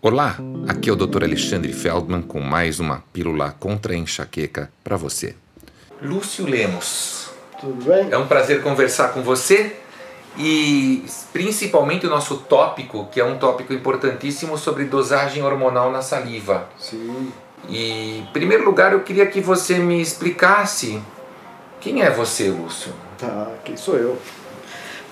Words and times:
Olá, 0.00 0.36
aqui 0.68 0.88
é 0.88 0.92
o 0.92 0.96
Dr. 0.96 1.24
Alexandre 1.24 1.72
Feldman 1.72 2.22
com 2.22 2.40
mais 2.40 2.78
uma 2.78 3.02
pílula 3.12 3.54
contra 3.58 3.92
a 3.92 3.96
enxaqueca 3.96 4.70
para 4.84 4.96
você. 4.96 5.34
Lúcio 6.00 6.46
Lemos, 6.46 7.30
Tudo 7.60 7.84
bem? 7.84 8.08
é 8.10 8.16
um 8.16 8.28
prazer 8.28 8.62
conversar 8.62 9.08
com 9.08 9.22
você 9.22 9.76
e 10.36 11.04
principalmente 11.32 12.06
o 12.06 12.10
nosso 12.10 12.36
tópico, 12.36 13.08
que 13.10 13.20
é 13.20 13.24
um 13.24 13.38
tópico 13.38 13.72
importantíssimo 13.72 14.56
sobre 14.56 14.84
dosagem 14.84 15.42
hormonal 15.42 15.90
na 15.90 16.00
saliva. 16.00 16.68
Sim. 16.78 17.32
E, 17.68 18.18
em 18.18 18.26
primeiro 18.32 18.64
lugar, 18.64 18.92
eu 18.92 19.00
queria 19.00 19.26
que 19.26 19.40
você 19.40 19.78
me 19.78 20.00
explicasse 20.00 21.02
quem 21.80 22.02
é 22.02 22.10
você, 22.10 22.50
Lúcio. 22.50 22.92
Ah, 23.20 23.50
quem 23.64 23.76
sou 23.76 23.96
eu? 23.96 24.16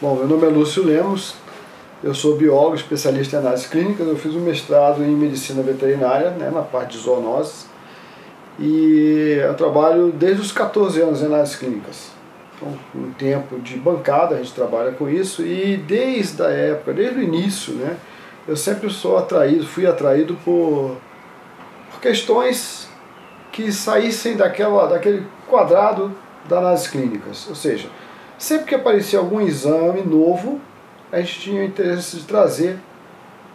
Bom, 0.00 0.14
meu 0.14 0.28
nome 0.28 0.46
é 0.46 0.48
Lúcio 0.48 0.84
Lemos, 0.84 1.34
eu 2.02 2.14
sou 2.14 2.36
biólogo, 2.36 2.76
especialista 2.76 3.36
em 3.36 3.38
análises 3.40 3.66
clínicas, 3.66 4.06
eu 4.06 4.16
fiz 4.16 4.34
um 4.34 4.40
mestrado 4.40 5.02
em 5.02 5.10
medicina 5.10 5.62
veterinária, 5.62 6.30
né, 6.30 6.50
na 6.50 6.62
parte 6.62 6.96
de 6.96 7.02
zoonoses, 7.02 7.66
e 8.58 9.38
eu 9.42 9.54
trabalho 9.54 10.12
desde 10.12 10.42
os 10.42 10.52
14 10.52 11.00
anos 11.00 11.22
em 11.22 11.26
análises 11.26 11.56
clínicas. 11.56 12.10
Então, 12.56 12.72
um 12.94 13.12
tempo 13.12 13.58
de 13.58 13.76
bancada, 13.76 14.34
a 14.34 14.38
gente 14.38 14.52
trabalha 14.52 14.92
com 14.92 15.08
isso, 15.08 15.42
e 15.42 15.76
desde 15.76 16.42
a 16.42 16.48
época, 16.48 16.92
desde 16.92 17.18
o 17.18 17.22
início, 17.22 17.74
né, 17.74 17.96
eu 18.46 18.56
sempre 18.56 18.88
sou 18.90 19.16
atraído, 19.16 19.66
fui 19.66 19.86
atraído 19.86 20.36
por, 20.44 20.96
por 21.90 22.00
questões 22.00 22.88
que 23.50 23.72
saíssem 23.72 24.36
daquela, 24.36 24.86
daquele 24.86 25.26
quadrado 25.48 26.12
das 26.48 26.58
análises 26.58 26.88
clínicas. 26.88 27.46
Ou 27.48 27.54
seja, 27.54 27.88
sempre 28.38 28.66
que 28.66 28.74
aparecia 28.74 29.18
algum 29.18 29.40
exame 29.40 30.02
novo, 30.02 30.60
a 31.16 31.20
gente 31.20 31.40
tinha 31.40 31.62
o 31.62 31.64
interesse 31.64 32.18
de 32.18 32.24
trazer 32.24 32.78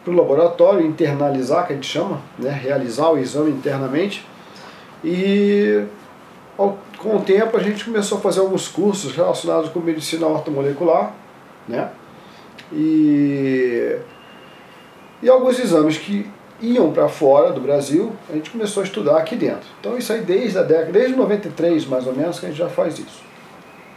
para 0.03 0.11
o 0.11 0.15
laboratório, 0.15 0.85
internalizar, 0.85 1.67
que 1.67 1.73
a 1.73 1.75
gente 1.75 1.87
chama, 1.87 2.19
né, 2.39 2.49
realizar 2.49 3.11
o 3.11 3.19
exame 3.19 3.51
internamente. 3.51 4.25
E 5.03 5.83
ao, 6.57 6.79
com 6.97 7.17
o 7.17 7.21
tempo 7.21 7.55
a 7.55 7.61
gente 7.61 7.85
começou 7.85 8.17
a 8.17 8.21
fazer 8.21 8.39
alguns 8.39 8.67
cursos 8.67 9.15
relacionados 9.15 9.69
com 9.69 9.79
medicina 9.79 10.25
ortomolecular, 10.25 11.13
né? 11.67 11.91
E, 12.73 13.95
e 15.21 15.29
alguns 15.29 15.59
exames 15.59 15.97
que 15.97 16.27
iam 16.59 16.91
para 16.91 17.07
fora 17.07 17.51
do 17.51 17.61
Brasil, 17.61 18.11
a 18.27 18.33
gente 18.33 18.49
começou 18.49 18.81
a 18.81 18.85
estudar 18.85 19.17
aqui 19.17 19.35
dentro. 19.35 19.67
Então 19.79 19.95
isso 19.97 20.11
aí 20.11 20.21
desde 20.21 20.57
a 20.57 20.63
década, 20.63 20.91
desde 20.91 21.15
93 21.15 21.85
mais 21.85 22.07
ou 22.07 22.15
menos, 22.15 22.39
que 22.39 22.45
a 22.47 22.49
gente 22.49 22.57
já 22.57 22.69
faz 22.69 22.97
isso. 22.97 23.30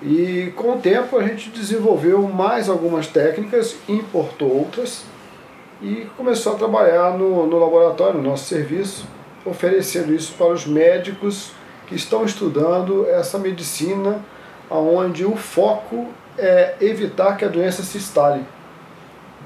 E 0.04 0.52
com 0.54 0.74
o 0.74 0.78
tempo 0.78 1.16
a 1.16 1.26
gente 1.26 1.48
desenvolveu 1.48 2.20
mais 2.28 2.68
algumas 2.68 3.06
técnicas, 3.06 3.74
importou 3.88 4.54
outras 4.54 5.02
e 5.80 6.06
começou 6.16 6.52
a 6.52 6.56
trabalhar 6.56 7.16
no, 7.16 7.46
no 7.46 7.58
laboratório, 7.58 8.20
no 8.20 8.30
nosso 8.30 8.44
serviço, 8.44 9.06
oferecendo 9.46 10.14
isso 10.14 10.34
para 10.34 10.52
os 10.52 10.66
médicos 10.66 11.52
que 11.86 11.94
estão 11.94 12.22
estudando 12.22 13.06
essa 13.08 13.38
medicina 13.38 14.22
onde 14.70 15.24
o 15.24 15.36
foco 15.36 16.08
é 16.36 16.74
evitar 16.80 17.36
que 17.38 17.44
a 17.44 17.48
doença 17.48 17.82
se 17.82 17.96
instale. 17.96 18.44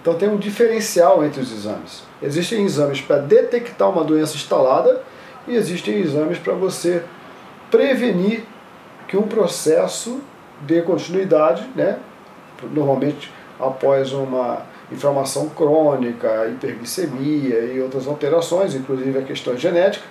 Então 0.00 0.14
tem 0.14 0.28
um 0.28 0.36
diferencial 0.36 1.24
entre 1.24 1.40
os 1.40 1.52
exames. 1.52 2.02
Existem 2.20 2.64
exames 2.64 3.00
para 3.00 3.18
detectar 3.18 3.90
uma 3.90 4.02
doença 4.02 4.34
instalada 4.34 5.02
e 5.46 5.54
existem 5.54 6.00
exames 6.00 6.38
para 6.38 6.54
você 6.54 7.04
prevenir 7.70 8.42
que 9.06 9.16
um 9.16 9.22
processo 9.22 10.20
dê 10.62 10.82
continuidade, 10.82 11.66
né? 11.74 11.98
normalmente 12.72 13.30
após 13.58 14.12
uma 14.12 14.62
inflamação 14.90 15.48
crônica, 15.50 16.48
hiperglicemia 16.48 17.60
e 17.60 17.80
outras 17.80 18.06
alterações, 18.06 18.74
inclusive 18.74 19.18
a 19.18 19.22
questão 19.22 19.56
genética, 19.56 20.04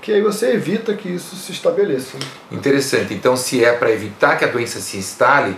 que 0.00 0.12
aí 0.12 0.20
você 0.20 0.52
evita 0.52 0.94
que 0.94 1.08
isso 1.08 1.36
se 1.36 1.52
estabeleça. 1.52 2.18
Interessante. 2.50 3.14
Então, 3.14 3.36
se 3.36 3.64
é 3.64 3.72
para 3.72 3.92
evitar 3.92 4.36
que 4.36 4.44
a 4.44 4.48
doença 4.48 4.80
se 4.80 4.96
instale, 4.96 5.56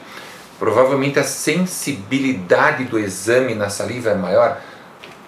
provavelmente 0.58 1.18
a 1.18 1.24
sensibilidade 1.24 2.84
do 2.84 2.98
exame 2.98 3.54
na 3.54 3.70
saliva 3.70 4.10
é 4.10 4.14
maior. 4.14 4.60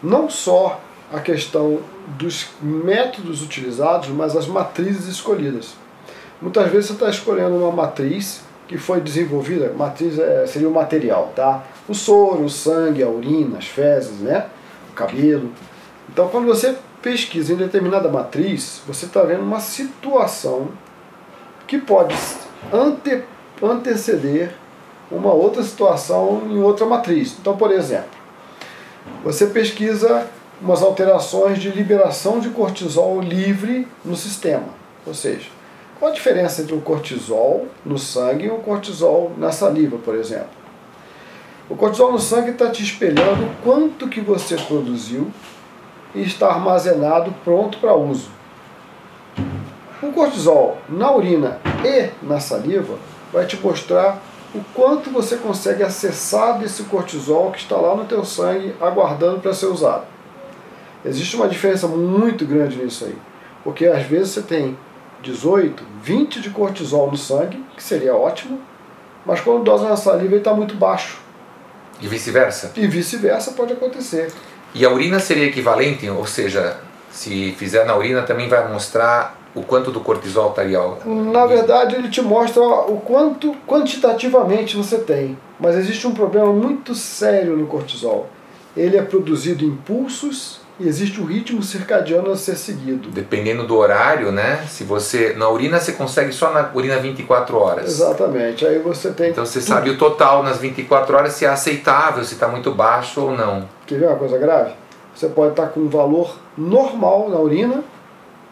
Não 0.03 0.29
só 0.29 0.81
a 1.11 1.21
questão 1.21 1.81
dos 2.19 2.49
métodos 2.61 3.43
utilizados, 3.43 4.09
mas 4.09 4.37
as 4.37 4.47
matrizes 4.47 5.07
escolhidas. 5.07 5.75
Muitas 6.41 6.71
vezes 6.71 6.89
você 6.89 6.93
está 6.93 7.09
escolhendo 7.09 7.57
uma 7.57 7.73
matriz 7.73 8.43
que 8.69 8.77
foi 8.77 9.01
desenvolvida, 9.01 9.73
matriz 9.73 10.19
é, 10.19 10.47
seria 10.47 10.69
o 10.69 10.73
material, 10.73 11.33
tá? 11.35 11.65
O 11.89 11.95
soro, 11.95 12.45
o 12.45 12.51
sangue, 12.51 13.03
a 13.03 13.09
urina, 13.09 13.59
as 13.59 13.67
fezes, 13.67 14.21
né? 14.21 14.47
O 14.91 14.93
cabelo. 14.93 15.53
Então, 16.09 16.29
quando 16.29 16.47
você 16.47 16.77
pesquisa 17.01 17.53
em 17.53 17.57
determinada 17.57 18.09
matriz, 18.09 18.83
você 18.87 19.07
está 19.07 19.23
vendo 19.23 19.43
uma 19.43 19.61
situação 19.61 20.69
que 21.67 21.79
pode 21.79 22.15
ante, 22.73 23.23
anteceder 23.63 24.53
uma 25.11 25.33
outra 25.33 25.63
situação 25.63 26.43
em 26.51 26.61
outra 26.61 26.85
matriz. 26.85 27.37
Então, 27.41 27.57
por 27.57 27.71
exemplo, 27.71 28.11
você 29.23 29.47
pesquisa 29.47 30.27
umas 30.61 30.83
alterações 30.83 31.59
de 31.59 31.71
liberação 31.71 32.41
de 32.41 32.51
cortisol 32.51 33.21
livre 33.21 33.87
no 34.05 34.17
sistema. 34.17 34.69
Ou 35.07 35.15
seja, 35.15 35.49
qual 35.99 36.11
a 36.11 36.15
diferença 36.15 36.63
entre 36.63 36.75
o 36.75 36.81
cortisol 36.81 37.67
no 37.85 37.99
sangue 37.99 38.47
e 38.47 38.51
o 38.51 38.59
cortisol 38.59 39.33
na 39.39 39.51
saliva, 39.51 39.97
por 39.99 40.15
exemplo? 40.15 40.49
O 41.69 41.75
cortisol 41.75 42.13
no 42.13 42.19
sangue 42.19 42.51
está 42.51 42.71
te 42.71 42.83
espelhando 42.83 43.51
quanto 43.65 44.09
que 44.09 44.21
você 44.21 44.57
produziu 44.57 45.31
e 46.15 46.23
está 46.23 46.49
armazenado 46.49 47.35
pronto 47.43 47.79
para 47.79 47.95
uso. 47.95 48.31
O 50.03 50.13
cortisol 50.13 50.79
na 50.89 51.11
urina 51.11 51.59
e 51.85 52.11
na 52.23 52.39
saliva 52.41 52.99
vai 53.33 53.47
te 53.47 53.57
mostrar 53.57 54.23
o 54.55 54.61
quanto 54.75 55.11
você 55.11 55.37
consegue 55.37 55.83
acessar 55.83 56.59
desse 56.59 56.85
cortisol 56.85 57.51
que 57.51 57.59
está 57.59 57.77
lá 57.77 57.95
no 57.97 58.05
teu 58.05 58.25
sangue 58.25 58.75
aguardando 58.81 59.41
para 59.41 59.55
ser 59.55 59.67
usado. 59.67 60.05
Existe 61.05 61.37
uma 61.37 61.49
diferença 61.49 61.89
muito 61.89 62.45
grande 62.45 62.77
nisso 62.77 63.07
aí, 63.07 63.17
porque 63.65 63.87
às 63.87 64.03
vezes 64.05 64.31
você 64.31 64.43
tem 64.43 64.77
18, 65.23 65.83
20 66.03 66.41
de 66.41 66.51
cortisol 66.51 67.11
no 67.11 67.17
sangue, 67.17 67.65
que 67.77 67.83
seria 67.83 68.15
ótimo, 68.15 68.61
mas 69.25 69.41
quando 69.41 69.65
dosa 69.65 69.89
na 69.89 69.97
saliva 69.97 70.35
ele 70.35 70.37
está 70.37 70.55
muito 70.55 70.75
baixo. 70.75 71.19
E 72.01 72.07
vice-versa? 72.07 72.73
E 72.77 72.87
vice-versa 72.87 73.53
pode 73.53 73.73
acontecer. 73.73 74.33
E 74.75 74.85
a 74.85 74.91
urina 74.91 75.19
seria 75.19 75.47
equivalente, 75.47 76.09
ou 76.09 76.27
seja, 76.27 76.79
se 77.11 77.53
fizer 77.53 77.85
na 77.87 77.97
urina 77.97 78.23
também 78.23 78.49
vai 78.49 78.71
mostrar 78.71 79.37
o 79.55 79.63
quanto 79.63 79.91
do 79.91 80.01
cortisol 80.01 80.51
estaria. 80.51 80.79
Na 81.07 81.47
verdade, 81.47 81.97
ele 81.97 82.11
te 82.11 82.21
mostra 82.21 82.63
o 82.63 83.01
quanto 83.01 83.57
quantitativamente 83.67 84.77
você 84.77 84.99
tem. 84.99 85.37
Mas 85.59 85.77
existe 85.77 86.07
um 86.07 86.13
problema 86.13 86.53
muito 86.53 86.95
sério 86.95 87.57
no 87.57 87.67
cortisol. 87.67 88.29
Ele 88.77 88.99
é 88.99 89.03
produzido 89.03 89.65
em 89.65 89.75
pulsos 89.75 90.61
e 90.79 90.87
existe 90.87 91.21
um 91.21 91.25
ritmo 91.25 91.63
circadiano 91.63 92.31
a 92.31 92.37
ser 92.37 92.57
seguido. 92.57 93.09
Dependendo 93.11 93.67
do 93.67 93.77
horário, 93.77 94.31
né? 94.31 94.65
Se 94.69 94.85
você 94.85 95.33
na 95.35 95.49
urina 95.49 95.81
você 95.81 95.93
consegue 95.93 96.33
só 96.33 96.53
na 96.53 96.71
urina 96.75 96.99
24 96.99 97.57
horas. 97.57 97.87
Exatamente. 97.87 98.67
Aí 98.67 98.79
você 98.79 99.11
tem 99.11 99.31
Então 99.31 99.47
você 99.47 99.61
sabe 99.61 99.91
o 99.91 99.97
total 99.97 100.43
nas 100.43 100.59
24 100.59 101.17
horas 101.17 101.33
se 101.33 101.45
é 101.45 101.49
aceitável, 101.49 102.23
se 102.25 102.35
está 102.35 102.49
muito 102.49 102.73
baixo 102.73 103.23
ou 103.23 103.33
não. 103.33 103.69
Quer 103.87 103.99
ver 103.99 104.09
uma 104.09 104.17
coisa 104.17 104.37
grave? 104.37 104.73
Você 105.15 105.29
pode 105.29 105.51
estar 105.51 105.69
com 105.69 105.81
um 105.81 105.89
valor 105.89 106.37
normal 106.59 107.31
na 107.31 107.39
urina, 107.39 107.83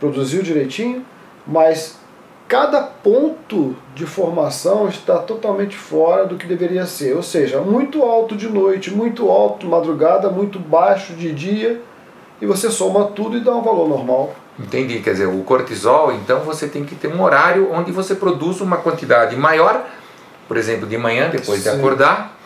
produziu 0.00 0.42
direitinho, 0.42 1.04
mas 1.46 1.98
cada 2.48 2.80
ponto 2.82 3.76
de 3.94 4.06
formação 4.06 4.88
está 4.88 5.18
totalmente 5.18 5.76
fora 5.76 6.24
do 6.24 6.36
que 6.36 6.46
deveria 6.46 6.86
ser. 6.86 7.14
Ou 7.14 7.22
seja, 7.22 7.60
muito 7.60 8.02
alto 8.02 8.34
de 8.34 8.48
noite, 8.48 8.90
muito 8.90 9.28
alto 9.30 9.58
de 9.58 9.66
madrugada, 9.66 10.30
muito 10.30 10.58
baixo 10.58 11.12
de 11.12 11.32
dia, 11.32 11.82
e 12.40 12.46
você 12.46 12.70
soma 12.70 13.06
tudo 13.06 13.36
e 13.36 13.40
dá 13.40 13.52
um 13.52 13.62
valor 13.62 13.88
normal. 13.88 14.34
Entendi, 14.58 15.00
quer 15.00 15.12
dizer, 15.12 15.26
o 15.26 15.42
cortisol, 15.42 16.12
então 16.12 16.40
você 16.40 16.68
tem 16.68 16.84
que 16.84 16.94
ter 16.94 17.08
um 17.08 17.22
horário 17.22 17.72
onde 17.72 17.90
você 17.90 18.14
produz 18.14 18.60
uma 18.60 18.76
quantidade 18.76 19.34
maior, 19.36 19.84
por 20.46 20.56
exemplo, 20.56 20.86
de 20.86 20.96
manhã, 20.96 21.28
depois 21.28 21.60
Sim. 21.62 21.70
de 21.70 21.76
acordar, 21.76 22.38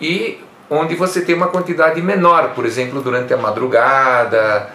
e 0.00 0.38
onde 0.68 0.94
você 0.94 1.22
tem 1.22 1.34
uma 1.34 1.48
quantidade 1.48 2.02
menor, 2.02 2.54
por 2.54 2.66
exemplo, 2.66 3.00
durante 3.00 3.32
a 3.32 3.36
madrugada, 3.36 4.70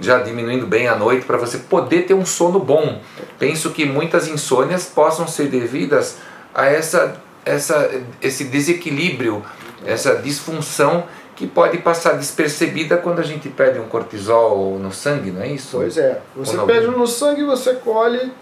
já 0.00 0.18
diminuindo 0.18 0.66
bem 0.66 0.88
à 0.88 0.96
noite, 0.96 1.24
para 1.24 1.38
você 1.38 1.58
poder 1.58 2.02
ter 2.02 2.14
um 2.14 2.26
sono 2.26 2.58
bom. 2.58 3.00
Penso 3.38 3.70
que 3.70 3.86
muitas 3.86 4.28
insônias 4.28 4.84
possam 4.84 5.26
ser 5.26 5.48
devidas 5.48 6.18
a 6.54 6.66
essa, 6.66 7.16
essa, 7.44 7.90
esse 8.20 8.44
desequilíbrio, 8.44 9.42
essa 9.84 10.16
disfunção 10.16 11.04
que 11.36 11.46
pode 11.46 11.78
passar 11.78 12.14
despercebida 12.14 12.96
quando 12.96 13.20
a 13.20 13.22
gente 13.22 13.48
pede 13.48 13.78
um 13.78 13.86
cortisol 13.86 14.78
no 14.78 14.90
sangue, 14.90 15.30
não 15.30 15.42
é 15.42 15.48
isso? 15.48 15.76
Pois 15.76 15.96
é. 15.96 16.20
Você 16.34 16.58
pede 16.58 16.86
no 16.88 17.06
sangue 17.06 17.44
você 17.44 17.74
colhe 17.74 18.32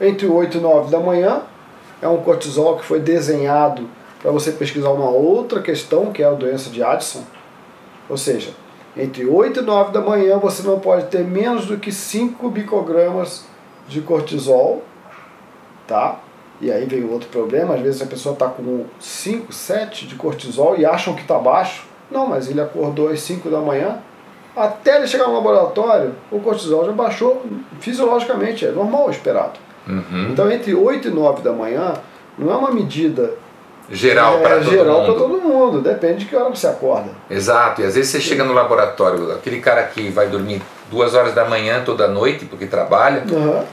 entre 0.00 0.26
8 0.26 0.56
e 0.56 0.60
9 0.60 0.90
da 0.90 0.98
manhã. 0.98 1.42
É 2.00 2.08
um 2.08 2.22
cortisol 2.22 2.76
que 2.78 2.84
foi 2.84 3.00
desenhado 3.00 3.88
para 4.20 4.30
você 4.30 4.50
pesquisar 4.50 4.90
uma 4.90 5.10
outra 5.10 5.60
questão, 5.60 6.10
que 6.10 6.22
é 6.22 6.26
a 6.26 6.32
doença 6.32 6.70
de 6.70 6.82
Addison. 6.82 7.22
Ou 8.08 8.16
seja, 8.16 8.50
Entre 8.98 9.24
8 9.24 9.60
e 9.60 9.62
9 9.62 9.92
da 9.92 10.00
manhã 10.00 10.38
você 10.38 10.60
não 10.64 10.80
pode 10.80 11.06
ter 11.06 11.22
menos 11.22 11.66
do 11.66 11.78
que 11.78 11.92
5 11.92 12.50
microgramas 12.50 13.44
de 13.86 14.00
cortisol, 14.00 14.82
tá? 15.86 16.18
E 16.60 16.72
aí 16.72 16.84
vem 16.86 17.04
outro 17.04 17.28
problema, 17.28 17.74
às 17.74 17.80
vezes 17.80 18.02
a 18.02 18.06
pessoa 18.06 18.32
está 18.32 18.48
com 18.48 18.86
5, 18.98 19.52
7 19.52 20.08
de 20.08 20.16
cortisol 20.16 20.76
e 20.76 20.84
acham 20.84 21.14
que 21.14 21.22
está 21.22 21.38
baixo. 21.38 21.86
Não, 22.10 22.26
mas 22.26 22.48
ele 22.48 22.60
acordou 22.60 23.08
às 23.08 23.20
5 23.20 23.48
da 23.50 23.58
manhã, 23.58 23.98
até 24.56 24.96
ele 24.96 25.06
chegar 25.06 25.26
no 25.28 25.34
laboratório, 25.34 26.14
o 26.30 26.40
cortisol 26.40 26.84
já 26.84 26.92
baixou 26.92 27.44
fisiologicamente, 27.80 28.66
é 28.66 28.70
normal, 28.70 29.10
esperado. 29.10 29.58
Uhum. 29.86 30.28
Então 30.30 30.50
entre 30.50 30.74
8 30.74 31.08
e 31.08 31.10
9 31.10 31.42
da 31.42 31.52
manhã 31.52 31.94
não 32.38 32.52
é 32.52 32.56
uma 32.56 32.70
medida 32.70 33.32
Geral 33.90 34.38
é, 34.38 34.42
para 34.42 34.56
todo 34.58 34.70
geral 34.70 35.00
mundo. 35.00 35.06
para 35.06 35.14
todo 35.14 35.40
mundo, 35.40 35.80
depende 35.80 36.18
de 36.20 36.24
que 36.26 36.36
hora 36.36 36.50
você 36.50 36.66
acorda. 36.66 37.10
Exato, 37.30 37.80
e 37.80 37.84
às 37.84 37.94
vezes 37.94 38.10
você 38.10 38.20
chega 38.20 38.44
no 38.44 38.52
laboratório, 38.52 39.32
aquele 39.32 39.60
cara 39.60 39.82
que 39.84 40.10
vai 40.10 40.28
dormir 40.28 40.60
duas 40.90 41.14
horas 41.14 41.34
da 41.34 41.46
manhã 41.46 41.82
toda 41.84 42.06
noite 42.06 42.44
porque 42.44 42.66
trabalha, 42.66 43.24
Aham. 43.32 43.64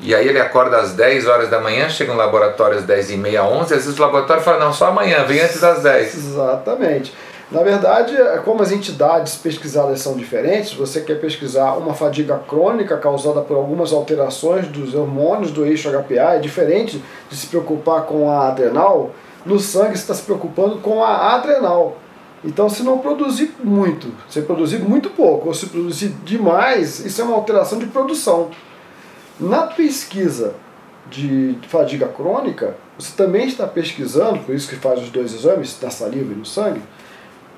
e 0.00 0.12
aí 0.12 0.26
ele 0.26 0.40
acorda 0.40 0.78
às 0.78 0.92
10 0.94 1.26
horas 1.28 1.48
da 1.48 1.60
manhã, 1.60 1.88
chega 1.88 2.12
no 2.12 2.18
laboratório 2.18 2.78
às 2.78 2.84
10 2.84 3.10
e 3.12 3.16
meia, 3.16 3.44
11, 3.44 3.74
às 3.74 3.84
vezes 3.84 3.98
o 3.98 4.02
laboratório 4.02 4.42
fala, 4.42 4.58
não, 4.58 4.72
só 4.72 4.86
amanhã, 4.88 5.22
vem 5.24 5.40
antes 5.40 5.60
das 5.60 5.82
10. 5.82 6.14
Exatamente. 6.16 7.14
Na 7.50 7.64
verdade, 7.64 8.14
é 8.16 8.38
como 8.38 8.62
as 8.62 8.70
entidades 8.70 9.34
pesquisadas 9.34 10.00
são 10.00 10.14
diferentes, 10.14 10.72
você 10.72 11.00
quer 11.00 11.20
pesquisar 11.20 11.72
uma 11.72 11.94
fadiga 11.94 12.38
crônica 12.38 12.96
causada 12.96 13.40
por 13.40 13.56
algumas 13.56 13.92
alterações 13.92 14.68
dos 14.68 14.94
hormônios 14.94 15.50
do 15.50 15.66
eixo 15.66 15.90
HPA, 15.90 16.36
é 16.36 16.38
diferente 16.38 17.02
de 17.28 17.36
se 17.36 17.48
preocupar 17.48 18.02
com 18.02 18.30
a 18.30 18.46
adrenal. 18.48 19.10
No 19.44 19.58
sangue 19.58 19.96
você 19.96 20.02
está 20.02 20.14
se 20.14 20.22
preocupando 20.22 20.76
com 20.78 21.02
a 21.02 21.34
adrenal. 21.34 21.96
Então, 22.44 22.68
se 22.70 22.84
não 22.84 22.98
produzir 22.98 23.52
muito, 23.62 24.14
se 24.28 24.40
produzir 24.42 24.78
muito 24.78 25.10
pouco 25.10 25.48
ou 25.48 25.54
se 25.54 25.66
produzir 25.66 26.14
demais, 26.24 27.04
isso 27.04 27.20
é 27.20 27.24
uma 27.24 27.34
alteração 27.34 27.80
de 27.80 27.86
produção. 27.86 28.50
Na 29.40 29.62
pesquisa 29.62 30.54
de 31.10 31.58
fadiga 31.66 32.06
crônica, 32.06 32.76
você 32.96 33.12
também 33.16 33.48
está 33.48 33.66
pesquisando, 33.66 34.38
por 34.38 34.54
isso 34.54 34.68
que 34.68 34.76
faz 34.76 35.02
os 35.02 35.10
dois 35.10 35.34
exames, 35.34 35.76
na 35.82 35.90
saliva 35.90 36.32
e 36.32 36.36
no 36.36 36.46
sangue, 36.46 36.80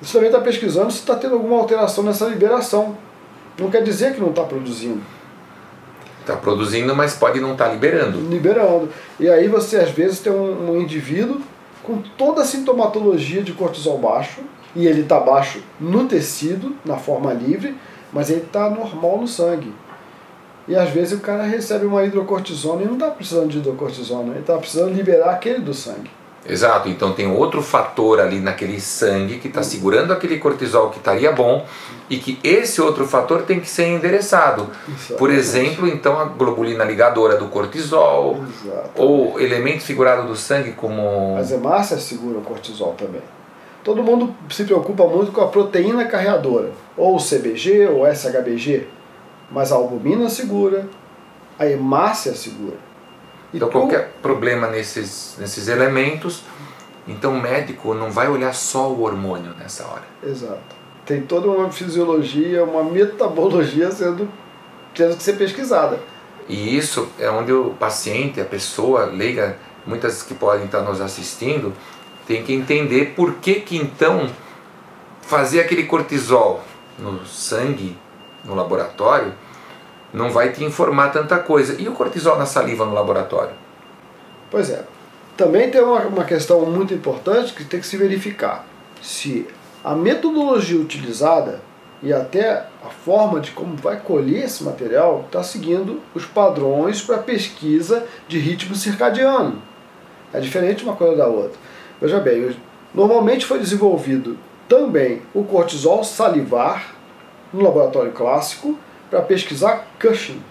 você 0.03 0.15
também 0.15 0.29
está 0.31 0.41
pesquisando 0.41 0.91
se 0.91 0.99
está 0.99 1.15
tendo 1.15 1.35
alguma 1.35 1.59
alteração 1.59 2.03
nessa 2.03 2.27
liberação. 2.27 2.97
Não 3.59 3.71
quer 3.71 3.83
dizer 3.83 4.15
que 4.15 4.21
não 4.21 4.31
está 4.31 4.43
produzindo, 4.43 5.01
Está 6.21 6.37
produzindo, 6.37 6.95
mas 6.95 7.15
pode 7.15 7.41
não 7.41 7.53
estar 7.53 7.69
liberando. 7.69 8.19
liberando. 8.21 8.89
E 9.19 9.29
aí 9.29 9.49
você 9.49 9.77
às 9.79 9.91
vezes 9.91 10.21
tem 10.21 10.33
um, 10.33 10.71
um 10.71 10.81
indivíduo 10.81 11.41
com 11.83 11.99
toda 12.17 12.43
a 12.43 12.45
sintomatologia 12.45 13.43
de 13.43 13.53
cortisol 13.53 13.99
baixo, 13.99 14.41
e 14.75 14.87
ele 14.87 15.03
está 15.03 15.19
baixo 15.19 15.61
no 15.81 16.07
tecido, 16.07 16.77
na 16.85 16.97
forma 16.97 17.33
livre, 17.33 17.77
mas 18.13 18.31
ele 18.31 18.43
está 18.43 18.71
normal 18.71 19.19
no 19.19 19.27
sangue. 19.27 19.73
E 20.69 20.77
às 20.77 20.91
vezes 20.91 21.19
o 21.19 21.21
cara 21.21 21.43
recebe 21.43 21.85
uma 21.87 22.05
hidrocortisona 22.05 22.83
e 22.83 22.87
não 22.87 22.95
está 22.95 23.11
precisando 23.11 23.49
de 23.49 23.59
hidrocortisona, 23.59 24.31
ele 24.31 24.41
está 24.41 24.57
precisando 24.57 24.95
liberar 24.95 25.31
aquele 25.33 25.59
do 25.59 25.75
sangue. 25.75 26.11
Exato, 26.45 26.89
então 26.89 27.13
tem 27.13 27.31
outro 27.31 27.63
fator 27.63 28.21
ali 28.21 28.41
naquele 28.41 28.81
sangue 28.81 29.39
que 29.39 29.47
está 29.47 29.63
segurando 29.63 30.13
aquele 30.13 30.39
cortisol 30.39 30.91
que 30.91 30.99
estaria 30.99 31.31
bom 31.31 31.65
e 32.11 32.17
que 32.17 32.39
esse 32.43 32.81
outro 32.81 33.07
fator 33.07 33.43
tem 33.43 33.61
que 33.61 33.69
ser 33.69 33.87
endereçado. 33.87 34.69
Por 35.17 35.31
Exatamente. 35.31 35.39
exemplo, 35.39 35.89
então 35.89 36.19
a 36.19 36.25
globulina 36.25 36.85
ligadora 36.85 37.37
do 37.37 37.47
cortisol 37.47 38.41
Exato. 38.65 38.91
ou 38.97 39.41
elemento 39.41 39.85
figurado 39.85 40.27
do 40.27 40.35
sangue 40.35 40.73
como 40.73 41.37
As 41.39 41.53
hemácias 41.53 42.03
seguram 42.03 42.41
o 42.41 42.43
cortisol 42.43 42.95
também. 42.95 43.23
Todo 43.85 44.03
mundo 44.03 44.35
se 44.51 44.65
preocupa 44.65 45.07
muito 45.07 45.33
com 45.33 45.41
a 45.41 45.49
proteína 45.49 46.05
carreadora, 46.05 46.71
ou 46.97 47.17
o 47.17 47.19
CBG 47.19 47.87
ou 47.89 48.07
SHBG, 48.07 48.87
mas 49.51 49.73
a 49.73 49.77
albumina 49.77 50.29
segura, 50.29 50.89
a 51.59 51.67
hemácia 51.67 52.35
segura. 52.35 52.92
Então 53.53 53.69
tu- 53.69 53.73
qualquer 53.73 54.13
problema 54.23 54.67
nesses, 54.69 55.37
nesses 55.39 55.69
elementos, 55.69 56.43
então 57.07 57.33
o 57.35 57.41
médico 57.41 57.95
não 57.95 58.11
vai 58.11 58.29
olhar 58.29 58.55
só 58.55 58.89
o 58.91 59.03
hormônio 59.03 59.55
nessa 59.59 59.85
hora. 59.85 60.05
Exato. 60.23 60.61
Tem 61.05 61.21
toda 61.23 61.49
uma 61.49 61.71
fisiologia, 61.71 62.65
uma 62.65 62.85
metabologia 62.85 63.91
sendo 63.91 64.29
tendo 64.95 65.17
que 65.17 65.23
ser 65.23 65.35
pesquisada. 65.35 65.99
E 66.49 66.77
isso 66.77 67.09
é 67.19 67.31
onde 67.31 67.53
o 67.53 67.71
paciente, 67.71 68.41
a 68.41 68.45
pessoa 68.45 69.07
leiga, 69.07 69.57
muitas 69.87 70.23
que 70.23 70.35
podem 70.35 70.67
estar 70.67 70.83
nos 70.83 71.01
assistindo, 71.01 71.73
tem 72.27 72.43
que 72.43 72.53
entender 72.53 73.15
por 73.17 73.35
que 73.35 73.55
que 73.61 73.77
então 73.77 74.29
fazer 75.23 75.61
aquele 75.61 75.85
cortisol 75.85 76.63
no 76.99 77.25
sangue, 77.27 77.97
no 78.45 78.55
laboratório, 78.55 79.33
não 80.13 80.31
vai 80.31 80.53
te 80.53 80.63
informar 80.63 81.11
tanta 81.11 81.39
coisa. 81.39 81.81
E 81.81 81.89
o 81.89 81.93
cortisol 81.93 82.39
na 82.39 82.47
saliva 82.47 82.85
no 82.85 82.93
laboratório? 82.93 83.55
Pois 84.51 84.71
é. 84.71 84.85
Também 85.37 85.71
tem 85.71 85.81
uma, 85.81 86.01
uma 86.01 86.25
questão 86.25 86.61
muito 86.67 86.93
importante 86.93 87.55
que 87.55 87.65
tem 87.65 87.81
que 87.81 87.87
se 87.87 87.97
verificar 87.97 88.67
se 89.01 89.47
a 89.83 89.95
metodologia 89.95 90.79
utilizada 90.79 91.61
e 92.03 92.13
até 92.13 92.67
a 92.85 92.89
forma 93.05 93.41
de 93.41 93.53
como 93.53 93.77
vai 93.77 93.99
colher 94.01 94.45
esse 94.45 94.63
material 94.63 95.25
está 95.27 95.43
seguindo 95.43 96.01
os 96.15 96.27
padrões 96.27 97.01
para 97.01 97.19
pesquisa 97.19 98.07
de 98.29 98.39
ritmo 98.39 98.75
circadiano. 98.75 99.63
É 100.33 100.41
diferente 100.41 100.85
uma 100.85 100.97
coisa 100.97 101.17
da 101.17 101.27
outra. 101.27 101.59
Veja 102.01 102.19
bem, 102.21 102.55
normalmente 102.95 103.47
foi 103.47 103.59
desenvolvido 103.59 104.37
também 104.69 105.23
o 105.35 105.45
cortisol 105.45 106.03
salivar 106.03 106.95
no 107.53 107.63
laboratório 107.63 108.13
clássico 108.13 108.77
para 109.13 109.21
pesquisar 109.21 109.87
Cushing, 110.01 110.43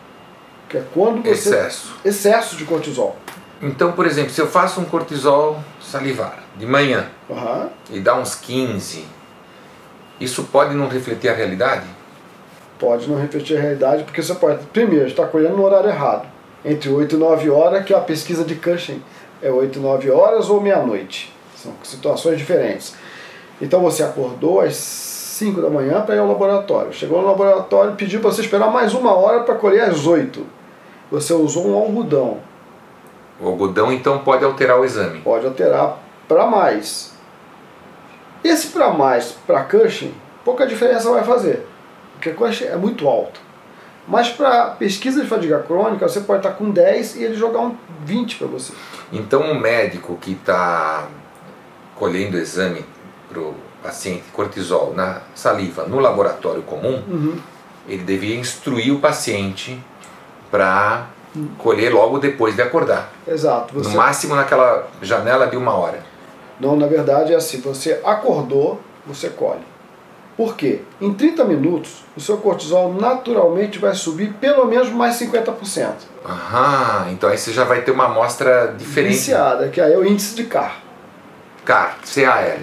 que 0.69 0.77
é 0.77 0.83
quando 0.93 1.23
você 1.23 1.31
Excesso. 1.31 1.95
excesso 2.05 2.55
de 2.55 2.63
cortisol. 2.63 3.15
Então, 3.59 3.93
por 3.93 4.05
exemplo, 4.05 4.29
se 4.29 4.39
eu 4.39 4.45
faço 4.45 4.79
um 4.79 4.85
cortisol 4.85 5.59
salivar 5.81 6.43
de 6.55 6.67
manhã 6.67 7.09
Aham. 7.27 7.69
e 7.89 7.99
dá 7.99 8.15
uns 8.15 8.35
15, 8.35 9.03
isso 10.19 10.43
pode 10.43 10.75
não 10.75 10.87
refletir 10.87 11.27
a 11.29 11.33
realidade? 11.33 11.87
Pode 12.77 13.09
não 13.09 13.19
refletir 13.19 13.57
a 13.57 13.61
realidade, 13.61 14.03
porque 14.03 14.21
você 14.21 14.35
pode, 14.35 14.63
primeiro, 14.67 15.07
estar 15.07 15.25
colhendo 15.25 15.57
no 15.57 15.63
horário 15.63 15.89
errado. 15.89 16.27
Entre 16.63 16.87
8 16.87 17.15
e 17.15 17.17
9 17.17 17.49
horas, 17.49 17.83
que 17.83 17.95
a 17.95 17.99
pesquisa 17.99 18.43
de 18.43 18.53
Cushing 18.53 19.01
é 19.41 19.49
8 19.49 19.79
e 19.79 19.81
9 19.81 20.11
horas 20.11 20.51
ou 20.51 20.61
meia-noite. 20.61 21.33
São 21.55 21.73
situações 21.83 22.37
diferentes. 22.37 22.93
Então 23.59 23.81
você 23.81 24.03
acordou 24.03 24.61
às 24.61 25.10
5 25.41 25.59
da 25.59 25.71
manhã 25.71 26.01
para 26.01 26.15
ir 26.15 26.19
ao 26.19 26.27
laboratório. 26.27 26.93
Chegou 26.93 27.19
no 27.19 27.27
laboratório, 27.27 27.95
pediu 27.95 28.19
para 28.21 28.29
você 28.29 28.41
esperar 28.41 28.69
mais 28.69 28.93
uma 28.93 29.11
hora 29.11 29.39
para 29.39 29.55
colher 29.55 29.89
às 29.89 30.05
8. 30.05 30.45
Você 31.09 31.33
usou 31.33 31.68
um 31.68 31.75
algodão. 31.75 32.37
O 33.39 33.47
algodão 33.47 33.92
então 33.92 34.19
pode 34.19 34.45
alterar 34.45 34.80
o 34.80 34.85
exame. 34.85 35.19
Pode 35.21 35.47
alterar 35.47 35.97
para 36.27 36.45
mais. 36.45 37.13
Esse 38.44 38.68
para 38.68 38.92
mais, 38.92 39.31
para 39.47 39.63
Cushing, 39.63 40.13
pouca 40.45 40.68
diferença 40.68 41.09
vai 41.09 41.23
fazer. 41.23 41.66
Porque 42.13 42.30
Cushing 42.30 42.66
é 42.66 42.75
muito 42.75 43.07
alto. 43.07 43.39
Mas 44.07 44.30
para 44.30 44.66
pesquisa 44.71 45.21
de 45.23 45.27
fadiga 45.27 45.59
crônica, 45.63 46.07
você 46.07 46.19
pode 46.19 46.39
estar 46.39 46.51
com 46.51 46.69
10 46.69 47.16
e 47.16 47.23
ele 47.23 47.33
jogar 47.33 47.61
um 47.61 47.75
20 48.06 48.37
para 48.37 48.47
você. 48.47 48.73
Então 49.11 49.51
o 49.51 49.59
médico 49.59 50.16
que 50.21 50.33
está 50.33 51.07
colhendo 51.95 52.37
o 52.37 52.39
exame 52.39 52.85
para 53.27 53.39
o 53.39 53.56
paciente 53.83 54.23
cortisol 54.33 54.94
na 54.95 55.21
saliva 55.33 55.85
no 55.85 56.00
laboratório 56.00 56.61
comum, 56.64 57.02
Uhum. 57.07 57.35
ele 57.88 58.04
devia 58.04 58.35
instruir 58.35 58.94
o 58.94 59.00
paciente 59.00 59.81
para 60.50 61.07
colher 61.57 61.94
logo 61.94 62.19
depois 62.19 62.56
de 62.56 62.61
acordar. 62.61 63.09
Exato. 63.28 63.73
No 63.76 63.83
Você... 63.83 63.95
máximo 63.95 64.35
naquela 64.35 64.88
janela 65.02 65.47
de 65.47 65.56
uma 65.57 65.73
hora. 65.73 66.04
Não, 66.59 66.76
na 66.76 66.85
verdade 66.88 67.33
é 67.33 67.35
assim, 67.35 67.59
você 67.61 68.00
acordou, 68.04 68.80
você 69.06 69.30
colhe. 69.30 69.71
Por 70.38 70.56
quê? 70.56 70.81
Em 71.00 71.14
30 71.14 71.44
minutos, 71.45 72.04
o 72.16 72.19
seu 72.21 72.38
cortisol 72.38 72.94
naturalmente 72.94 73.80
vai 73.80 73.94
subir 73.94 74.33
pelo 74.33 74.66
menos 74.66 74.90
mais 74.90 75.16
50%. 75.16 75.94
Aham, 76.26 77.07
então 77.11 77.30
aí 77.30 77.38
você 77.38 77.52
já 77.52 77.64
vai 77.64 77.81
ter 77.81 77.92
uma 77.92 78.06
amostra 78.06 78.73
diferente. 78.78 79.14
Viciada, 79.14 79.69
que 79.69 79.80
aí 79.81 79.94
é 79.94 79.97
o 79.97 80.06
índice 80.06 80.35
de 80.35 80.45
CAR. 80.45 80.78
CAR, 81.66 81.97
CAR. 82.14 82.57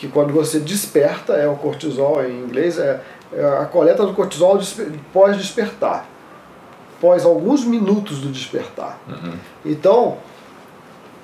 Que 0.00 0.08
quando 0.08 0.32
você 0.32 0.58
desperta, 0.58 1.34
é 1.34 1.46
o 1.46 1.56
cortisol 1.56 2.24
em 2.24 2.40
inglês, 2.42 2.78
é, 2.78 3.02
é 3.34 3.44
a 3.44 3.66
coleta 3.66 4.06
do 4.06 4.14
cortisol 4.14 4.56
despe- 4.56 4.98
pós 5.12 5.36
alguns 7.26 7.64
minutos 7.64 8.18
do 8.18 8.28
despertar. 8.30 8.98
Uhum. 9.06 9.34
Então, 9.62 10.16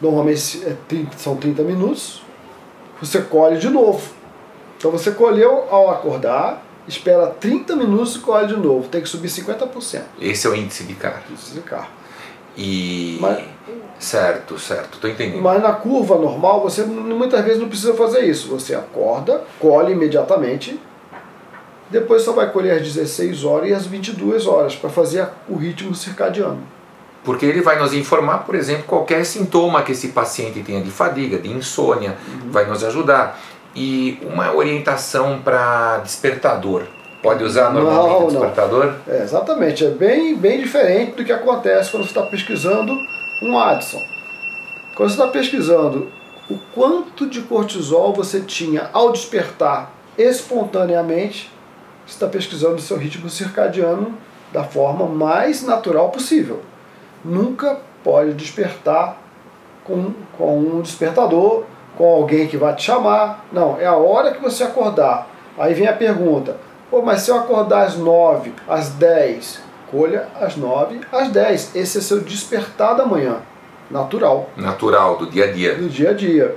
normalmente 0.00 0.62
é 0.66 0.76
30 0.86 1.16
são 1.16 1.36
30 1.36 1.62
minutos, 1.62 2.22
você 3.00 3.22
colhe 3.22 3.56
de 3.58 3.70
novo. 3.70 4.14
Então 4.76 4.90
você 4.90 5.10
colheu 5.10 5.66
ao 5.70 5.90
acordar, 5.90 6.62
espera 6.86 7.28
30 7.28 7.74
minutos 7.76 8.16
e 8.16 8.18
colhe 8.18 8.46
de 8.46 8.56
novo, 8.56 8.88
tem 8.88 9.00
que 9.00 9.08
subir 9.08 9.28
50% 9.28 10.02
Esse 10.20 10.46
é 10.46 10.50
o 10.50 10.54
índice 10.54 10.84
de 10.84 10.94
CAR. 10.94 11.22
de 11.30 11.60
CAR. 11.62 11.88
E. 12.58 13.16
Mas- 13.22 13.42
Certo, 13.98 14.58
certo, 14.58 14.98
tô 14.98 15.08
entendendo. 15.08 15.42
Mas 15.42 15.62
na 15.62 15.72
curva 15.72 16.16
normal, 16.16 16.60
você 16.60 16.84
muitas 16.84 17.42
vezes 17.44 17.60
não 17.60 17.68
precisa 17.68 17.94
fazer 17.94 18.20
isso. 18.24 18.48
Você 18.48 18.74
acorda, 18.74 19.42
colhe 19.58 19.92
imediatamente 19.92 20.78
Depois 21.88 22.22
só 22.22 22.32
vai 22.32 22.50
colher 22.50 22.72
às 22.76 22.82
16 22.82 23.44
horas 23.44 23.70
e 23.70 23.72
às 23.72 23.86
22 23.86 24.46
horas 24.46 24.74
para 24.74 24.90
fazer 24.90 25.26
o 25.48 25.56
ritmo 25.56 25.94
circadiano. 25.94 26.58
Porque 27.24 27.46
ele 27.46 27.60
vai 27.60 27.78
nos 27.78 27.94
informar, 27.94 28.38
por 28.38 28.54
exemplo, 28.54 28.84
qualquer 28.84 29.24
sintoma 29.24 29.82
que 29.82 29.92
esse 29.92 30.08
paciente 30.08 30.62
tenha 30.62 30.80
de 30.80 30.90
fadiga, 30.90 31.38
de 31.38 31.48
insônia, 31.48 32.16
uhum. 32.28 32.50
vai 32.50 32.66
nos 32.66 32.84
ajudar. 32.84 33.40
E 33.74 34.18
uma 34.22 34.52
orientação 34.54 35.40
para 35.42 35.98
despertador. 35.98 36.84
Pode 37.22 37.42
usar 37.42 37.72
normalmente 37.72 38.20
não, 38.20 38.26
despertador? 38.28 38.94
Não. 39.06 39.14
É, 39.14 39.22
exatamente, 39.22 39.84
é 39.84 39.90
bem, 39.90 40.36
bem 40.36 40.60
diferente 40.60 41.12
do 41.12 41.24
que 41.24 41.32
acontece 41.32 41.90
quando 41.90 42.04
você 42.04 42.10
está 42.10 42.22
pesquisando 42.22 42.96
um 43.42 43.58
Addison. 43.58 44.02
Quando 44.94 45.10
você 45.10 45.14
está 45.14 45.28
pesquisando 45.28 46.10
o 46.48 46.58
quanto 46.74 47.28
de 47.28 47.42
cortisol 47.42 48.12
você 48.12 48.40
tinha 48.40 48.88
ao 48.92 49.12
despertar 49.12 49.92
espontaneamente, 50.16 51.50
você 52.06 52.14
está 52.14 52.26
pesquisando 52.26 52.76
o 52.76 52.80
seu 52.80 52.96
ritmo 52.96 53.28
circadiano 53.28 54.16
da 54.52 54.64
forma 54.64 55.06
mais 55.06 55.62
natural 55.62 56.10
possível. 56.10 56.62
Nunca 57.24 57.80
pode 58.02 58.32
despertar 58.34 59.20
com, 59.84 60.12
com 60.38 60.58
um 60.58 60.80
despertador, 60.80 61.64
com 61.96 62.06
alguém 62.06 62.46
que 62.46 62.56
vai 62.56 62.74
te 62.74 62.84
chamar. 62.84 63.44
Não, 63.52 63.78
é 63.78 63.86
a 63.86 63.96
hora 63.96 64.32
que 64.32 64.40
você 64.40 64.62
acordar. 64.62 65.28
Aí 65.58 65.74
vem 65.74 65.88
a 65.88 65.92
pergunta: 65.92 66.56
Pô, 66.90 67.02
mas 67.02 67.22
se 67.22 67.30
eu 67.30 67.36
acordar 67.36 67.82
às 67.86 67.96
9, 67.96 68.52
às 68.68 68.90
10, 68.90 69.60
colha 69.90 70.28
às 70.40 70.56
9, 70.56 71.00
às 71.12 71.28
10. 71.28 71.76
Esse 71.76 71.98
é 71.98 72.00
seu 72.00 72.20
despertar 72.20 72.94
da 72.94 73.04
manhã. 73.04 73.36
Natural. 73.90 74.50
Natural, 74.56 75.16
do 75.16 75.26
dia 75.26 75.44
a 75.44 75.52
dia. 75.52 75.74
Do 75.74 75.88
dia 75.88 76.10
a 76.10 76.12
dia. 76.12 76.56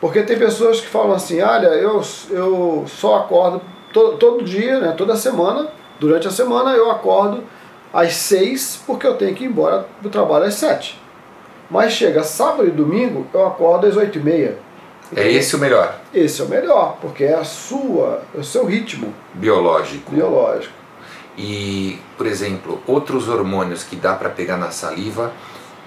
Porque 0.00 0.22
tem 0.22 0.38
pessoas 0.38 0.80
que 0.80 0.86
falam 0.86 1.12
assim, 1.12 1.40
olha, 1.40 1.68
eu, 1.68 2.00
eu 2.30 2.84
só 2.86 3.16
acordo 3.16 3.60
todo, 3.92 4.16
todo 4.16 4.44
dia, 4.44 4.78
né, 4.78 4.94
toda 4.96 5.16
semana, 5.16 5.68
durante 5.98 6.28
a 6.28 6.30
semana 6.30 6.70
eu 6.72 6.90
acordo 6.90 7.42
às 7.92 8.14
6 8.14 8.84
porque 8.86 9.06
eu 9.06 9.14
tenho 9.14 9.34
que 9.34 9.44
ir 9.44 9.48
embora 9.48 9.86
do 10.00 10.08
trabalho 10.08 10.44
às 10.44 10.54
7. 10.54 11.00
Mas 11.70 11.92
chega 11.92 12.22
sábado 12.22 12.66
e 12.66 12.70
domingo, 12.70 13.26
eu 13.34 13.46
acordo 13.46 13.86
às 13.86 13.96
8 13.96 14.18
e 14.18 14.22
meia. 14.22 14.58
É 15.16 15.30
esse 15.30 15.56
o 15.56 15.58
melhor? 15.58 15.98
Esse 16.12 16.40
é 16.40 16.44
o 16.44 16.48
melhor, 16.48 16.98
porque 17.00 17.24
é 17.24 17.34
a 17.34 17.44
sua, 17.44 18.22
é 18.34 18.40
o 18.40 18.44
seu 18.44 18.64
ritmo 18.64 19.12
biológico. 19.34 20.12
Biológico. 20.12 20.77
E, 21.38 22.00
por 22.16 22.26
exemplo, 22.26 22.82
outros 22.84 23.28
hormônios 23.28 23.84
que 23.84 23.94
dá 23.94 24.14
para 24.14 24.28
pegar 24.28 24.56
na 24.56 24.72
saliva, 24.72 25.32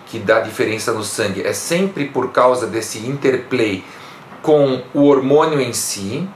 que 0.05 0.17
dá 0.17 0.39
diferença 0.39 0.93
no 0.93 1.03
sangue, 1.03 1.45
é 1.45 1.51
sempre 1.51 2.05
por 2.05 2.31
causa 2.31 2.65
desse 2.65 2.99
interplay 2.99 3.83
com 4.41 4.81
o 4.93 5.03
hormônio 5.03 5.59
em 5.59 5.73
si, 5.73 6.27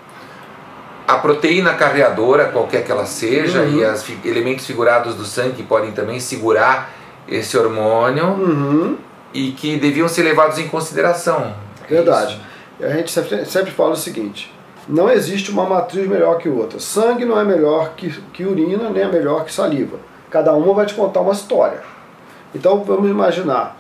a 1.07 1.17
proteína 1.17 1.75
carreadora, 1.75 2.45
qualquer 2.45 2.83
que 2.83 2.91
ela 2.91 3.05
seja, 3.05 3.61
uhum. 3.61 3.79
e 3.79 3.85
os 3.85 4.05
elementos 4.25 4.65
figurados 4.65 5.15
do 5.15 5.23
sangue 5.23 5.53
que 5.53 5.63
podem 5.63 5.91
também 5.91 6.19
segurar 6.19 6.91
esse 7.27 7.57
hormônio 7.57 8.25
uhum. 8.25 8.97
e 9.33 9.51
que 9.51 9.77
deviam 9.77 10.09
ser 10.09 10.23
levados 10.23 10.59
em 10.59 10.67
consideração. 10.67 11.55
Verdade. 11.87 12.33
Isso 12.33 12.85
a 12.85 12.89
gente 12.89 13.11
sempre, 13.11 13.45
sempre 13.45 13.71
fala 13.71 13.91
o 13.91 13.95
seguinte: 13.95 14.53
não 14.87 15.09
existe 15.09 15.51
uma 15.51 15.65
matriz 15.65 16.07
melhor 16.07 16.37
que 16.37 16.47
outra. 16.47 16.79
Sangue 16.79 17.25
não 17.25 17.39
é 17.39 17.43
melhor 17.43 17.93
que, 17.95 18.09
que 18.31 18.45
urina, 18.45 18.89
nem 18.89 19.03
é 19.03 19.07
melhor 19.07 19.43
que 19.43 19.53
saliva. 19.53 19.97
Cada 20.29 20.53
uma 20.53 20.73
vai 20.73 20.85
te 20.85 20.93
contar 20.93 21.21
uma 21.21 21.33
história. 21.33 21.81
Então 22.53 22.83
vamos 22.83 23.09
imaginar: 23.09 23.77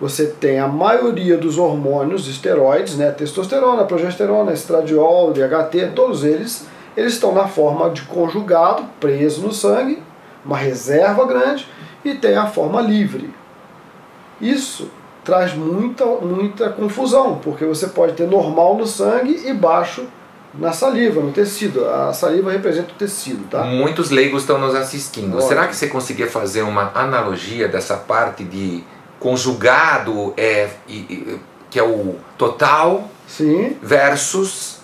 você 0.00 0.26
tem 0.26 0.58
a 0.58 0.66
maioria 0.66 1.38
dos 1.38 1.58
hormônios 1.58 2.28
esteroides, 2.28 2.96
né? 2.96 3.10
testosterona, 3.12 3.84
progesterona, 3.84 4.52
estradiol, 4.52 5.32
DHT, 5.32 5.92
todos 5.94 6.24
eles, 6.24 6.66
eles 6.96 7.14
estão 7.14 7.32
na 7.32 7.46
forma 7.46 7.88
de 7.90 8.02
conjugado, 8.02 8.84
preso 9.00 9.42
no 9.42 9.52
sangue, 9.52 10.02
uma 10.44 10.56
reserva 10.56 11.24
grande, 11.24 11.68
e 12.04 12.14
tem 12.14 12.36
a 12.36 12.46
forma 12.46 12.80
livre. 12.80 13.32
Isso 14.40 14.90
traz 15.24 15.54
muita, 15.54 16.04
muita 16.04 16.68
confusão, 16.68 17.40
porque 17.42 17.64
você 17.64 17.88
pode 17.88 18.12
ter 18.12 18.28
normal 18.28 18.76
no 18.76 18.86
sangue 18.86 19.48
e 19.48 19.52
baixo 19.52 20.06
na 20.58 20.72
saliva, 20.72 21.20
no 21.20 21.32
tecido. 21.32 21.84
A 21.86 22.12
saliva 22.12 22.50
representa 22.50 22.92
o 22.92 22.94
tecido, 22.94 23.44
tá? 23.48 23.64
Muitos 23.64 24.10
leigos 24.10 24.42
estão 24.42 24.58
nos 24.58 24.74
assistindo. 24.74 25.40
Será 25.40 25.66
que 25.66 25.76
você 25.76 25.86
conseguia 25.88 26.28
fazer 26.28 26.62
uma 26.62 26.92
analogia 26.94 27.68
dessa 27.68 27.96
parte 27.96 28.44
de 28.44 28.82
conjugado, 29.18 30.34
é, 30.36 30.68
que 31.70 31.78
é 31.78 31.82
o 31.82 32.16
total, 32.36 33.10
Sim. 33.26 33.76
versus 33.82 34.76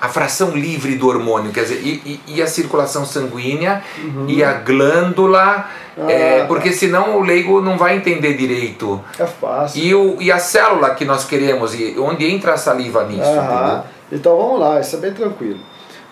a 0.00 0.08
fração 0.08 0.50
livre 0.50 0.94
do 0.94 1.08
hormônio, 1.08 1.50
quer 1.50 1.62
dizer, 1.62 1.80
e, 1.82 2.20
e, 2.28 2.36
e 2.36 2.42
a 2.42 2.46
circulação 2.46 3.04
sanguínea 3.04 3.82
uhum. 3.98 4.26
e 4.28 4.44
a 4.44 4.52
glândula, 4.52 5.68
ah, 5.96 6.10
é, 6.10 6.44
porque 6.44 6.72
senão 6.72 7.18
o 7.18 7.22
leigo 7.22 7.60
não 7.60 7.76
vai 7.76 7.96
entender 7.96 8.34
direito. 8.34 9.02
É 9.18 9.26
fácil. 9.26 9.82
E, 9.82 9.94
o, 9.94 10.16
e 10.20 10.30
a 10.30 10.38
célula 10.38 10.90
que 10.94 11.04
nós 11.04 11.24
queremos, 11.24 11.74
e 11.74 11.96
onde 11.98 12.24
entra 12.30 12.54
a 12.54 12.56
saliva 12.56 13.04
nisso? 13.04 13.22
Então 14.10 14.36
vamos 14.36 14.60
lá, 14.60 14.80
isso 14.80 14.96
é 14.96 14.98
bem 14.98 15.12
tranquilo. 15.12 15.60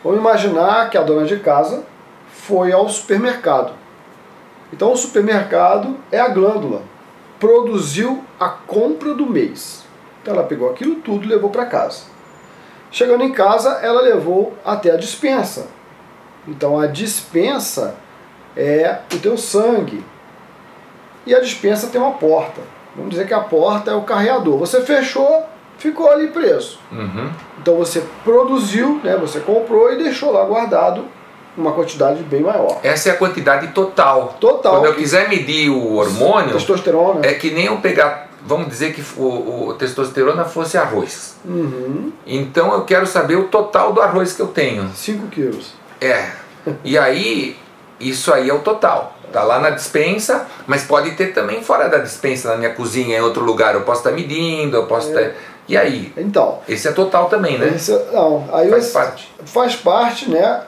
Vamos 0.05 0.21
imaginar 0.21 0.91
que 0.91 0.99
a 0.99 1.03
dona 1.03 1.27
de 1.27 1.39
casa 1.39 1.85
foi 2.29 2.73
ao 2.73 2.89
supermercado. 2.89 3.73
Então 4.73 4.93
o 4.93 4.97
supermercado 4.97 5.97
é 6.11 6.21
a 6.21 6.29
glândula, 6.29 6.83
produziu 7.39 8.23
a 8.39 8.49
compra 8.49 9.15
do 9.15 9.27
mês. 9.27 9.85
Então 10.21 10.35
ela 10.35 10.45
pegou 10.45 10.71
aquilo 10.71 10.97
tudo 10.97 11.25
e 11.25 11.29
levou 11.29 11.51
para 11.51 11.67
casa. 11.67 12.05
Chegando 12.91 13.25
em 13.25 13.33
casa, 13.33 13.81
ela 13.83 14.01
levou 14.01 14.55
até 14.65 14.91
a 14.91 14.97
dispensa. 14.97 15.69
Então 16.47 16.79
a 16.79 16.87
dispensa 16.87 17.97
é 18.57 19.01
o 19.13 19.19
teu 19.19 19.37
sangue. 19.37 20.05
E 21.27 21.35
a 21.35 21.41
dispensa 21.41 21.89
tem 21.89 22.01
uma 22.01 22.13
porta. 22.13 22.61
Vamos 22.95 23.11
dizer 23.11 23.27
que 23.27 23.35
a 23.35 23.41
porta 23.41 23.91
é 23.91 23.95
o 23.95 24.03
carreador. 24.03 24.57
Você 24.59 24.81
fechou, 24.83 25.45
ficou 25.79 26.11
ali 26.11 26.29
preso. 26.29 26.79
Uhum. 26.91 27.31
Então 27.61 27.77
você 27.77 28.03
produziu, 28.25 29.01
né, 29.03 29.17
você 29.17 29.41
comprou 29.41 29.93
e 29.93 29.97
deixou 30.03 30.33
lá 30.33 30.45
guardado 30.45 31.05
uma 31.57 31.73
quantidade 31.73 32.23
bem 32.23 32.43
maior. 32.43 32.79
Essa 32.83 33.09
é 33.09 33.13
a 33.13 33.17
quantidade 33.17 33.69
total. 33.69 34.37
Total. 34.39 34.75
Quando 34.75 34.87
eu 34.87 34.95
quiser 34.95 35.29
medir 35.29 35.71
o 35.71 35.95
hormônio, 35.95 36.53
testosterona. 36.53 37.25
é 37.25 37.35
que 37.35 37.51
nem 37.51 37.67
eu 37.67 37.79
pegar 37.79 38.27
vamos 38.47 38.69
dizer 38.69 38.95
que 38.95 39.03
o, 39.19 39.69
o 39.69 39.75
testosterona 39.75 40.45
fosse 40.45 40.79
arroz. 40.79 41.37
Uhum. 41.45 42.13
Então 42.25 42.73
eu 42.73 42.85
quero 42.85 43.07
saber 43.07 43.35
o 43.35 43.49
total 43.49 43.93
do 43.93 44.01
arroz 44.01 44.33
que 44.33 44.41
eu 44.41 44.47
tenho. 44.47 44.89
5 44.95 45.27
quilos. 45.27 45.75
É. 46.01 46.31
E 46.85 46.97
aí, 46.97 47.57
isso 47.99 48.33
aí 48.33 48.49
é 48.49 48.55
o 48.55 48.61
total. 48.61 49.17
Tá 49.33 49.43
lá 49.43 49.59
na 49.59 49.71
dispensa, 49.71 50.47
mas 50.67 50.85
pode 50.85 51.11
ter 51.13 51.35
também 51.35 51.63
fora 51.63 51.89
da 51.89 51.99
dispensa, 51.99 52.51
na 52.51 52.57
minha 52.57 52.73
cozinha, 52.73 53.19
em 53.19 53.21
outro 53.21 53.45
lugar. 53.45 53.75
Eu 53.75 53.83
posso 53.83 54.01
estar 54.01 54.11
tá 54.11 54.17
medindo, 54.17 54.77
eu 54.77 54.87
posso 54.87 55.09
estar. 55.09 55.21
É. 55.21 55.29
Tá... 55.31 55.37
E 55.69 55.77
aí? 55.77 56.13
Então. 56.17 56.59
Esse 56.69 56.89
é 56.89 56.93
total 56.93 57.27
também, 57.27 57.59
né? 57.59 57.73
Esse, 57.75 57.93
é, 57.93 58.07
não, 58.13 58.49
aí 58.53 58.71
faz 58.71 58.89
parte. 58.91 59.35
Faz 59.45 59.77
parte, 59.77 60.31
né? 60.31 60.63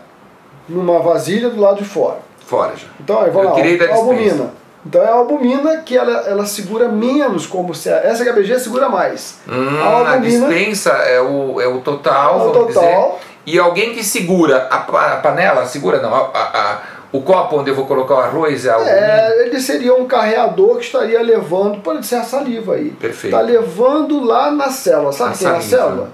Numa 0.69 0.99
vasilha 0.99 1.49
do 1.49 1.61
lado 1.61 1.78
de 1.78 1.85
fora. 1.85 2.19
Fora 2.47 2.75
já. 2.76 2.88
Então 3.00 3.21
aí, 3.21 3.31
vamos 3.31 3.50
eu 3.50 3.55
lá. 3.55 3.61
Dispensa. 3.61 3.95
Albumina. 3.95 4.50
Então 4.87 5.02
é 5.02 5.07
a 5.07 5.14
albumina 5.14 5.76
que 5.78 5.97
ela, 5.97 6.12
ela 6.26 6.47
segura 6.47 6.88
menos, 6.88 7.47
como 7.47 7.75
se 7.75 7.90
a, 7.90 7.97
essa 7.97 8.25
HBG 8.25 8.59
segura 8.59 8.88
mais. 8.88 9.38
Hum, 9.47 9.81
a, 9.81 9.85
albumina, 9.85 10.14
a 10.14 10.19
dispensa 10.19 10.90
é 10.90 11.21
o, 11.21 11.61
é 11.61 11.67
o 11.67 11.81
total, 11.81 12.40
é 12.40 12.45
o 12.45 12.52
total. 12.52 12.67
Dizer, 12.67 13.28
e 13.47 13.59
alguém 13.59 13.93
que 13.93 14.05
segura 14.05 14.69
a, 14.71 14.76
a 14.76 15.17
panela, 15.17 15.64
segura 15.67 16.00
não, 16.00 16.14
a, 16.14 16.21
a, 16.33 16.78
o 17.10 17.22
copo 17.22 17.58
onde 17.58 17.70
eu 17.70 17.74
vou 17.74 17.86
colocar 17.86 18.14
o 18.14 18.18
arroz 18.18 18.66
é 18.66 18.70
albumina? 18.70 18.96
É, 18.96 19.46
ele 19.46 19.60
seria 19.60 19.94
um 19.94 20.06
carreador 20.06 20.76
que 20.76 20.84
estaria 20.84 21.22
levando, 21.22 21.80
pode 21.80 22.06
ser 22.06 22.16
a 22.16 22.22
saliva 22.22 22.74
aí. 22.74 22.90
Perfeito. 22.90 23.34
Está 23.34 23.40
levando 23.40 24.22
lá 24.22 24.50
na 24.50 24.70
célula. 24.70 25.12
Sabe 25.12 25.38
quem 25.38 25.48
é 25.48 25.50
a 25.50 25.60
célula? 25.60 26.10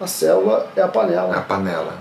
A 0.00 0.06
célula 0.06 0.66
é 0.76 0.82
a 0.82 0.88
panela. 0.88 1.34
É 1.34 1.38
a 1.38 1.42
panela. 1.42 1.94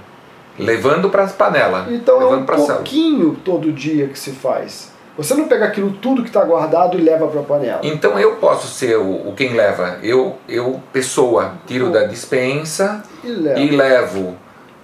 Levando 0.57 1.09
para 1.09 1.23
a 1.23 1.27
panela. 1.27 1.87
Então 1.89 2.21
é 2.21 2.25
um 2.25 2.45
pouquinho 2.45 3.37
todo 3.45 3.71
dia 3.71 4.07
que 4.07 4.19
se 4.19 4.31
faz. 4.31 4.91
Você 5.17 5.33
não 5.33 5.49
pega 5.49 5.65
aquilo 5.65 5.91
tudo 5.91 6.21
que 6.21 6.29
está 6.29 6.43
guardado 6.45 6.97
e 6.97 7.01
leva 7.01 7.27
para 7.27 7.41
a 7.41 7.43
panela. 7.43 7.79
Então 7.83 8.17
eu 8.17 8.37
posso 8.37 8.67
ser 8.67 8.97
o, 8.97 9.29
o, 9.29 9.33
quem 9.35 9.53
leva. 9.53 9.99
Eu, 10.01 10.37
eu 10.47 10.81
pessoa, 10.93 11.55
tiro 11.67 11.89
da 11.91 12.05
dispensa 12.05 13.03
e 13.23 13.27
e 13.27 13.69
levo. 13.71 14.37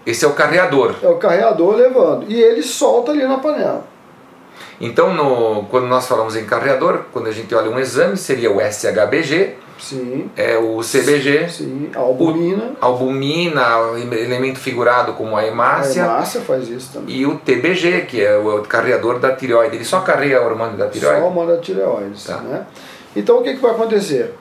Esse 0.05 0.25
é 0.25 0.27
o 0.27 0.33
carreador. 0.33 0.95
É 1.01 1.07
o 1.07 1.17
carreador 1.17 1.75
levando. 1.75 2.25
E 2.29 2.41
ele 2.41 2.61
solta 2.61 3.11
ali 3.11 3.25
na 3.25 3.37
panela. 3.37 3.85
Então, 4.79 5.13
no, 5.13 5.65
quando 5.65 5.87
nós 5.87 6.07
falamos 6.07 6.35
em 6.35 6.45
carreador, 6.45 7.05
quando 7.11 7.27
a 7.27 7.31
gente 7.31 7.53
olha 7.55 7.69
um 7.69 7.79
exame, 7.79 8.17
seria 8.17 8.51
o 8.51 8.59
SHBG, 8.59 9.55
Sim. 9.77 10.29
É 10.35 10.57
o 10.57 10.79
CBG. 10.79 11.49
Sim, 11.49 11.91
a 11.93 11.99
albumina. 11.99 12.75
O, 12.81 12.85
albumina, 12.85 13.65
elemento 14.13 14.59
figurado 14.59 15.13
como 15.13 15.35
a 15.35 15.45
hemácia. 15.45 16.03
A 16.03 16.07
hemácia 16.07 16.41
faz 16.41 16.69
isso 16.69 16.93
também. 16.93 17.15
E 17.15 17.25
o 17.25 17.37
TBG, 17.37 18.05
que 18.05 18.23
é 18.23 18.37
o, 18.37 18.61
carreador 18.63 19.19
da 19.19 19.35
tireoide. 19.35 19.75
Ele 19.75 19.85
só 19.85 19.99
carrega 20.01 20.41
o 20.41 20.45
hormônio 20.45 20.77
da 20.77 20.87
tireoide? 20.87 21.19
Só 21.19 21.25
o 21.25 21.27
hormônio 21.27 21.55
da 21.55 21.61
tireoide. 21.61 22.25
Tá. 22.25 22.37
Né? 22.37 22.65
Então 23.15 23.39
o 23.39 23.43
que, 23.43 23.53
que 23.53 23.61
vai 23.61 23.71
acontecer? 23.71 24.33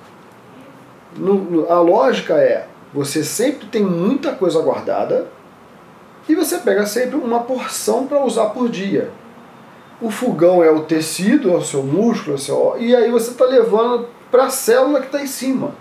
No, 1.16 1.35
no, 1.35 1.71
a 1.71 1.80
lógica 1.80 2.35
é, 2.35 2.66
você 2.92 3.23
sempre 3.23 3.66
tem 3.66 3.83
muita 3.83 4.33
coisa 4.33 4.61
guardada 4.61 5.26
E 6.28 6.35
você 6.35 6.59
pega 6.59 6.87
sempre 6.87 7.16
uma 7.16 7.40
porção 7.40 8.07
para 8.07 8.25
usar 8.25 8.47
por 8.47 8.69
dia. 8.69 9.11
O 10.00 10.11
fogão 10.11 10.62
é 10.62 10.71
o 10.71 10.81
tecido, 10.81 11.50
é 11.50 11.54
o 11.54 11.62
seu 11.62 11.83
músculo, 11.83 12.33
é 12.33 12.35
o 12.35 12.38
seu... 12.38 12.76
e 12.78 12.95
aí 12.95 13.11
você 13.11 13.31
está 13.31 13.45
levando 13.45 14.07
para 14.31 14.47
a 14.47 14.50
célula 14.50 15.00
que 15.00 15.07
está 15.07 15.23
em 15.23 15.26
cima. 15.26 15.75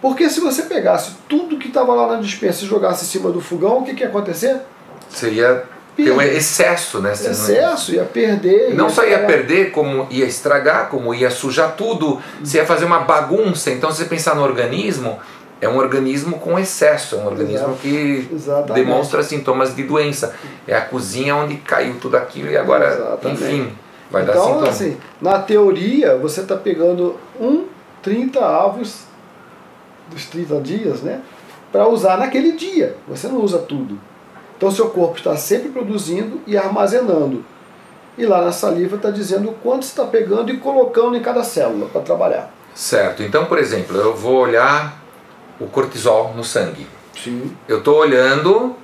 Porque 0.00 0.30
se 0.30 0.40
você 0.40 0.62
pegasse 0.62 1.12
tudo 1.28 1.58
que 1.58 1.68
estava 1.68 1.94
lá 1.94 2.06
na 2.06 2.20
dispensa 2.20 2.64
e 2.64 2.68
jogasse 2.68 3.04
em 3.04 3.08
cima 3.08 3.30
do 3.30 3.40
fogão, 3.40 3.78
o 3.78 3.84
que, 3.84 3.94
que 3.94 4.02
ia 4.02 4.08
acontecer? 4.08 4.60
Seria 5.08 5.64
ter 5.96 6.10
um 6.12 6.20
excesso, 6.20 7.00
né? 7.00 7.12
Excesso, 7.12 7.92
ia 7.92 8.04
perder. 8.04 8.74
Não 8.74 8.86
ia 8.86 8.90
só 8.90 9.04
ia 9.04 9.18
perder, 9.20 9.72
como 9.72 10.06
ia 10.10 10.24
estragar, 10.24 10.88
como 10.88 11.14
ia 11.14 11.30
sujar 11.30 11.74
tudo, 11.76 12.20
você 12.42 12.58
ia 12.58 12.66
fazer 12.66 12.84
uma 12.84 13.00
bagunça. 13.00 13.70
Então, 13.70 13.90
se 13.90 13.98
você 13.98 14.04
pensar 14.06 14.34
no 14.34 14.42
organismo, 14.42 15.18
é 15.60 15.68
um 15.68 15.76
organismo 15.76 16.38
com 16.38 16.58
excesso, 16.58 17.16
é 17.16 17.18
um 17.18 17.26
organismo 17.26 17.68
Exato. 17.68 17.78
que 17.82 18.28
Exatamente. 18.32 18.84
demonstra 18.84 19.22
sintomas 19.22 19.76
de 19.76 19.82
doença. 19.82 20.34
É 20.66 20.74
a 20.74 20.80
cozinha 20.80 21.36
onde 21.36 21.56
caiu 21.56 21.96
tudo 22.00 22.16
aquilo 22.16 22.50
e 22.50 22.56
agora, 22.56 22.86
Exatamente. 22.86 23.42
enfim, 23.42 23.72
vai 24.10 24.22
então, 24.22 24.34
dar 24.34 24.40
sintomas. 24.40 24.68
Assim, 24.70 24.96
na 25.20 25.38
teoria, 25.38 26.16
você 26.16 26.40
está 26.40 26.56
pegando 26.56 27.16
um 27.38 27.66
30 28.02 28.40
avos 28.40 29.02
dos 30.08 30.24
30 30.26 30.60
dias, 30.60 31.02
né? 31.02 31.20
Para 31.70 31.86
usar 31.86 32.16
naquele 32.16 32.52
dia. 32.52 32.96
Você 33.06 33.28
não 33.28 33.40
usa 33.42 33.58
tudo. 33.58 33.98
Então, 34.56 34.70
seu 34.70 34.90
corpo 34.90 35.18
está 35.18 35.36
sempre 35.36 35.68
produzindo 35.68 36.40
e 36.46 36.56
armazenando. 36.56 37.44
E 38.18 38.26
lá 38.26 38.42
na 38.42 38.52
saliva 38.52 38.96
está 38.96 39.10
dizendo 39.10 39.50
o 39.50 39.54
quanto 39.54 39.84
está 39.84 40.04
pegando 40.04 40.50
e 40.50 40.56
colocando 40.56 41.16
em 41.16 41.22
cada 41.22 41.44
célula 41.44 41.86
para 41.86 42.00
trabalhar. 42.00 42.52
Certo. 42.74 43.22
Então, 43.22 43.46
por 43.46 43.58
exemplo, 43.58 43.96
eu 43.96 44.14
vou 44.14 44.36
olhar 44.36 44.99
o 45.60 45.66
cortisol 45.66 46.34
no 46.34 46.42
sangue. 46.42 46.86
Sim. 47.22 47.54
Eu 47.68 47.78
estou 47.78 47.98
olhando 47.98 48.74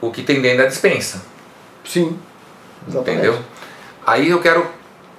o 0.00 0.10
que 0.10 0.22
tem 0.22 0.40
dentro 0.40 0.58
da 0.58 0.66
dispensa. 0.66 1.22
Sim. 1.84 2.16
Exatamente. 2.88 3.26
Entendeu? 3.26 3.42
Aí 4.06 4.30
eu 4.30 4.40
quero 4.40 4.66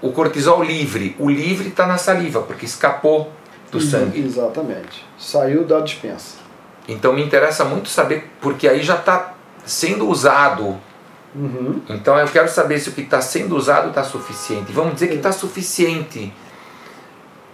o 0.02 0.12
cortisol 0.12 0.64
livre. 0.64 1.16
O 1.20 1.30
livre 1.30 1.70
está 1.70 1.86
na 1.86 1.98
saliva, 1.98 2.42
porque 2.42 2.66
escapou 2.66 3.32
do 3.72 3.80
sangue. 3.82 4.24
Exatamente. 4.24 5.06
Saiu 5.18 5.66
da 5.66 5.80
dispensa. 5.82 6.38
Então 6.88 7.14
me 7.14 7.24
interessa 7.24 7.64
muito 7.64 7.90
saber, 7.90 8.30
porque 8.42 8.68
aí 8.68 8.82
já 8.82 8.96
está 8.96 9.34
sendo 9.66 10.08
usado. 10.08 10.78
Uhum. 11.36 11.82
Então 11.90 12.18
eu 12.18 12.28
quero 12.28 12.50
saber 12.50 12.80
se 12.80 12.90
o 12.90 12.92
que 12.92 13.02
está 13.02 13.22
sendo 13.22 13.56
usado 13.56 13.90
está 13.90 14.04
suficiente. 14.04 14.72
Vamos 14.72 14.96
dizer 14.96 15.08
que 15.08 15.16
está 15.16 15.32
suficiente. 15.32 16.34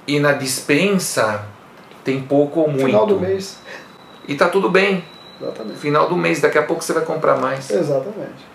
E 0.08 0.20
na 0.20 0.34
dispensa 0.34 1.46
tem 2.10 2.22
pouco 2.22 2.62
ou 2.62 2.68
muito. 2.68 2.86
Final 2.86 3.06
do 3.06 3.20
mês. 3.20 3.60
E 4.28 4.36
tá 4.36 4.48
tudo 4.48 4.70
bem. 4.70 5.04
Exatamente. 5.42 5.80
Final 5.80 6.10
do 6.10 6.16
mês, 6.16 6.42
daqui 6.42 6.58
a 6.58 6.64
pouco 6.64 6.84
você 6.84 6.94
vai 6.94 7.04
comprar 7.04 7.38
mais. 7.38 7.70
Exatamente. 7.70 8.48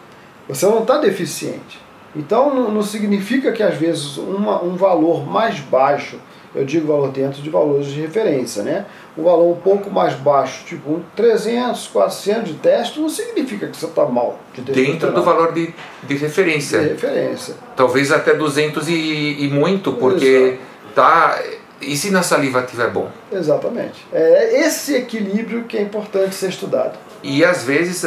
Você 0.49 0.66
não 0.66 0.80
está 0.80 0.99
deficiente. 0.99 1.82
Então 2.14 2.54
não, 2.54 2.70
não, 2.70 2.82
significa 2.82 3.50
que 3.50 3.62
às 3.62 3.75
vezes 3.75 4.16
uma, 4.18 4.62
um 4.62 4.76
valor 4.76 5.26
mais 5.26 5.58
baixo, 5.58 6.16
eu 6.54 6.64
digo 6.64 6.87
valor 6.87 7.11
dentro 7.11 7.42
de 7.42 7.50
valores 7.50 7.87
de 7.87 8.00
referência, 8.00 8.62
né? 8.62 8.87
Um 9.18 9.25
valor 9.25 9.50
um 9.50 9.61
pouco 9.61 9.90
mais 9.90 10.14
baixo, 10.14 10.64
tipo 10.64 10.92
um 10.92 11.02
300, 11.16 11.88
400 11.88 12.52
de 12.52 12.54
teste, 12.54 13.00
não 13.00 13.08
significa 13.08 13.66
que 13.66 13.76
você 13.76 13.87
está 13.87 14.04
mal. 14.04 14.38
De 14.54 14.62
dentro 14.62 15.11
do 15.11 15.23
valor 15.25 15.52
de, 15.52 15.75
de 16.04 16.16
referência. 16.16 16.78
De 16.78 16.88
referência. 16.90 17.54
Talvez 17.75 18.12
até 18.12 18.34
200 18.34 18.88
e, 18.88 19.44
e 19.44 19.49
muito, 19.49 19.94
porque 19.94 20.25
Exato. 20.25 20.58
tá 20.94 21.40
e 21.81 21.97
se 21.97 22.11
na 22.11 22.23
saliva 22.23 22.62
tiver 22.62 22.90
bom? 22.90 23.11
Exatamente. 23.33 24.07
É 24.12 24.61
esse 24.61 24.95
equilíbrio 24.95 25.64
que 25.64 25.76
é 25.76 25.83
importante 25.83 26.35
ser 26.35 26.49
estudado. 26.49 26.99
E 27.23 27.45
às 27.45 27.64
vezes, 27.64 28.07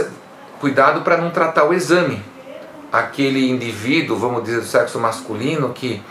cuidado 0.59 1.01
para 1.01 1.17
não 1.17 1.31
tratar 1.31 1.65
o 1.65 1.73
exame. 1.73 2.21
Aquele 2.91 3.49
indivíduo, 3.49 4.17
vamos 4.17 4.43
dizer, 4.43 4.59
do 4.59 4.65
sexo 4.65 4.99
masculino, 4.99 5.73
que 5.73 6.01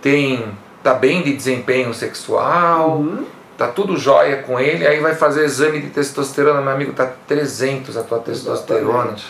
tem 0.00 0.54
tá 0.82 0.92
bem 0.92 1.22
de 1.22 1.32
desempenho 1.32 1.94
sexual, 1.94 2.98
uhum. 2.98 3.24
tá 3.56 3.68
tudo 3.68 3.96
jóia 3.96 4.42
com 4.42 4.60
ele, 4.60 4.86
aí 4.86 5.00
vai 5.00 5.14
fazer 5.14 5.44
exame 5.44 5.80
de 5.80 5.88
testosterona, 5.88 6.60
meu 6.60 6.72
amigo, 6.72 6.92
tá 6.92 7.10
300 7.26 7.96
a 7.96 8.02
tua 8.02 8.18
testosterona, 8.18 8.92
Exatamente. 8.92 9.26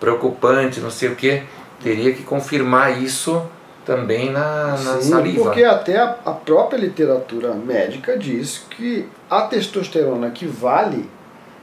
preocupante, 0.00 0.80
não 0.80 0.90
sei 0.90 1.10
o 1.10 1.14
que. 1.14 1.42
Teria 1.82 2.14
que 2.14 2.22
confirmar 2.22 3.02
isso 3.02 3.42
também 3.84 4.30
na, 4.30 4.68
na 4.70 5.00
Sim, 5.00 5.10
saliva. 5.10 5.44
Porque 5.44 5.64
até 5.64 5.98
a, 5.98 6.16
a, 6.24 6.32
própria 6.32 6.78
literatura 6.78 7.52
médica 7.52 8.16
diz 8.16 8.64
que 8.70 9.08
a 9.30 9.42
testosterona 9.42 10.30
que 10.30 10.46
vale 10.46 11.08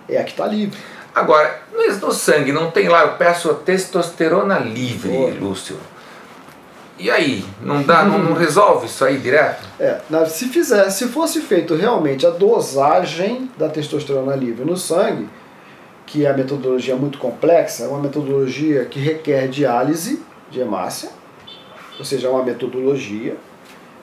é 0.08 0.20
a 0.20 0.24
que 0.24 0.32
está 0.32 0.46
livre. 0.46 0.78
Agora, 1.14 1.62
no 2.02 2.12
sangue 2.12 2.52
não 2.52 2.72
tem 2.72 2.88
lá, 2.88 3.02
eu 3.02 3.14
peço 3.14 3.52
a 3.52 3.54
testosterona 3.54 4.60
livre, 4.60 5.32
Lúcio. 5.32 5.78
E 6.98 7.10
aí, 7.10 7.44
não 7.62 7.82
dá, 7.82 8.04
não, 8.04 8.20
não, 8.20 8.34
resolve 8.38 8.86
isso 8.86 9.04
aí 9.04 9.18
direto? 9.18 9.68
É, 9.80 10.00
se 10.28 10.48
fizer, 10.48 10.90
se 10.92 11.08
fosse 11.08 11.42
feito 11.42 11.76
realmente 11.76 12.26
a 12.28 12.30
dosagem 12.30 13.50
da 13.58 13.68
testosterona 13.68 14.36
livre 14.36 14.64
no 14.64 14.78
sangue, 14.78 15.28
que 16.06 16.26
é 16.26 16.30
a 16.30 16.34
metodologia 16.34 16.96
muito 16.96 17.18
complexa, 17.18 17.86
é 17.86 17.88
uma 17.88 18.00
metodologia 18.00 18.86
que 18.86 19.00
requer 19.00 19.48
diálise 19.48 20.22
de 20.52 20.60
hemácia, 20.60 21.10
ou 22.02 22.06
seja, 22.06 22.28
é 22.28 22.32
uma 22.32 22.44
metodologia 22.44 23.38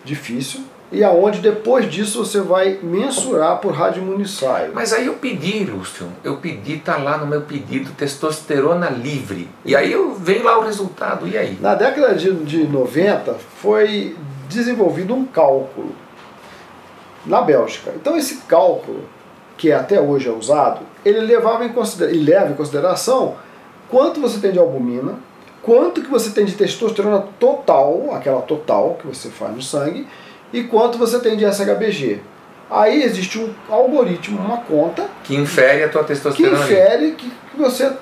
difícil, 0.04 0.60
e 0.92 1.02
aonde 1.02 1.40
depois 1.40 1.90
disso 1.90 2.24
você 2.24 2.40
vai 2.40 2.78
mensurar 2.80 3.58
por 3.58 3.72
radiomuniçaio. 3.72 4.70
Mas 4.72 4.92
aí 4.92 5.06
eu 5.06 5.14
pedi, 5.14 5.64
Lúcio, 5.64 6.06
eu 6.22 6.36
pedi, 6.36 6.78
tá 6.78 6.96
lá 6.96 7.18
no 7.18 7.26
meu 7.26 7.42
pedido, 7.42 7.90
testosterona 7.90 8.88
livre. 8.88 9.48
E 9.64 9.74
aí 9.74 9.90
eu 9.90 10.14
vem 10.14 10.42
lá 10.44 10.58
o 10.58 10.62
resultado, 10.62 11.26
e 11.26 11.36
aí? 11.36 11.58
Na 11.60 11.74
década 11.74 12.14
de, 12.14 12.32
de 12.44 12.68
90 12.68 13.34
foi 13.60 14.16
desenvolvido 14.48 15.12
um 15.12 15.24
cálculo 15.24 15.92
na 17.26 17.40
Bélgica. 17.40 17.92
Então 17.96 18.16
esse 18.16 18.36
cálculo, 18.42 19.00
que 19.56 19.72
até 19.72 20.00
hoje 20.00 20.28
é 20.28 20.32
usado, 20.32 20.82
ele 21.04 21.18
levava 21.18 21.64
em 21.64 21.70
consideração, 21.70 22.22
leva 22.22 22.52
em 22.52 22.54
consideração 22.54 23.34
quanto 23.88 24.20
você 24.20 24.38
tem 24.38 24.52
de 24.52 24.58
albumina, 24.60 25.18
quanto 25.62 26.02
que 26.02 26.10
você 26.10 26.30
tem 26.30 26.44
de 26.44 26.54
testosterona 26.54 27.24
total, 27.38 28.14
aquela 28.14 28.42
total 28.42 28.96
que 29.00 29.06
você 29.06 29.28
faz 29.28 29.54
no 29.54 29.62
sangue, 29.62 30.06
e 30.52 30.64
quanto 30.64 30.98
você 30.98 31.18
tem 31.20 31.36
de 31.36 31.44
SHBG. 31.44 32.20
Aí 32.70 33.02
existe 33.02 33.38
um 33.38 33.52
algoritmo, 33.68 34.38
uma 34.38 34.58
conta 34.58 35.06
que 35.24 35.34
infere 35.34 35.84
a 35.84 35.88
tua 35.88 36.04
testosterona. 36.04 36.56
Que 36.58 36.64
infere 36.64 37.12
que 37.12 37.32
você 37.56 37.92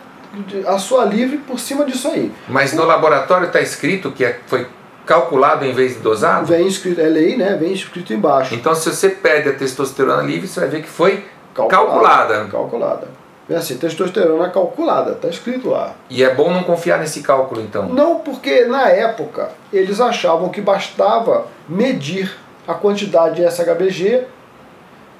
a 0.66 0.79
sua 0.79 1.05
livre 1.05 1.38
por 1.38 1.59
cima 1.59 1.85
disso 1.85 2.09
aí. 2.09 2.31
Mas 2.49 2.73
no 2.75 2.85
laboratório 2.85 3.47
está 3.47 3.61
escrito 3.61 4.11
que 4.11 4.25
é, 4.25 4.38
foi 4.47 4.66
calculado 5.07 5.64
em 5.64 5.73
vez 5.73 5.95
de 5.95 6.01
dosado? 6.01 6.47
Vem 6.47 6.66
escrito, 6.66 7.01
é 7.01 7.09
lei, 7.09 7.37
né? 7.37 7.57
Vem 7.59 7.73
escrito 7.73 8.12
embaixo. 8.12 8.55
Então 8.55 8.75
se 8.75 8.90
você 8.90 9.09
pede 9.09 9.49
a 9.49 9.55
testosterona 9.55 10.23
livre, 10.23 10.47
você 10.47 10.61
vai 10.61 10.69
ver 10.69 10.83
que 10.83 10.88
foi 10.88 11.25
calculada. 11.55 11.87
Calculada. 11.87 12.45
calculada. 12.51 13.09
É 13.49 13.55
assim, 13.55 13.77
testosterona 13.77 14.51
calculada, 14.51 15.13
está 15.13 15.29
escrito 15.29 15.71
lá. 15.71 15.95
E 16.11 16.25
é 16.25 16.35
bom 16.35 16.51
não 16.51 16.65
confiar 16.65 16.99
nesse 16.99 17.21
cálculo 17.21 17.61
então? 17.61 17.89
Não, 17.89 18.17
porque 18.17 18.65
na 18.65 18.89
época 18.89 19.51
eles 19.73 20.01
achavam 20.01 20.49
que 20.49 20.61
bastava 20.61 21.47
medir 21.69 22.37
a 22.67 22.75
quantidade 22.75 23.37
de 23.37 23.49
SHBG, 23.49 24.25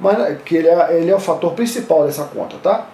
mas 0.01 0.39
que 0.45 0.57
ele 0.57 0.69
é, 0.69 0.99
ele 0.99 1.11
é 1.11 1.15
o 1.15 1.21
fator 1.21 1.53
principal 1.53 2.05
dessa 2.05 2.25
conta, 2.25 2.57
tá? 2.61 2.87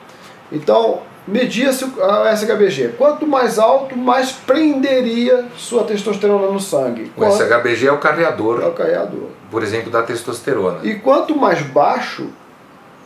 Então, 0.52 1.00
media-se 1.26 1.90
a 1.98 2.36
SHBG. 2.36 2.94
Quanto 2.98 3.26
mais 3.26 3.58
alto, 3.58 3.96
mais 3.96 4.32
prenderia 4.32 5.46
sua 5.56 5.84
testosterona 5.84 6.48
no 6.48 6.60
sangue. 6.60 7.04
O 7.16 7.20
quanto... 7.20 7.36
SHBG 7.36 7.86
é 7.86 7.92
o 7.92 7.98
carreador. 7.98 8.62
É 8.62 8.66
o 8.66 8.72
carreador. 8.72 9.28
Por 9.50 9.62
exemplo, 9.62 9.90
da 9.90 10.02
testosterona. 10.02 10.80
E 10.82 10.96
quanto 10.96 11.34
mais 11.34 11.62
baixo, 11.62 12.28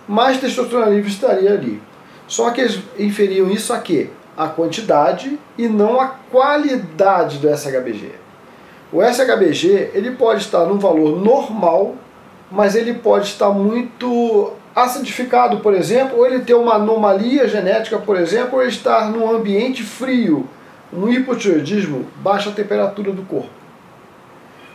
mais 0.08 0.38
testosterona 0.38 0.90
livre 0.90 1.08
estaria 1.08 1.52
ali. 1.52 1.80
Só 2.26 2.50
que 2.50 2.60
eles 2.60 2.80
inferiam 2.98 3.50
isso 3.50 3.72
a 3.72 3.78
quê? 3.78 4.10
A 4.36 4.48
quantidade 4.48 5.38
e 5.56 5.68
não 5.68 6.00
a 6.00 6.08
qualidade 6.08 7.38
do 7.38 7.48
SHBG. 7.48 8.10
O 8.92 9.02
SHBG 9.02 9.90
ele 9.94 10.12
pode 10.12 10.42
estar 10.42 10.64
num 10.66 10.78
valor 10.78 11.20
normal, 11.20 11.94
mas 12.50 12.74
ele 12.74 12.94
pode 12.94 13.26
estar 13.26 13.50
muito 13.50 14.52
acidificado, 14.74 15.60
por 15.60 15.72
exemplo, 15.74 16.18
ou 16.18 16.26
ele 16.26 16.40
ter 16.40 16.54
uma 16.54 16.74
anomalia 16.74 17.48
genética, 17.48 17.98
por 17.98 18.16
exemplo, 18.16 18.56
ou 18.56 18.60
ele 18.60 18.70
estar 18.70 19.10
num 19.10 19.30
ambiente 19.30 19.82
frio, 19.82 20.46
um 20.92 21.08
hipotireoidismo, 21.08 22.06
baixa 22.16 22.50
temperatura 22.50 23.10
do 23.12 23.22
corpo. 23.22 23.50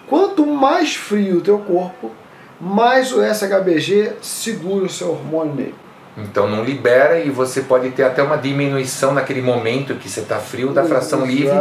Quanto 0.07 0.45
mais 0.45 0.95
frio 0.95 1.37
o 1.37 1.41
teu 1.41 1.59
corpo, 1.59 2.11
mais 2.59 3.13
o 3.13 3.23
SHBG 3.23 4.13
segura 4.21 4.85
o 4.85 4.89
seu 4.89 5.11
hormônio 5.11 5.55
nele. 5.55 5.75
Então 6.17 6.47
não 6.47 6.63
libera 6.63 7.19
e 7.19 7.29
você 7.29 7.61
pode 7.61 7.89
ter 7.91 8.03
até 8.03 8.21
uma 8.21 8.37
diminuição 8.37 9.13
naquele 9.13 9.41
momento 9.41 9.95
que 9.95 10.09
você 10.09 10.19
está 10.19 10.39
frio 10.39 10.71
da 10.71 10.83
fração 10.83 11.25
livre. 11.25 11.57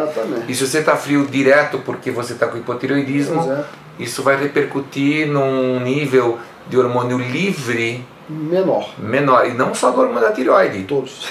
E 0.49 0.55
se 0.55 0.67
você 0.67 0.79
está 0.79 0.97
frio 0.97 1.27
direto 1.27 1.79
porque 1.79 2.11
você 2.11 2.33
está 2.33 2.49
com 2.49 2.59
hipotireoidismo, 2.59 3.41
Exato. 3.41 3.69
isso 3.99 4.23
vai 4.23 4.37
repercutir 4.37 5.29
num 5.29 5.79
nível 5.81 6.39
de 6.69 6.77
hormônio 6.77 7.19
livre 7.19 8.05
menor. 8.29 8.91
Menor. 8.99 9.47
E 9.47 9.55
não 9.55 9.75
só 9.75 9.91
do 9.91 10.01
hormônio 10.01 10.23
da 10.23 10.33
tireoide. 10.33 10.83
Todos. 10.85 11.29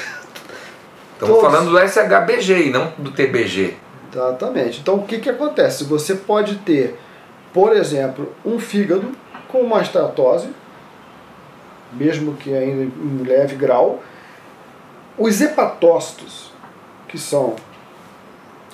Estamos 1.14 1.36
Todos. 1.38 1.42
falando 1.42 1.72
do 1.72 1.80
SHBG 1.80 2.68
e 2.68 2.70
não 2.70 2.94
do 2.98 3.12
TBG. 3.12 3.76
Exatamente. 4.14 4.80
Então 4.80 4.96
o 4.96 5.04
que, 5.04 5.20
que 5.20 5.30
acontece? 5.30 5.84
Você 5.84 6.16
pode 6.16 6.56
ter, 6.56 6.98
por 7.54 7.76
exemplo, 7.76 8.34
um 8.46 8.60
fígado 8.60 9.12
com 9.50 9.60
uma 9.60 9.82
estatose, 9.82 10.50
mesmo 11.94 12.36
que 12.36 12.54
ainda 12.54 12.84
em 12.84 13.24
leve 13.24 13.56
grau. 13.56 14.02
Os 15.18 15.42
hepatócitos, 15.42 16.52
que 17.08 17.18
são 17.18 17.56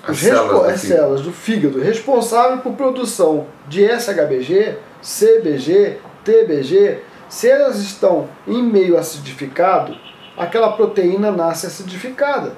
As 0.08 0.18
células 0.18 0.70
as 0.74 0.82
fígado. 0.82 1.00
células 1.00 1.22
do 1.22 1.32
fígado 1.32 1.82
responsáveis 1.82 2.62
por 2.62 2.74
produção 2.74 3.48
de 3.68 3.84
SHBG, 3.84 4.78
CBG, 5.02 5.98
TBG, 6.24 7.02
se 7.28 7.50
elas 7.50 7.80
estão 7.80 8.30
em 8.48 8.62
meio 8.62 8.98
acidificado, 8.98 9.96
aquela 10.38 10.74
proteína 10.74 11.32
nasce 11.32 11.66
acidificada. 11.66 12.54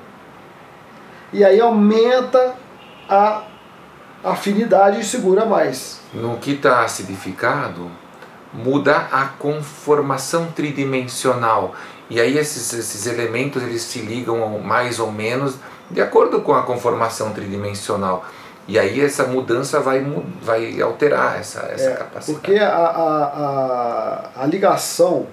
E 1.31 1.43
aí 1.43 1.59
aumenta 1.59 2.55
a 3.09 3.43
afinidade 4.23 4.99
e 4.99 5.03
segura 5.03 5.45
mais. 5.45 6.01
No 6.13 6.37
que 6.37 6.51
está 6.51 6.83
acidificado, 6.83 7.89
muda 8.53 9.07
a 9.11 9.25
conformação 9.25 10.47
tridimensional. 10.47 11.75
E 12.09 12.21
aí 12.21 12.37
esses, 12.37 12.73
esses 12.73 13.05
elementos 13.05 13.61
eles 13.61 13.81
se 13.81 13.99
ligam 13.99 14.59
mais 14.59 14.99
ou 14.99 15.11
menos 15.11 15.55
de 15.89 16.01
acordo 16.01 16.41
com 16.41 16.53
a 16.53 16.63
conformação 16.63 17.31
tridimensional. 17.31 18.25
E 18.67 18.77
aí 18.77 18.99
essa 18.99 19.25
mudança 19.25 19.79
vai, 19.79 20.05
vai 20.41 20.81
alterar 20.81 21.39
essa, 21.39 21.61
essa 21.71 21.89
É, 21.89 21.93
capacidade. 21.95 22.39
Porque 22.39 22.59
a, 22.59 22.69
a, 22.69 23.23
a, 23.23 24.43
a 24.43 24.45
ligação 24.45 25.27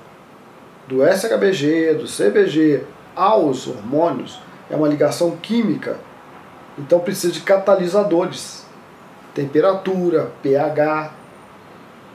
do 0.86 1.02
SHBG, 1.04 1.94
do 1.94 2.06
CBG 2.06 2.84
aos 3.16 3.66
hormônios 3.66 4.40
é 4.70 4.76
uma 4.76 4.88
ligação 4.88 5.36
química. 5.42 5.96
Então 6.78 7.00
precisa 7.00 7.32
de 7.32 7.40
catalisadores. 7.40 8.64
Temperatura, 9.34 10.30
pH. 10.42 11.10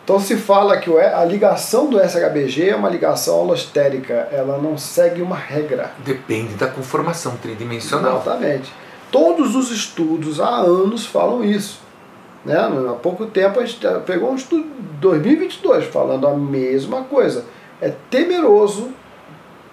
Então 0.09 0.19
se 0.19 0.37
fala 0.37 0.75
que 0.77 0.89
a 0.97 1.23
ligação 1.23 1.87
do 1.87 1.99
SHBG 1.99 2.69
é 2.69 2.75
uma 2.75 2.89
ligação 2.89 3.41
alostérica, 3.41 4.27
ela 4.31 4.57
não 4.57 4.75
segue 4.75 5.21
uma 5.21 5.35
regra. 5.35 5.91
Depende 6.03 6.55
da 6.55 6.65
conformação 6.65 7.37
tridimensional. 7.37 8.19
Exatamente. 8.19 8.73
Todos 9.11 9.55
os 9.55 9.69
estudos 9.69 10.41
há 10.41 10.49
anos 10.61 11.05
falam 11.05 11.43
isso. 11.43 11.79
Né? 12.43 12.57
Há 12.57 12.93
pouco 12.93 13.27
tempo 13.27 13.59
a 13.59 13.65
gente 13.67 13.85
pegou 14.03 14.31
um 14.31 14.35
estudo 14.35 14.63
de 14.63 14.97
2022 14.97 15.85
falando 15.85 16.27
a 16.27 16.33
mesma 16.33 17.03
coisa. 17.03 17.45
É 17.79 17.93
temeroso 18.09 18.89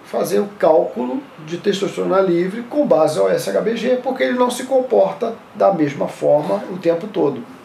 fazer 0.05 0.37
o 0.37 0.49
cálculo 0.59 1.19
de 1.47 1.57
testosterona 1.57 2.21
livre 2.21 2.61
com 2.61 2.85
base 2.85 3.17
ao 3.17 3.27
SHBG, 3.27 4.01
porque 4.03 4.21
ele 4.21 4.37
não 4.37 4.51
se 4.51 4.65
comporta 4.65 5.33
da 5.55 5.73
mesma 5.73 6.07
forma 6.07 6.63
o 6.71 6.77
tempo 6.77 7.07
todo. 7.07 7.56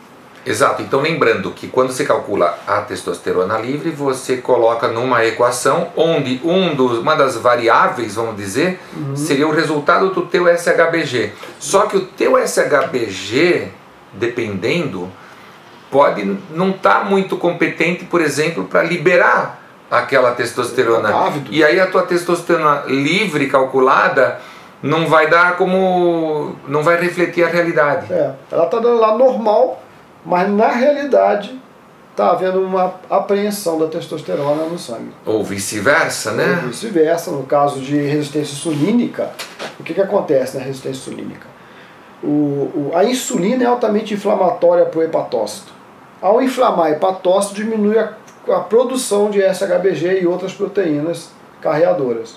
Exato, 0.45 0.83
então 0.83 1.01
lembrando 1.01 1.53
que 1.53 1.69
quando 1.69 1.93
você 1.93 2.05
calcula 2.05 2.59
a 2.67 2.81
testosterona 2.81 3.59
livre, 3.59 3.91
você 3.91 4.39
coloca 4.39 4.89
numa 4.89 5.25
equação 5.25 5.89
onde 5.97 6.41
um 6.45 6.75
dos, 6.75 6.99
uma 6.99 7.15
das 7.15 7.37
variáveis, 7.37 8.17
vamos 8.17 8.37
dizer, 8.37 8.81
seria 9.15 9.47
o 9.47 9.53
resultado 9.53 10.11
do 10.11 10.23
teu 10.23 10.49
SHBG. 10.49 11.33
Só 11.61 11.83
que 11.87 11.97
o 11.97 12.07
teu 12.07 12.37
SHBG, 12.37 13.69
dependendo, 14.13 15.09
pode 15.91 16.39
não 16.51 16.71
estar 16.71 17.05
muito 17.05 17.37
competente, 17.37 18.05
por 18.05 18.21
exemplo, 18.21 18.65
para 18.65 18.83
liberar 18.83 19.63
aquela 19.91 20.33
testosterona. 20.33 21.15
Ávido. 21.27 21.53
E 21.53 21.63
aí 21.63 21.79
a 21.79 21.87
tua 21.87 22.03
testosterona 22.03 22.85
livre 22.87 23.47
calculada 23.47 24.41
não 24.83 25.07
vai 25.07 25.29
dar 25.29 25.57
como 25.57 26.57
não 26.67 26.83
vai 26.83 26.99
refletir 26.99 27.45
a 27.45 27.49
realidade. 27.49 28.13
É, 28.13 28.33
ela 28.51 28.65
está 28.65 28.79
dando 28.79 28.99
lá 28.99 29.17
normal, 29.17 29.82
mas 30.25 30.49
na 30.51 30.69
realidade 30.69 31.59
está 32.11 32.31
havendo 32.31 32.61
uma 32.61 32.95
apreensão 33.09 33.79
da 33.79 33.87
testosterona 33.87 34.65
no 34.65 34.79
sangue. 34.79 35.11
Ou 35.25 35.43
vice-versa, 35.43 36.31
Ou 36.31 36.37
né? 36.37 36.63
vice-versa, 36.67 37.31
no 37.31 37.43
caso 37.45 37.81
de 37.81 37.97
resistência 37.97 38.53
insulínica, 38.53 39.31
o 39.81 39.83
que, 39.83 39.95
que 39.95 40.01
acontece 40.01 40.57
na 40.59 40.63
resistência 40.63 41.11
insulínica? 41.11 41.47
O, 42.23 42.27
o- 42.29 42.91
a 42.95 43.05
insulina 43.05 43.65
é 43.65 43.67
altamente 43.67 44.15
inflamatória 44.15 44.85
para 44.85 45.01
o 45.01 45.03
hepatócito. 45.03 45.73
Ao 46.21 46.41
inflamar 46.43 46.91
o 46.91 46.93
hepatócito, 46.95 47.55
diminui 47.55 47.99
a, 47.99 48.13
a 48.49 48.61
produção 48.61 49.31
de 49.31 49.41
SHBG 49.43 50.21
e 50.23 50.27
outras 50.27 50.53
proteínas 50.53 51.31
carreadoras. 51.61 52.37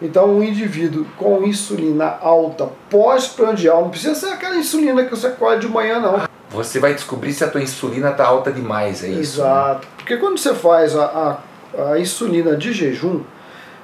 Então, 0.00 0.26
um 0.26 0.42
indivíduo 0.44 1.04
com 1.16 1.42
insulina 1.42 2.16
alta 2.20 2.68
pós-prandial, 2.88 3.80
não 3.82 3.90
precisa 3.90 4.14
ser 4.14 4.28
aquela 4.28 4.54
insulina 4.56 5.02
que 5.04 5.10
você 5.10 5.30
colhe 5.30 5.58
de 5.58 5.66
manhã, 5.68 5.98
não. 5.98 6.20
Você 6.50 6.78
vai 6.80 6.94
descobrir 6.94 7.32
se 7.32 7.44
a 7.44 7.48
tua 7.48 7.60
insulina 7.62 8.10
está 8.10 8.26
alta 8.26 8.50
demais, 8.50 9.04
é 9.04 9.08
isso? 9.08 9.42
né? 9.42 9.46
Exato. 9.48 9.86
Porque 9.96 10.16
quando 10.16 10.38
você 10.38 10.54
faz 10.54 10.96
a, 10.96 11.38
a, 11.76 11.92
a 11.92 11.98
insulina 11.98 12.56
de 12.56 12.72
jejum, 12.72 13.22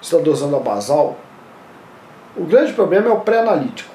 você 0.00 0.16
está 0.16 0.18
dosando 0.18 0.56
a 0.56 0.60
basal, 0.60 1.18
o 2.36 2.44
grande 2.44 2.72
problema 2.72 3.08
é 3.08 3.12
o 3.12 3.20
pré-analítico. 3.20 3.92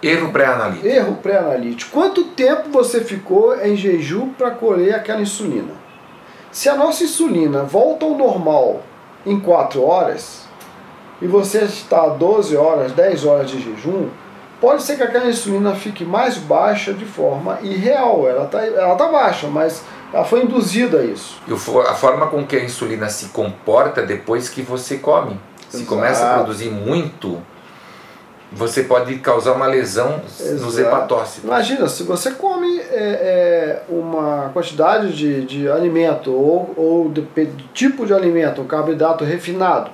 Erro 0.00 0.30
pré-analítico. 0.30 0.86
Erro 0.86 1.14
pré-analítico. 1.16 1.90
Quanto 1.90 2.24
tempo 2.24 2.70
você 2.70 3.00
ficou 3.00 3.56
em 3.60 3.76
jejum 3.76 4.30
para 4.30 4.52
colher 4.52 4.94
aquela 4.94 5.20
insulina? 5.20 5.72
Se 6.52 6.68
a 6.68 6.76
nossa 6.76 7.02
insulina 7.04 7.64
volta 7.64 8.04
ao 8.04 8.12
normal 8.12 8.82
em 9.26 9.38
4 9.40 9.82
horas, 9.82 10.46
e 11.20 11.26
você 11.26 11.64
está 11.64 12.08
12 12.08 12.56
horas, 12.56 12.92
10 12.92 13.24
horas 13.24 13.50
de 13.50 13.60
jejum, 13.60 14.08
pode 14.60 14.82
ser 14.82 14.96
que 14.96 15.02
aquela 15.02 15.28
insulina 15.28 15.74
fique 15.74 16.04
mais 16.04 16.36
baixa 16.36 16.92
de 16.92 17.04
forma 17.04 17.58
irreal. 17.62 18.28
Ela 18.28 18.44
está 18.44 18.64
ela 18.64 18.96
tá 18.96 19.08
baixa, 19.08 19.46
mas 19.48 19.82
ela 20.12 20.24
foi 20.24 20.42
induzida 20.42 20.98
a 20.98 21.04
isso. 21.04 21.40
E 21.46 21.52
a 21.52 21.94
forma 21.94 22.26
com 22.28 22.46
que 22.46 22.56
a 22.56 22.64
insulina 22.64 23.08
se 23.08 23.26
comporta 23.26 24.02
depois 24.02 24.48
que 24.48 24.62
você 24.62 24.98
come. 24.98 25.38
Se 25.68 25.78
Exato. 25.78 25.88
começa 25.88 26.30
a 26.30 26.34
produzir 26.34 26.70
muito, 26.70 27.42
você 28.50 28.82
pode 28.82 29.16
causar 29.16 29.52
uma 29.52 29.66
lesão 29.66 30.20
nos 30.40 30.78
Exato. 30.78 30.80
hepatócitos. 30.80 31.44
Imagina, 31.44 31.86
se 31.88 32.02
você 32.04 32.30
come 32.30 32.78
é, 32.78 32.82
é, 32.90 33.82
uma 33.88 34.50
quantidade 34.54 35.14
de, 35.14 35.44
de 35.44 35.70
alimento 35.70 36.32
ou, 36.32 36.72
ou 36.76 37.08
de, 37.10 37.20
de 37.20 37.64
tipo 37.74 38.06
de 38.06 38.14
alimento, 38.14 38.62
um 38.62 38.66
carboidrato 38.66 39.24
refinado, 39.24 39.90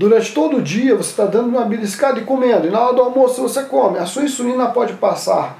durante 0.00 0.32
todo 0.32 0.56
o 0.56 0.62
dia 0.62 0.96
você 0.96 1.10
está 1.10 1.26
dando 1.26 1.50
uma 1.50 1.66
beliscada 1.66 2.18
e 2.18 2.24
comendo, 2.24 2.66
e 2.66 2.70
na 2.70 2.80
hora 2.80 2.94
do 2.94 3.02
almoço 3.02 3.42
você 3.42 3.62
come. 3.64 3.98
A 3.98 4.06
sua 4.06 4.22
insulina 4.22 4.66
pode 4.68 4.94
passar 4.94 5.58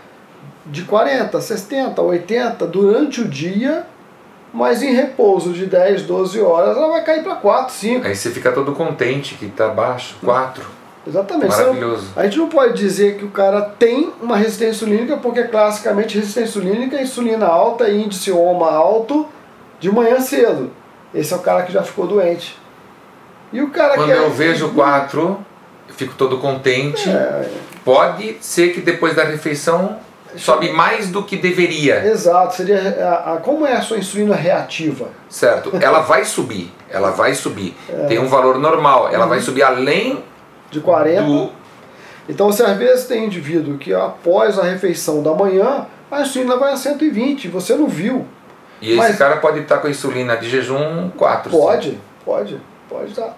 de 0.64 0.82
40, 0.84 1.38
60, 1.38 2.00
80 2.00 2.66
durante 2.66 3.20
o 3.20 3.28
dia, 3.28 3.84
mas 4.52 4.82
em 4.82 4.94
repouso 4.94 5.52
de 5.52 5.66
10, 5.66 6.02
12 6.04 6.40
horas 6.40 6.74
ela 6.76 6.88
vai 6.88 7.04
cair 7.04 7.22
para 7.22 7.34
4, 7.34 7.74
5. 7.74 8.06
Aí 8.06 8.16
você 8.16 8.30
fica 8.30 8.50
todo 8.50 8.72
contente 8.72 9.34
que 9.34 9.44
está 9.44 9.68
baixo. 9.68 10.16
4. 10.24 10.64
Exatamente. 11.06 11.50
Não- 11.50 11.58
Maravilhoso. 11.58 12.08
A 12.16 12.24
gente 12.24 12.38
não 12.38 12.48
pode 12.48 12.74
dizer 12.74 13.16
que 13.18 13.24
o 13.26 13.30
cara 13.30 13.60
tem 13.62 14.10
uma 14.22 14.36
resistência 14.38 14.84
insulínica, 14.84 15.16
porque 15.18 15.44
classicamente 15.44 16.16
resistência 16.18 16.48
insulínica 16.48 16.96
é 16.96 17.02
insulina 17.02 17.46
alta 17.46 17.88
e 17.90 18.02
índice 18.04 18.32
OMA 18.32 18.70
alto 18.70 19.26
de 19.78 19.90
manhã 19.92 20.18
cedo. 20.20 20.70
Esse 21.14 21.32
é 21.32 21.36
o 21.36 21.40
cara 21.40 21.62
que 21.62 21.72
já 21.72 21.82
ficou 21.82 22.06
doente. 22.06 22.58
E 23.52 23.60
o 23.62 23.70
cara 23.70 23.94
Quando 23.94 24.06
que 24.06 24.12
é- 24.12 24.18
eu 24.18 24.30
vejo 24.30 24.68
4, 24.70 25.38
eu 25.88 25.94
fico 25.94 26.14
todo 26.14 26.38
contente. 26.38 27.08
É, 27.08 27.48
Pode 27.84 28.36
ser 28.40 28.72
que 28.74 28.80
depois 28.80 29.16
da 29.16 29.24
refeição 29.24 29.96
sobe 30.36 30.70
mais 30.70 31.08
do 31.08 31.22
que 31.24 31.36
deveria. 31.36 32.04
exato, 32.06 32.54
seria 32.54 32.78
a, 33.24 33.34
a- 33.34 33.36
como 33.38 33.66
é 33.66 33.72
a 33.72 33.80
sua 33.80 33.96
insulina 33.96 34.36
reativa? 34.36 35.08
Certo? 35.28 35.72
Ela 35.80 36.00
vai 36.00 36.24
subir. 36.24 36.70
Ela 36.90 37.10
vai 37.10 37.34
subir. 37.34 37.74
É. 37.88 38.06
Tem 38.06 38.18
um 38.18 38.28
valor 38.28 38.58
normal. 38.58 39.08
Ela 39.10 39.24
Uhum. 39.24 39.30
vai 39.30 39.40
subir 39.40 39.62
além 39.62 40.22
De 40.70 40.78
40. 40.80 41.22
do. 41.22 41.50
Então 42.28 42.48
às 42.50 42.58
vezes 42.76 43.06
tem 43.06 43.24
indivíduo 43.24 43.76
que 43.78 43.92
após 43.92 44.58
a 44.58 44.62
refeição 44.62 45.22
da 45.22 45.32
manhã, 45.34 45.86
a 46.10 46.20
insulina 46.20 46.56
vai 46.56 46.72
a 46.72 46.76
120, 46.76 47.48
você 47.48 47.74
não 47.74 47.88
viu. 47.88 48.26
E 48.80 48.90
esse 48.90 48.96
Mas- 48.96 49.16
cara 49.18 49.38
pode 49.38 49.60
estar 49.60 49.78
com 49.78 49.86
a 49.88 49.90
insulina 49.90 50.36
de 50.36 50.48
jejum 50.48 51.10
4. 51.16 51.50
Pode, 51.50 51.98
pode, 52.24 52.60
pode 52.90 53.14
dar. 53.14 53.36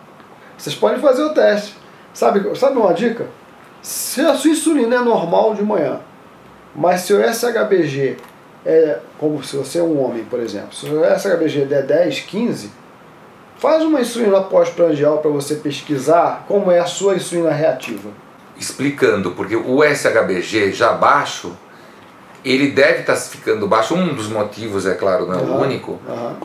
Vocês 0.57 0.75
podem 0.75 0.99
fazer 0.99 1.23
o 1.23 1.35
teste. 1.35 1.77
Sabe, 2.15 2.59
sabe 2.59 2.79
uma 2.79 2.93
dica? 2.93 3.27
Se 3.83 4.21
a 4.23 4.35
sua 4.35 4.51
insulina 4.51 4.97
é 4.97 5.01
normal 5.01 5.55
de 5.55 5.63
manhã, 5.63 6.01
mas 6.75 7.03
se 7.03 7.13
o 7.13 7.23
SHBG 7.23 8.17
é 8.65 8.99
como 9.19 9.43
se 9.43 9.57
você 9.57 9.79
é 9.79 9.83
um 9.83 10.03
homem, 10.03 10.25
por 10.25 10.41
exemplo, 10.41 10.73
se 10.75 10.87
o 10.87 11.05
SHBG 11.05 11.67
der 11.67 11.85
10, 11.85 12.21
15, 12.21 12.71
faz 13.59 13.83
uma 13.83 14.01
insulina 14.01 14.41
pós-prandial 14.41 15.19
para 15.19 15.31
você 15.31 15.57
pesquisar 15.57 16.45
como 16.47 16.71
é 16.71 16.79
a 16.79 16.87
sua 16.87 17.17
insulina 17.17 17.51
reativa. 17.51 18.11
Explicando, 18.57 19.33
porque 19.33 19.57
o 19.57 19.83
SHBG 19.83 20.73
já 20.73 20.93
baixo, 20.93 21.53
ele 22.45 22.71
deve 22.71 23.01
estar 23.01 23.17
ficando 23.17 23.67
baixo. 23.67 23.95
Um 23.95 24.15
dos 24.15 24.29
motivos, 24.29 24.87
é 24.87 24.95
claro, 24.95 25.27
não 25.27 25.35
é 25.35 25.39
o 25.39 25.55
Aham, 25.55 25.63
único, 25.63 25.99
aham. 26.09 26.37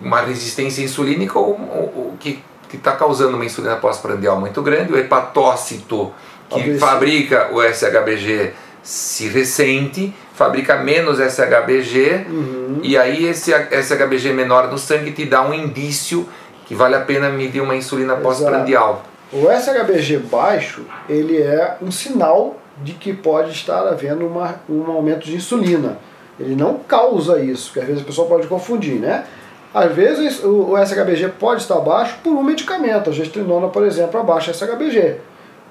Uma 0.00 0.20
resistência 0.20 0.82
insulínica 0.82 1.38
ou, 1.38 1.50
ou- 1.50 1.92
ou 1.96 2.14
que 2.18 2.40
está 2.72 2.92
causando 2.92 3.34
uma 3.36 3.44
insulina 3.44 3.76
pós-prandial 3.76 4.38
muito 4.38 4.60
grande, 4.62 4.92
o 4.92 4.98
hepatócito 4.98 6.12
que 6.50 6.60
ABC. 6.60 6.78
fabrica 6.78 7.48
o 7.52 7.62
SHBG 7.62 8.52
se 8.82 9.28
ressente, 9.28 10.14
fabrica 10.34 10.76
menos 10.76 11.18
SHBG 11.18 12.26
Uhum. 12.28 12.80
e 12.82 12.96
aí 12.96 13.26
esse 13.26 13.52
SHBG 13.52 14.32
menor 14.32 14.68
no 14.70 14.78
sangue 14.78 15.12
te 15.12 15.24
dá 15.24 15.42
um 15.42 15.52
indício 15.52 16.28
que 16.66 16.74
vale 16.74 16.94
a 16.94 17.00
pena 17.00 17.28
medir 17.30 17.60
uma 17.62 17.74
insulina 17.74 18.16
pós-prandial. 18.16 19.02
O 19.32 19.50
SHBG 19.50 20.18
baixo, 20.30 20.82
ele 21.08 21.40
é 21.42 21.76
um 21.82 21.90
sinal 21.90 22.56
de 22.82 22.92
que 22.92 23.12
pode 23.12 23.50
estar 23.50 23.86
havendo 23.86 24.26
uma, 24.26 24.54
um 24.68 24.84
aumento 24.90 25.24
de 25.26 25.36
insulina. 25.36 25.98
Ele 26.38 26.54
não 26.54 26.74
causa 26.78 27.40
isso, 27.42 27.72
que 27.72 27.80
às 27.80 27.86
vezes 27.86 28.02
a 28.02 28.04
pessoa 28.04 28.28
pode 28.28 28.46
confundir, 28.46 28.94
né? 29.00 29.24
Às 29.72 29.92
vezes 29.94 30.42
o, 30.42 30.72
o 30.72 30.76
SHBG 30.76 31.28
pode 31.38 31.62
estar 31.62 31.78
baixo 31.80 32.16
por 32.22 32.32
um 32.32 32.42
medicamento, 32.42 33.10
a 33.10 33.12
gestrinona, 33.12 33.68
por 33.68 33.84
exemplo, 33.84 34.18
abaixa 34.18 34.52
SHBG. 34.52 35.16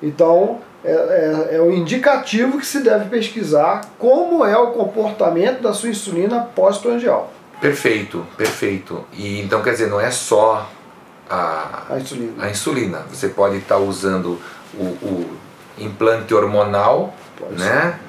Então, 0.02 0.60
é, 0.86 0.92
é, 0.92 1.56
é 1.56 1.62
um 1.62 1.72
indicativo 1.72 2.60
que 2.60 2.66
se 2.66 2.82
deve 2.82 3.06
pesquisar 3.10 3.82
como 3.98 4.46
é 4.46 4.58
o 4.58 4.68
comportamento 4.68 5.62
da 5.62 5.74
sua 5.74 5.90
insulina 5.90 6.42
pós-prandial, 6.56 7.32
Perfeito, 7.60 8.26
perfeito. 8.38 9.04
E 9.14 9.42
então 9.42 9.62
quer 9.62 9.72
dizer, 9.72 9.88
não 9.90 10.00
é 10.00 10.12
só 10.12 10.70
a, 11.30 11.86
a 11.90 11.98
insulina. 11.98 12.44
a 12.44 12.50
insulina. 12.50 13.00
Você 13.10 13.30
pode 13.30 13.58
estar 13.58 13.78
usando 13.78 14.40
o, 14.76 14.84
o 14.84 15.38
implante 15.80 16.34
hormonal, 16.34 17.14
Pode 17.38 17.56
né? 17.56 18.00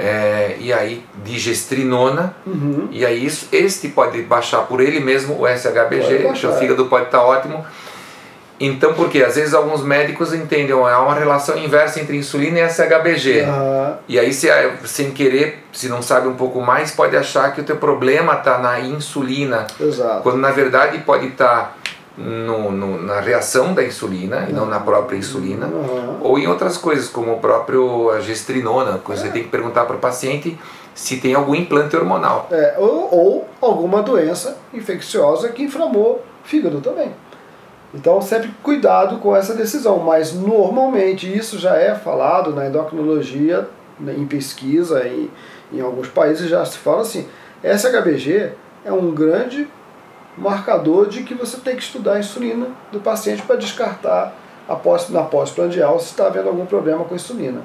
É, 0.00 0.56
e 0.58 0.72
aí 0.72 1.04
digestrinona, 1.24 2.34
Uhum. 2.46 2.88
e 2.90 3.04
aí 3.04 3.24
isso, 3.24 3.48
este 3.52 3.88
pode 3.88 4.22
baixar 4.22 4.62
por 4.62 4.80
ele 4.80 4.98
mesmo 5.00 5.40
o 5.40 5.46
SHBG, 5.46 6.34
seu 6.36 6.54
fígado 6.56 6.86
pode 6.86 7.06
estar 7.06 7.22
ótimo. 7.22 7.64
Então, 8.62 8.92
porque 8.92 9.22
às 9.22 9.36
vezes 9.36 9.54
alguns 9.54 9.82
médicos 9.82 10.34
entendem, 10.34 10.72
há 10.72 11.00
uma 11.00 11.14
relação 11.14 11.56
inversa 11.56 11.98
entre 11.98 12.16
insulina 12.18 12.58
e 12.58 12.68
SHBG. 12.68 13.40
Aham. 13.40 13.96
E 14.06 14.18
aí, 14.18 14.34
se, 14.34 14.48
sem 14.84 15.12
querer, 15.12 15.64
se 15.72 15.88
não 15.88 16.02
sabe 16.02 16.28
um 16.28 16.34
pouco 16.34 16.60
mais, 16.60 16.90
pode 16.90 17.16
achar 17.16 17.54
que 17.54 17.62
o 17.62 17.64
teu 17.64 17.76
problema 17.76 18.34
está 18.34 18.58
na 18.58 18.78
insulina, 18.80 19.66
Exato. 19.80 20.22
quando 20.22 20.36
na 20.38 20.50
verdade 20.50 20.98
pode 20.98 21.28
estar 21.28 21.78
no, 22.20 22.70
no- 22.70 23.02
na 23.02 23.20
reação 23.20 23.72
da 23.72 23.82
insulina 23.82 24.46
e 24.48 24.52
não 24.52 24.66
na 24.66 24.78
própria 24.80 25.16
insulina, 25.16 25.66
Aham. 25.66 26.18
ou 26.20 26.38
em 26.38 26.46
outras 26.46 26.76
coisas, 26.76 27.08
como 27.08 27.32
o 27.34 27.38
próprio 27.38 28.10
a 28.10 28.20
gestrinona, 28.20 28.98
que 28.98 29.10
você 29.10 29.28
tem 29.28 29.42
que 29.42 29.48
perguntar 29.48 29.84
para 29.86 29.96
o 29.96 29.98
paciente 29.98 30.58
se 30.94 31.16
tem 31.18 31.34
algum 31.34 31.54
implante 31.54 31.96
hormonal. 31.96 32.46
É, 32.50 32.74
ou, 32.78 33.08
ou 33.14 33.48
alguma 33.60 34.02
doença 34.02 34.58
infecciosa 34.74 35.48
que 35.48 35.62
inflamou 35.62 36.22
fígado 36.44 36.80
também. 36.80 37.12
Então, 37.94 38.20
sempre 38.20 38.50
cuidado 38.62 39.16
com 39.18 39.34
essa 39.34 39.54
decisão, 39.54 39.98
mas 39.98 40.32
normalmente 40.34 41.26
isso 41.34 41.58
já 41.58 41.74
é 41.76 41.94
falado 41.94 42.54
na 42.54 42.66
endocrinologia, 42.66 43.68
né, 43.98 44.14
em 44.16 44.26
pesquisa, 44.26 45.06
em, 45.08 45.30
em 45.72 45.80
alguns 45.80 46.08
países 46.08 46.48
já 46.48 46.64
se 46.64 46.78
fala 46.78 47.00
assim: 47.02 47.26
SHBG 47.64 48.50
é 48.84 48.92
um 48.92 49.10
grande 49.12 49.68
marcador 50.36 51.08
de 51.08 51.22
que 51.22 51.34
você 51.34 51.58
tem 51.58 51.76
que 51.76 51.82
estudar 51.82 52.14
a 52.14 52.18
insulina 52.20 52.68
do 52.90 53.00
paciente 53.00 53.42
para 53.42 53.56
descartar 53.56 54.34
a 54.68 54.76
pós, 54.76 55.08
na 55.10 55.22
pós-prandial 55.22 55.98
se 55.98 56.06
está 56.06 56.26
havendo 56.26 56.48
algum 56.48 56.66
problema 56.66 57.04
com 57.04 57.14
insulina. 57.14 57.62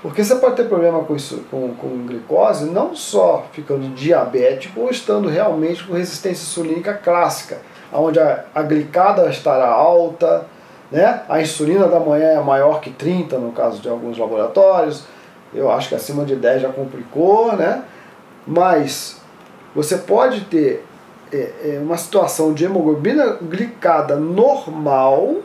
Porque 0.00 0.22
você 0.22 0.34
pode 0.36 0.56
ter 0.56 0.68
problema 0.68 1.02
com, 1.04 1.16
isso, 1.16 1.44
com, 1.50 1.74
com 1.74 2.06
glicose 2.06 2.66
não 2.66 2.94
só 2.94 3.46
ficando 3.52 3.88
diabético 3.94 4.80
ou 4.80 4.90
estando 4.90 5.28
realmente 5.28 5.82
com 5.84 5.94
resistência 5.94 6.42
insulínica 6.42 6.92
clássica, 6.92 7.58
onde 7.92 8.20
a, 8.20 8.44
a 8.54 8.62
glicada 8.62 9.28
estará 9.30 9.66
alta, 9.66 10.46
né? 10.90 11.22
a 11.28 11.40
insulina 11.40 11.88
da 11.88 11.98
manhã 11.98 12.28
é 12.28 12.40
maior 12.40 12.80
que 12.80 12.90
30 12.90 13.38
no 13.38 13.52
caso 13.52 13.80
de 13.80 13.88
alguns 13.88 14.18
laboratórios, 14.18 15.04
eu 15.54 15.70
acho 15.70 15.88
que 15.88 15.94
acima 15.94 16.24
de 16.24 16.36
10 16.36 16.62
já 16.62 16.68
complicou, 16.68 17.56
né? 17.56 17.82
mas 18.46 19.20
você 19.74 19.96
pode 19.96 20.42
ter 20.42 20.84
é, 21.34 21.74
é, 21.74 21.80
uma 21.80 21.96
situação 21.96 22.52
de 22.52 22.64
hemoglobina 22.64 23.38
glicada 23.42 24.14
normal 24.14 25.42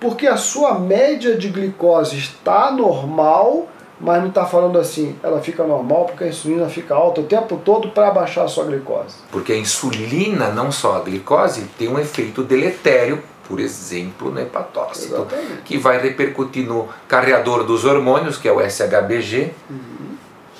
porque 0.00 0.26
a 0.26 0.36
sua 0.36 0.78
média 0.78 1.36
de 1.36 1.48
glicose 1.48 2.18
está 2.18 2.70
normal, 2.70 3.68
mas 4.00 4.20
não 4.20 4.28
está 4.28 4.44
falando 4.44 4.78
assim, 4.78 5.16
ela 5.22 5.40
fica 5.40 5.64
normal 5.64 6.06
porque 6.06 6.24
a 6.24 6.28
insulina 6.28 6.68
fica 6.68 6.94
alta 6.94 7.20
o 7.20 7.24
tempo 7.24 7.56
todo 7.64 7.88
para 7.90 8.10
baixar 8.10 8.44
a 8.44 8.48
sua 8.48 8.64
glicose. 8.64 9.16
Porque 9.30 9.52
a 9.52 9.56
insulina, 9.56 10.50
não 10.50 10.70
só 10.70 10.96
a 10.96 11.00
glicose, 11.00 11.62
tem 11.78 11.88
um 11.88 11.98
efeito 11.98 12.42
deletério, 12.42 13.22
por 13.48 13.60
exemplo, 13.60 14.30
no 14.30 14.40
hepatócito, 14.40 15.14
Exatamente. 15.14 15.62
que 15.64 15.78
vai 15.78 15.98
repercutir 15.98 16.66
no 16.66 16.88
carreador 17.08 17.64
dos 17.64 17.84
hormônios, 17.84 18.36
que 18.36 18.48
é 18.48 18.52
o 18.52 18.60
SHBG, 18.60 19.52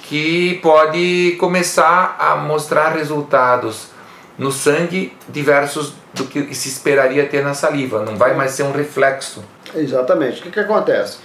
que 0.05 0.61
pode 0.63 1.37
começar 1.39 2.17
a 2.19 2.37
mostrar 2.37 2.91
resultados 2.91 3.96
no 4.39 4.53
sangue 4.53 5.17
diversos 5.29 5.95
do 6.13 6.25
que 6.25 6.55
se 6.55 6.69
esperaria 6.69 7.27
ter 7.27 7.43
na 7.43 7.55
saliva. 7.55 8.05
Não 8.05 8.17
vai 8.17 8.35
mais 8.35 8.53
ser 8.53 8.63
um 8.65 8.73
reflexo. 8.73 9.43
Exatamente. 9.75 10.41
O 10.41 10.43
que, 10.45 10.51
que 10.51 10.61
acontece? 10.61 11.19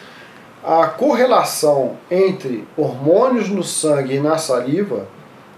A 0.63 0.85
correlação 0.87 1.97
entre 2.09 2.67
hormônios 2.77 3.49
no 3.49 3.63
sangue 3.63 4.15
e 4.15 4.19
na 4.19 4.37
saliva, 4.37 5.07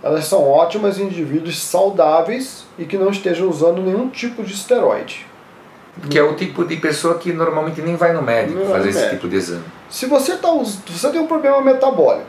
elas 0.01 0.25
são 0.25 0.47
ótimas 0.49 0.97
em 0.97 1.03
indivíduos 1.03 1.61
saudáveis 1.61 2.65
e 2.77 2.85
que 2.85 2.97
não 2.97 3.09
estejam 3.09 3.49
usando 3.49 3.81
nenhum 3.81 4.09
tipo 4.09 4.43
de 4.43 4.53
esteroide. 4.53 5.25
Que 6.09 6.17
é 6.17 6.23
o 6.23 6.35
tipo 6.35 6.65
de 6.65 6.77
pessoa 6.77 7.19
que 7.19 7.31
normalmente 7.31 7.81
nem 7.81 7.95
vai 7.95 8.13
no 8.13 8.21
médico 8.21 8.59
Não 8.59 8.67
fazer 8.67 8.89
esse 8.89 8.99
médico. 8.99 9.15
tipo 9.15 9.29
de 9.29 9.35
exame. 9.35 9.63
Se 9.89 10.07
você, 10.07 10.37
tá, 10.37 10.49
você 10.51 11.09
tem 11.09 11.21
um 11.21 11.27
problema 11.27 11.61
metabólico, 11.61 12.25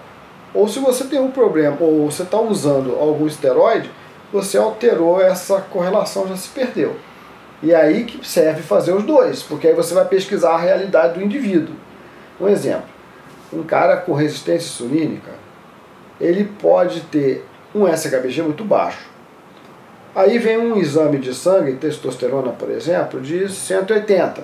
ou 0.53 0.69
se 0.69 0.79
você 0.79 1.05
tem 1.05 1.19
um 1.19 1.31
problema, 1.31 1.77
ou 1.81 2.11
você 2.11 2.25
está 2.25 2.39
usando 2.39 2.95
algum 3.01 3.27
esteroide, 3.27 3.91
você 4.35 4.59
alterou 4.59 5.23
essa 5.23 5.61
correlação, 5.61 6.27
já 6.27 6.37
se 6.37 6.49
perdeu. 6.49 6.97
E 7.63 7.71
é 7.71 7.77
aí 7.77 8.05
que 8.05 8.27
serve 8.27 8.63
fazer 8.63 8.93
os 8.93 9.05
dois, 9.05 9.45
porque 9.45 9.69
aí 9.69 9.75
você 9.75 9.95
vai 9.95 10.05
pesquisar 10.07 10.55
a 10.55 10.59
realidade 10.59 11.15
do 11.15 11.25
indivíduo. 11.25 11.77
Um 12.41 12.49
exemplo, 12.49 12.89
um 13.53 13.63
cara 13.63 13.97
com 13.99 14.13
resistência 14.13 14.67
insulínica, 14.67 15.31
ele 16.21 16.45
pode 16.61 17.03
ter 17.03 17.47
um 17.73 17.87
SHBG 17.87 18.43
muito 18.43 18.65
baixo. 18.65 19.07
Aí 20.17 20.37
vem 20.39 20.59
um 20.59 20.77
exame 20.79 21.19
de 21.19 21.33
sangue, 21.33 21.75
testosterona, 21.75 22.51
por 22.51 22.71
exemplo, 22.71 23.21
de 23.21 23.49
180. 23.49 24.43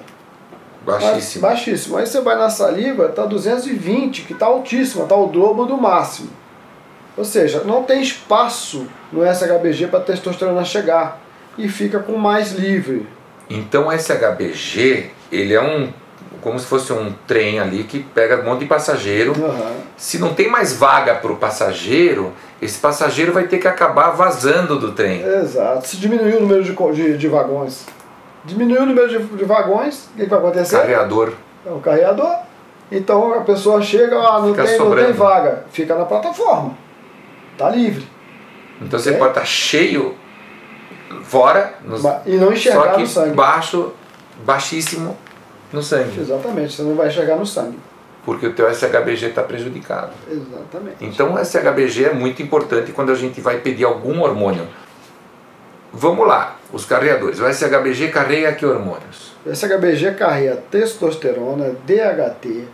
Baixíssimo. 0.87 1.43
Baixíssimo. 1.43 1.97
Aí 1.97 2.07
você 2.07 2.21
vai 2.21 2.37
na 2.37 2.49
saliva, 2.49 3.09
tá 3.09 3.27
220, 3.27 4.23
que 4.23 4.35
tá 4.35 4.47
altíssima, 4.47 5.05
tá 5.07 5.17
o 5.17 5.27
dobro 5.27 5.67
do 5.67 5.77
máximo. 5.77 6.31
Ou 7.17 7.25
seja, 7.25 7.63
não 7.65 7.83
tem 7.83 8.01
espaço 8.01 8.87
no 9.13 9.23
SHBG 9.25 9.89
para 9.89 10.01
testosterona 10.01 10.65
chegar 10.65 11.21
e 11.59 11.69
fica 11.69 11.99
com 11.99 12.17
mais 12.17 12.53
livre. 12.53 13.07
Então 13.49 13.89
o 13.89 13.93
SHBG, 13.93 15.11
ele 15.31 15.55
é 15.55 15.61
um 15.61 15.93
como 16.41 16.59
se 16.59 16.67
fosse 16.67 16.93
um 16.93 17.13
trem 17.27 17.61
ali 17.61 17.85
que 17.85 18.01
pega 18.03 18.41
um 18.41 18.45
monte 18.45 18.61
de 18.61 18.67
passageiro. 18.67 19.33
Aham. 19.33 19.73
Se 19.97 20.19
não 20.19 20.33
tem 20.35 20.49
mais 20.49 20.73
vaga 20.73 21.15
para 21.15 21.31
o 21.31 21.37
passageiro, 21.37 22.33
esse 22.63 22.79
passageiro 22.79 23.33
vai 23.33 23.45
ter 23.45 23.59
que 23.59 23.69
acabar 23.69 24.11
vazando 24.11 24.79
do 24.79 24.93
trem. 24.93 25.23
Exato. 25.23 25.87
Se 25.87 25.97
diminuir 25.97 26.37
o 26.37 26.41
número 26.41 26.63
de, 26.63 26.73
de, 26.95 27.19
de 27.19 27.29
vagões, 27.29 27.85
diminuir 28.45 28.79
o 28.79 28.87
número 28.87 29.09
de, 29.09 29.19
de 29.19 29.45
vagões, 29.45 30.09
o 30.15 30.17
que, 30.17 30.25
que 30.25 30.31
vai 30.31 30.39
acontecer? 30.39 30.77
Carreador. 30.77 31.33
É 31.67 31.71
o 31.71 31.79
carreador. 31.79 32.37
Então 32.91 33.35
a 33.35 33.43
pessoa 33.43 33.81
chega, 33.83 34.17
ah, 34.19 34.41
não, 34.41 34.51
Fica 34.51 34.65
tem, 34.65 34.79
não 34.79 34.97
tem 34.97 35.13
vaga, 35.13 35.65
fica 35.71 35.95
na 35.95 36.05
plataforma. 36.05 36.75
Tá 37.61 37.69
livre. 37.71 38.07
Então 38.81 38.99
você 38.99 39.11
É. 39.11 39.19
pode 39.19 39.33
estar 39.33 39.45
cheio 39.45 40.15
fora, 41.25 41.75
nos- 41.85 42.03
E 42.25 42.37
não 42.37 42.53
enxergar 42.53 42.83
só 42.83 42.93
que 42.95 43.01
no 43.03 43.07
sangue. 43.07 43.35
baixo, 43.35 43.93
baixíssimo 44.45 45.17
no 45.71 45.83
sangue, 45.83 46.19
Exatamente, 46.21 46.73
você 46.73 46.83
não 46.83 46.95
vai 46.95 47.09
enxergar 47.09 47.37
no 47.37 47.45
sangue. 47.45 47.79
porque 48.25 48.47
o 48.47 48.55
teu 48.55 48.67
SHBG 48.69 49.27
está 49.27 49.43
prejudicado. 49.43 50.13
Exatamente. 50.31 50.97
Então 51.05 51.35
o 51.35 51.39
SHBG 51.39 52.07
é 52.07 52.15
muito 52.15 52.43
importante 52.43 52.93
quando 52.93 53.13
a 53.13 53.15
gente 53.15 53.41
vai 53.43 53.59
pedir 53.59 53.85
algum 53.85 54.23
hormônio. 54.23 54.67
Vamos 55.93 56.27
lá, 56.27 56.57
os 56.73 56.85
carreadores. 56.87 57.41
O 57.41 57.47
SHBG 57.47 58.09
carrega 58.09 58.53
que 58.53 58.65
hormônios? 58.65 59.33
O 59.45 59.51
SHBG 59.51 60.13
carrega 60.15 60.57
testosterona, 60.71 61.75
DHT, 61.85 62.65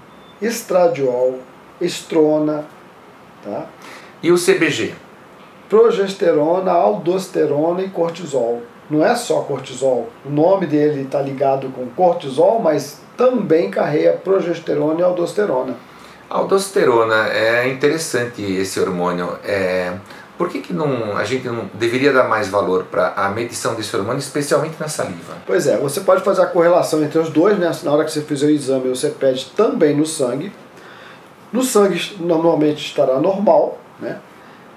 estradiol, 0.40 1.40
estrona, 1.80 2.64
tá? 3.42 3.66
E 4.26 4.32
o 4.32 4.34
CBG? 4.34 4.92
progesterona, 5.68 6.72
aldosterona 6.72 7.82
e 7.82 7.88
cortisol. 7.88 8.62
Não 8.88 9.04
é 9.04 9.14
só 9.14 9.40
cortisol. 9.40 10.08
O 10.24 10.30
nome 10.30 10.66
dele 10.66 11.02
está 11.02 11.20
ligado 11.20 11.68
com 11.68 11.86
cortisol, 11.86 12.60
mas 12.60 13.00
também 13.16 13.70
carrega 13.70 14.12
progesterona 14.12 15.00
e 15.00 15.02
aldosterona. 15.02 15.74
Aldosterona 16.28 17.28
é 17.28 17.68
interessante 17.68 18.42
esse 18.42 18.78
hormônio. 18.80 19.38
É, 19.44 19.92
Por 20.36 20.48
que, 20.48 20.60
que 20.60 20.72
não, 20.72 21.16
a 21.16 21.24
gente 21.24 21.46
não 21.46 21.70
deveria 21.74 22.12
dar 22.12 22.28
mais 22.28 22.48
valor 22.48 22.84
para 22.90 23.12
a 23.16 23.30
medição 23.30 23.74
desse 23.74 23.96
hormônio, 23.96 24.18
especialmente 24.18 24.74
na 24.78 24.88
saliva? 24.88 25.34
Pois 25.46 25.66
é, 25.66 25.76
você 25.76 26.00
pode 26.00 26.22
fazer 26.22 26.42
a 26.42 26.46
correlação 26.46 27.02
entre 27.02 27.18
os 27.18 27.30
dois, 27.30 27.56
né? 27.58 27.70
Na 27.82 27.92
hora 27.92 28.04
que 28.04 28.10
você 28.10 28.22
fizer 28.22 28.46
o 28.46 28.50
exame, 28.50 28.88
você 28.88 29.08
pede 29.08 29.46
também 29.56 29.96
no 29.96 30.04
sangue. 30.04 30.52
No 31.52 31.62
sangue 31.62 32.16
normalmente 32.20 32.84
estará 32.84 33.18
normal, 33.18 33.78
né? 34.00 34.18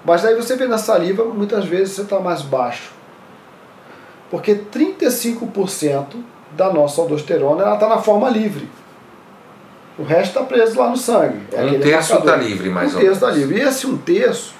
Mas 0.04 0.24
aí 0.24 0.34
você 0.34 0.56
vê 0.56 0.66
na 0.66 0.78
saliva, 0.78 1.24
muitas 1.24 1.64
vezes 1.64 1.94
você 1.94 2.02
está 2.02 2.18
mais 2.18 2.42
baixo. 2.42 2.92
Porque 4.30 4.54
35% 4.54 6.06
da 6.52 6.72
nossa 6.72 7.00
aldosterona 7.02 7.74
está 7.74 7.88
na 7.88 7.98
forma 7.98 8.28
livre. 8.28 8.68
O 9.98 10.02
resto 10.02 10.38
está 10.38 10.42
preso 10.42 10.78
lá 10.78 10.88
no 10.88 10.96
sangue. 10.96 11.40
É 11.52 11.62
um 11.62 11.80
terço 11.80 12.16
está 12.16 12.36
livre, 12.36 12.70
mais 12.70 12.94
um 12.94 12.96
ou 12.96 13.02
menos. 13.02 13.16
Um 13.16 13.20
terço 13.20 13.26
está 13.26 13.30
livre. 13.30 13.58
E 13.58 13.60
esse 13.60 13.86
um 13.86 13.98
terço, 13.98 14.54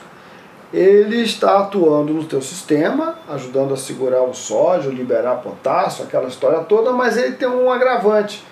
ele 0.73 1.23
está 1.23 1.61
atuando 1.61 2.13
no 2.13 2.25
teu 2.25 2.43
sistema, 2.43 3.19
ajudando 3.29 3.73
a 3.73 3.77
segurar 3.77 4.23
o 4.23 4.35
sódio, 4.35 4.91
liberar 4.91 5.37
potássio, 5.37 6.05
aquela 6.05 6.29
história 6.29 6.59
toda, 6.61 6.93
mas 6.93 7.17
ele 7.17 7.33
tem 7.33 7.49
um 7.49 7.71
agravante. 7.71 8.45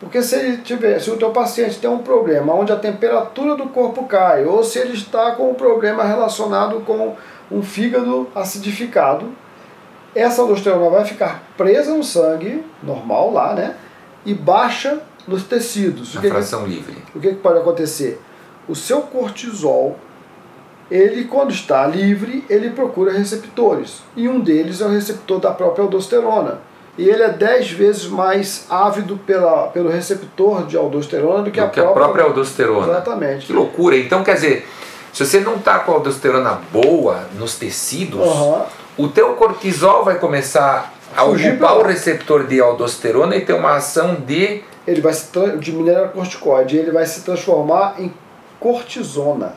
Porque 0.00 0.22
se 0.22 0.34
ele 0.34 0.56
tiver, 0.56 0.98
se 0.98 1.10
o 1.10 1.16
teu 1.18 1.30
paciente 1.30 1.78
tem 1.78 1.90
um 1.90 1.98
problema 1.98 2.54
onde 2.54 2.72
a 2.72 2.76
temperatura 2.76 3.54
do 3.54 3.68
corpo 3.68 4.06
cai, 4.06 4.46
ou 4.46 4.64
se 4.64 4.78
ele 4.78 4.94
está 4.94 5.32
com 5.32 5.50
um 5.50 5.54
problema 5.54 6.02
relacionado 6.02 6.80
com 6.80 7.14
um 7.52 7.62
fígado 7.62 8.26
acidificado, 8.34 9.26
essa 10.14 10.40
aldosterona 10.40 10.88
vai 10.88 11.04
ficar 11.04 11.42
presa 11.56 11.94
no 11.94 12.02
sangue, 12.02 12.64
normal 12.82 13.30
lá, 13.30 13.54
né? 13.54 13.76
E 14.24 14.32
baixa 14.32 15.00
nos 15.28 15.44
tecidos. 15.44 16.14
Na 16.14 16.22
fração 16.22 16.64
que, 16.64 16.70
livre. 16.70 16.96
O 17.14 17.20
que, 17.20 17.28
que 17.28 17.36
pode 17.36 17.58
acontecer? 17.58 18.20
O 18.66 18.74
seu 18.74 19.02
cortisol, 19.02 19.96
ele 20.90 21.24
quando 21.24 21.50
está 21.50 21.86
livre, 21.86 22.44
ele 22.48 22.70
procura 22.70 23.12
receptores. 23.12 24.02
E 24.16 24.28
um 24.28 24.40
deles 24.40 24.80
é 24.80 24.86
o 24.86 24.88
receptor 24.88 25.38
da 25.38 25.52
própria 25.52 25.84
aldosterona. 25.84 26.69
E 26.98 27.08
ele 27.08 27.22
é 27.22 27.28
10 27.30 27.70
vezes 27.72 28.06
mais 28.06 28.66
ávido 28.68 29.16
pela, 29.16 29.68
pelo 29.68 29.88
receptor 29.88 30.66
de 30.66 30.76
aldosterona 30.76 31.44
do 31.44 31.50
que, 31.50 31.60
do 31.60 31.66
a, 31.66 31.68
que 31.68 31.80
própria, 31.80 31.90
a 31.90 32.04
própria 32.04 32.24
aldosterona. 32.24 32.92
Exatamente. 32.92 33.46
Que 33.46 33.52
loucura. 33.52 33.96
Então, 33.96 34.22
quer 34.22 34.34
dizer, 34.34 34.68
se 35.12 35.24
você 35.24 35.40
não 35.40 35.56
está 35.56 35.78
com 35.78 35.92
a 35.92 35.94
aldosterona 35.94 36.60
boa 36.72 37.20
nos 37.38 37.56
tecidos, 37.56 38.20
uhum. 38.20 38.62
o 38.98 39.08
teu 39.08 39.34
cortisol 39.34 40.04
vai 40.04 40.18
começar 40.18 40.92
a 41.16 41.24
Fugir 41.24 41.54
ocupar 41.54 41.78
o 41.78 41.82
receptor 41.82 42.46
de 42.46 42.60
aldosterona 42.60 43.34
e 43.36 43.40
ter 43.40 43.52
uma 43.54 43.76
ação 43.76 44.14
de 44.14 44.62
ele 44.86 45.00
vai 45.00 45.12
se 45.12 45.28
de 45.58 45.72
mineralocorticoide, 45.72 46.76
ele 46.76 46.90
vai 46.90 47.06
se 47.06 47.22
transformar 47.22 47.96
em 47.98 48.12
cortisona. 48.58 49.54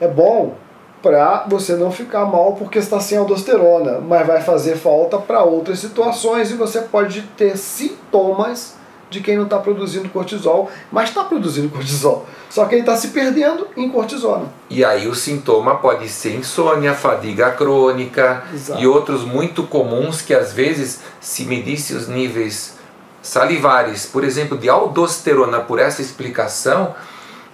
É 0.00 0.08
bom 0.08 0.54
para 1.02 1.46
você 1.48 1.74
não 1.74 1.90
ficar 1.90 2.26
mal 2.26 2.54
porque 2.54 2.78
está 2.78 3.00
sem 3.00 3.16
aldosterona, 3.16 4.00
mas 4.00 4.26
vai 4.26 4.40
fazer 4.42 4.76
falta 4.76 5.18
para 5.18 5.42
outras 5.42 5.78
situações 5.78 6.50
e 6.50 6.54
você 6.54 6.82
pode 6.82 7.22
ter 7.36 7.56
sintomas 7.56 8.78
de 9.08 9.20
quem 9.20 9.36
não 9.36 9.44
está 9.44 9.58
produzindo 9.58 10.08
cortisol, 10.08 10.70
mas 10.90 11.08
está 11.08 11.24
produzindo 11.24 11.68
cortisol. 11.74 12.26
Só 12.48 12.64
que 12.66 12.74
ele 12.74 12.82
está 12.82 12.96
se 12.96 13.08
perdendo 13.08 13.66
em 13.76 13.90
cortisona. 13.90 14.46
E 14.68 14.84
aí 14.84 15.08
o 15.08 15.14
sintoma 15.14 15.76
pode 15.76 16.08
ser 16.08 16.36
insônia, 16.36 16.94
fadiga 16.94 17.50
crônica 17.50 18.44
Exato. 18.52 18.80
e 18.80 18.86
outros 18.86 19.24
muito 19.24 19.64
comuns 19.64 20.22
que 20.22 20.32
às 20.32 20.52
vezes 20.52 21.00
se 21.20 21.44
medisse 21.44 21.94
os 21.94 22.08
níveis 22.08 22.78
salivares, 23.22 24.06
por 24.06 24.24
exemplo, 24.24 24.56
de 24.56 24.68
aldosterona 24.68 25.60
por 25.60 25.78
essa 25.78 26.00
explicação, 26.00 26.94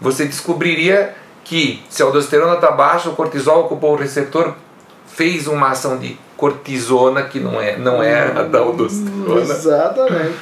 você 0.01 0.25
descobriria 0.25 1.15
que 1.47 1.81
se 1.89 2.03
a 2.03 2.07
aldosterona 2.07 2.55
está 2.55 2.73
baixa, 2.73 3.09
o 3.09 3.15
cortisol 3.15 3.61
ocupou 3.61 3.93
o 3.93 3.97
receptor, 3.97 4.55
fez 5.07 5.47
uma 5.47 5.71
ação 5.71 5.97
de 5.97 6.19
cortisona 6.37 7.23
que 7.23 7.39
não 7.39 7.61
é, 7.61 7.77
não 7.77 8.03
é 8.03 8.21
a 8.21 8.43
da 8.43 8.59
aldosterona. 8.59 9.41
Exatamente. 9.41 10.35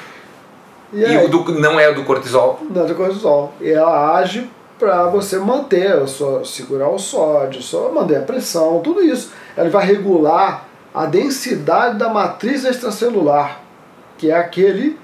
E, 0.95 1.01
e 1.01 1.05
aí, 1.05 1.27
o 1.27 1.29
do, 1.29 1.61
não 1.61 1.79
é 1.79 1.91
o 1.91 1.95
do 1.95 2.05
cortisol? 2.05 2.59
Não 2.71 2.85
é 2.85 2.87
do 2.87 2.95
cortisol. 2.95 3.53
E 3.61 3.71
ela 3.71 4.17
age 4.17 4.51
para 4.79 5.07
você 5.09 5.39
manter, 5.39 6.09
sua, 6.09 6.43
segurar 6.43 6.89
o 6.89 6.99
sódio, 6.99 7.63
só 7.63 7.93
manter 7.93 8.17
a 8.17 8.23
pressão, 8.23 8.81
tudo 8.81 9.03
isso. 9.03 9.31
Ela 9.55 9.69
vai 9.69 9.85
regular 9.85 10.67
a 10.95 11.05
densidade 11.05 11.99
da 11.99 12.09
matriz 12.09 12.65
extracelular, 12.65 13.61
que 14.17 14.31
é 14.31 14.35
aquele 14.35 14.99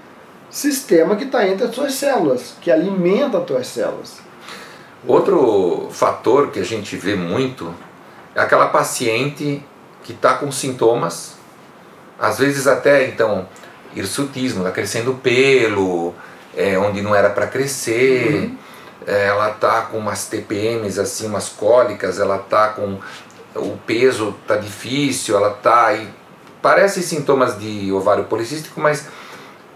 sistema 0.49 1.15
que 1.15 1.25
está 1.25 1.47
entre 1.47 1.67
as 1.67 1.75
suas 1.75 1.93
células, 1.93 2.55
que 2.59 2.71
alimenta 2.71 3.37
as 3.37 3.45
tuas 3.45 3.67
células. 3.67 4.30
Outro 5.07 5.89
fator 5.91 6.49
que 6.51 6.61
a 6.61 6.65
gente 6.65 6.97
vê 6.97 7.15
muito 7.15 7.75
é 8.35 8.41
aquela 8.41 8.69
paciente 8.69 9.65
que 10.03 10.13
está 10.13 10.35
com 10.35 10.51
sintomas, 10.53 11.35
às 12.19 12.39
vezes 12.39 12.67
até 12.67 13.07
então 13.07 13.49
hirsutismo, 13.95 14.61
está 14.61 14.71
crescendo 14.71 15.15
pelo, 15.15 16.15
é, 16.57 16.79
onde 16.79 17.03
não 17.03 17.15
era 17.15 17.31
para 17.31 17.47
crescer, 17.47 18.35
uhum. 18.35 18.57
é, 19.07 19.27
ela 19.27 19.51
está 19.51 19.83
com 19.83 19.99
umas 19.99 20.27
TPMs 20.27 21.01
assim, 21.01 21.27
umas 21.27 21.49
cólicas, 21.49 22.21
ela 22.21 22.37
está 22.37 22.69
com 22.69 22.99
o 23.57 23.77
peso 23.87 24.35
está 24.43 24.57
difícil, 24.57 25.37
ela 25.37 25.51
está 25.51 25.99
parece 26.63 27.03
sintomas 27.03 27.59
de 27.59 27.91
ovário 27.93 28.25
policístico, 28.25 28.81
mas 28.81 29.09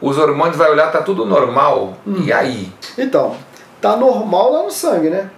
os 0.00 0.18
hormônios 0.18 0.56
vai 0.56 0.70
olhar, 0.70 0.92
tá 0.92 1.00
tudo 1.00 1.24
normal. 1.24 1.96
Hum. 2.06 2.22
E 2.24 2.32
aí? 2.32 2.72
Então, 2.98 3.36
tá 3.84 3.96
normal 3.98 4.50
lá 4.50 4.62
no 4.62 4.70
sangue, 4.70 5.10
né? 5.10 5.28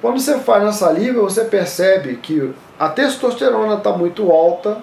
Quando 0.00 0.18
você 0.18 0.38
faz 0.38 0.64
na 0.64 0.72
saliva, 0.72 1.20
você 1.20 1.44
percebe 1.44 2.16
que 2.16 2.50
a 2.78 2.88
testosterona 2.88 3.74
está 3.74 3.92
muito 3.92 4.32
alta, 4.32 4.78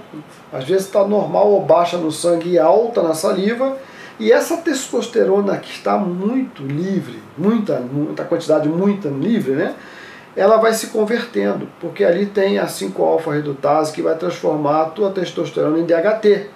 às 0.54 0.64
vezes 0.64 0.86
está 0.86 1.04
normal 1.04 1.48
ou 1.48 1.62
baixa 1.66 1.98
no 1.98 2.12
sangue 2.12 2.52
e 2.52 2.60
alta 2.60 3.02
na 3.02 3.16
saliva, 3.16 3.76
e 4.20 4.32
essa 4.32 4.58
testosterona 4.58 5.58
que 5.58 5.72
está 5.72 5.98
muito 5.98 6.62
livre, 6.62 7.20
muita, 7.36 7.80
muita 7.80 8.24
quantidade 8.26 8.70
muito 8.70 9.08
livre, 9.08 9.54
né? 9.54 9.74
Ela 10.36 10.58
vai 10.58 10.72
se 10.74 10.88
convertendo, 10.88 11.68
porque 11.82 12.06
ali 12.06 12.28
tem 12.28 12.60
a 12.60 12.68
5-alfa-redutase 12.68 13.92
que 13.92 14.04
vai 14.04 14.16
transformar 14.16 14.84
a 14.84 14.86
tua 14.86 15.10
testosterona 15.10 15.80
em 15.80 15.84
DHT. 15.84 16.48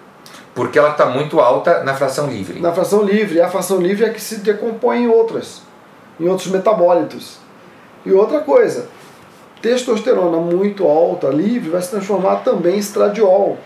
Porque 0.53 0.77
ela 0.77 0.91
está 0.91 1.07
muito 1.07 1.39
alta 1.39 1.83
na 1.83 1.95
fração 1.95 2.27
livre. 2.27 2.59
Na 2.59 2.71
fração 2.71 3.01
livre. 3.01 3.41
A 3.41 3.49
fração 3.49 3.81
livre 3.81 4.05
é 4.05 4.09
que 4.09 4.21
se 4.21 4.37
decompõe 4.37 5.03
em 5.03 5.07
outras, 5.07 5.62
em 6.19 6.27
outros 6.27 6.47
metabólitos. 6.47 7.37
E 8.05 8.11
outra 8.11 8.39
coisa, 8.41 8.87
testosterona 9.61 10.37
muito 10.37 10.85
alta, 10.87 11.27
livre, 11.27 11.69
vai 11.69 11.81
se 11.81 11.91
transformar 11.91 12.37
também 12.37 12.75
em 12.75 12.79
estradiol. 12.79 13.57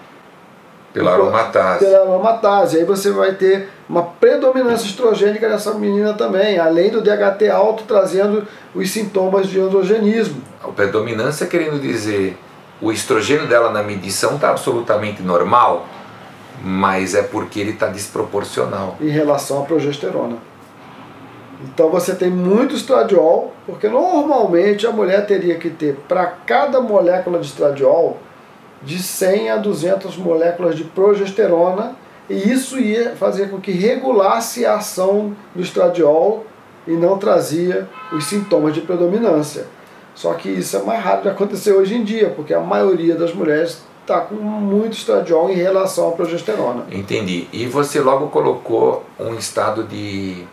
Pela 0.94 1.14
aromatase. 1.14 1.86
Pela 1.86 2.02
aromatase. 2.02 2.78
Aí 2.78 2.86
você 2.86 3.12
vai 3.12 3.34
ter 3.34 3.70
uma 3.88 4.04
predominância 4.04 4.86
estrogênica 4.86 5.48
nessa 5.48 5.74
menina 5.74 6.14
também, 6.14 6.58
além 6.58 6.90
do 6.90 7.02
DHT 7.02 7.50
alto 7.52 7.84
trazendo 7.84 8.48
os 8.74 8.90
sintomas 8.90 9.48
de 9.48 9.60
androgenismo. 9.60 10.42
A 10.64 10.70
predominância 10.70 11.46
querendo 11.46 11.80
dizer 11.80 12.38
o 12.82 12.92
estrogênio 12.92 13.48
dela 13.48 13.72
na 13.72 13.84
medição 13.84 14.36
está 14.36 14.50
absolutamente 14.50 15.22
normal, 15.22 15.86
mas 16.64 17.16
é 17.16 17.22
porque 17.22 17.60
ele 17.60 17.72
está 17.72 17.88
desproporcional. 17.88 18.96
Em 19.02 19.10
relação 19.10 19.62
à 19.62 19.66
progesterona. 19.66 20.38
Então 21.64 21.90
você 21.90 22.14
tem 22.14 22.30
muito 22.30 22.76
estradiol, 22.76 23.54
porque 23.66 23.88
normalmente 23.88 24.86
a 24.86 24.92
mulher 24.92 25.26
teria 25.26 25.56
que 25.56 25.70
ter 25.70 25.96
para 26.08 26.26
cada 26.26 26.80
molécula 26.80 27.40
de 27.40 27.48
estradiol 27.48 28.18
de 28.84 29.02
100 29.02 29.52
a 29.52 29.58
200 29.58 30.18
moléculas 30.18 30.76
de 30.76 30.84
progesterona, 30.84 31.96
e 32.30 32.36
isso 32.52 32.80
ia 32.80 33.16
fazer 33.16 33.50
com 33.50 33.60
que 33.60 33.72
regulasse 33.72 34.66
a 34.66 34.76
ação 34.76 35.36
do 35.56 35.62
estradiol 35.62 36.46
e 36.86 36.92
não 36.92 37.18
trazia 37.18 37.88
os 38.12 38.26
sintomas 38.26 38.74
de 38.74 38.82
predominância. 38.82 39.66
Só 40.14 40.34
que 40.34 40.50
isso 40.50 40.76
é 40.76 40.84
mais 40.84 41.04
raro 41.04 41.24
de 41.24 41.30
acontecer 41.30 41.74
hoje 41.74 41.96
em 41.96 42.04
dia, 42.04 42.30
porque 42.36 42.54
a 42.54 42.60
maioria 42.60 43.16
das 43.16 43.34
mulheres 43.34 43.82
está 44.02 44.22
com 44.22 44.36
muito 44.36 44.94
estradiol 44.94 45.50
em 45.50 45.54
relação 45.54 46.10
à 46.10 46.12
progesterona. 46.12 46.86
Entendi. 46.92 47.48
E 47.52 47.66
você 47.66 48.00
logo 48.00 48.28
colocou 48.28 49.04
um 49.20 49.36
estado 49.36 49.84
de 49.84 50.46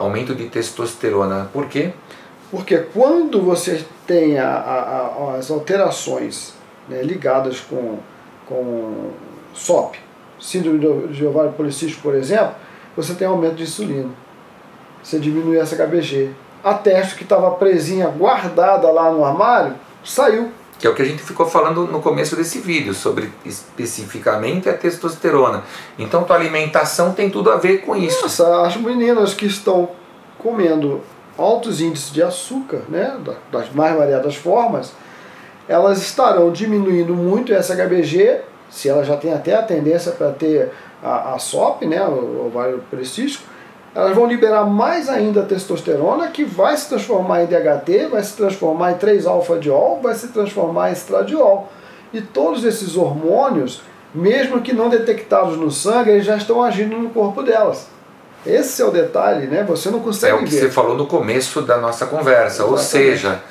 aumento 0.00 0.34
de 0.34 0.48
testosterona. 0.48 1.50
Por 1.52 1.66
quê? 1.66 1.92
Porque 2.50 2.78
quando 2.78 3.40
você 3.40 3.84
tem 4.06 4.38
a, 4.38 4.48
a, 4.48 4.78
a, 4.78 5.34
as 5.36 5.50
alterações 5.50 6.54
né, 6.88 7.02
ligadas 7.02 7.60
com, 7.60 7.98
com 8.48 9.10
SOP, 9.54 9.96
síndrome 10.40 11.08
de 11.08 11.24
ovário 11.24 11.52
policístico, 11.52 12.02
por 12.02 12.14
exemplo, 12.14 12.54
você 12.96 13.14
tem 13.14 13.28
aumento 13.28 13.56
de 13.56 13.64
insulina. 13.64 14.08
Você 15.02 15.18
diminui 15.18 15.58
essa 15.58 15.76
HBG. 15.76 16.30
A 16.64 16.74
teste 16.74 17.14
que 17.14 17.22
estava 17.22 17.50
presinha, 17.52 18.08
guardada 18.08 18.90
lá 18.90 19.10
no 19.10 19.24
armário, 19.24 19.74
saiu 20.04 20.50
que 20.80 20.86
é 20.86 20.90
o 20.90 20.94
que 20.94 21.02
a 21.02 21.04
gente 21.04 21.22
ficou 21.22 21.46
falando 21.46 21.86
no 21.86 22.00
começo 22.00 22.34
desse 22.34 22.58
vídeo, 22.58 22.94
sobre 22.94 23.30
especificamente 23.44 24.66
a 24.66 24.72
testosterona. 24.72 25.62
Então, 25.98 26.24
tua 26.24 26.36
alimentação 26.36 27.12
tem 27.12 27.28
tudo 27.28 27.50
a 27.50 27.56
ver 27.56 27.82
com 27.82 27.94
isso. 27.94 28.22
Nossa, 28.22 28.62
as 28.62 28.76
meninas 28.78 29.34
que 29.34 29.44
estão 29.44 29.90
comendo 30.38 31.02
altos 31.36 31.82
índices 31.82 32.10
de 32.10 32.22
açúcar, 32.22 32.80
né, 32.88 33.14
das 33.52 33.70
mais 33.72 33.94
variadas 33.94 34.36
formas, 34.36 34.92
elas 35.68 36.00
estarão 36.00 36.50
diminuindo 36.50 37.14
muito 37.14 37.52
essa 37.52 37.74
HBG, 37.74 38.40
se 38.70 38.88
ela 38.88 39.04
já 39.04 39.18
tem 39.18 39.34
até 39.34 39.54
a 39.54 39.62
tendência 39.62 40.12
para 40.12 40.30
ter 40.32 40.72
a, 41.02 41.34
a 41.34 41.38
SOP, 41.38 41.82
né, 41.84 42.02
o 42.02 42.46
ovário 42.46 42.82
policístico, 42.90 43.44
elas 43.94 44.14
vão 44.14 44.26
liberar 44.26 44.64
mais 44.64 45.08
ainda 45.08 45.40
a 45.40 45.44
testosterona, 45.44 46.28
que 46.28 46.44
vai 46.44 46.76
se 46.76 46.88
transformar 46.88 47.42
em 47.42 47.46
DHT, 47.46 48.06
vai 48.10 48.22
se 48.22 48.36
transformar 48.36 48.92
em 48.92 48.94
3-alfa-diol, 48.94 50.00
vai 50.02 50.14
se 50.14 50.28
transformar 50.28 50.90
em 50.90 50.92
estradiol. 50.92 51.70
E 52.12 52.20
todos 52.20 52.64
esses 52.64 52.96
hormônios, 52.96 53.82
mesmo 54.14 54.60
que 54.62 54.72
não 54.72 54.88
detectados 54.88 55.56
no 55.56 55.70
sangue, 55.70 56.10
eles 56.10 56.24
já 56.24 56.36
estão 56.36 56.62
agindo 56.62 56.96
no 56.96 57.10
corpo 57.10 57.42
delas. 57.42 57.86
Esse 58.46 58.80
é 58.80 58.84
o 58.86 58.90
detalhe, 58.90 59.46
né? 59.46 59.62
Você 59.64 59.90
não 59.90 60.00
consegue 60.00 60.32
É 60.32 60.34
o 60.34 60.38
que 60.44 60.46
ver. 60.46 60.60
você 60.60 60.70
falou 60.70 60.96
no 60.96 61.06
começo 61.06 61.60
da 61.60 61.76
nossa 61.76 62.06
conversa. 62.06 62.64
Ou 62.64 62.74
Exatamente. 62.74 63.10
seja, 63.18 63.42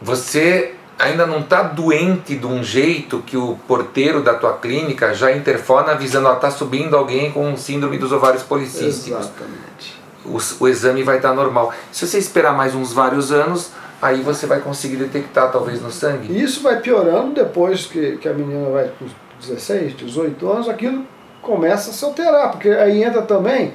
você 0.00 0.75
ainda 0.98 1.26
não 1.26 1.40
está 1.40 1.62
doente 1.62 2.36
de 2.36 2.46
um 2.46 2.62
jeito 2.62 3.18
que 3.20 3.36
o 3.36 3.58
porteiro 3.68 4.22
da 4.22 4.34
tua 4.34 4.54
clínica 4.54 5.14
já 5.14 5.32
interfona 5.32 5.92
avisando, 5.92 6.28
ó, 6.28 6.34
tá 6.34 6.50
subindo 6.50 6.96
alguém 6.96 7.30
com 7.30 7.56
síndrome 7.56 7.98
dos 7.98 8.12
ovários 8.12 8.42
policísticos. 8.42 9.20
Exatamente. 9.20 10.00
O, 10.24 10.38
o 10.64 10.68
exame 10.68 11.02
vai 11.02 11.16
estar 11.16 11.34
normal. 11.34 11.72
Se 11.92 12.06
você 12.06 12.18
esperar 12.18 12.54
mais 12.56 12.74
uns 12.74 12.92
vários 12.92 13.30
anos, 13.30 13.70
aí 14.00 14.22
você 14.22 14.46
vai 14.46 14.60
conseguir 14.60 14.96
detectar 14.96 15.52
talvez 15.52 15.80
no 15.80 15.90
sangue. 15.90 16.32
E 16.32 16.42
isso 16.42 16.62
vai 16.62 16.80
piorando 16.80 17.34
depois 17.34 17.86
que, 17.86 18.16
que 18.16 18.28
a 18.28 18.32
menina 18.32 18.70
vai 18.70 18.90
com 18.98 19.06
16, 19.40 19.96
18 19.96 20.50
anos, 20.50 20.68
aquilo 20.68 21.04
começa 21.42 21.90
a 21.90 21.92
se 21.92 22.04
alterar, 22.04 22.50
porque 22.50 22.68
aí 22.68 23.04
entra 23.04 23.22
também 23.22 23.72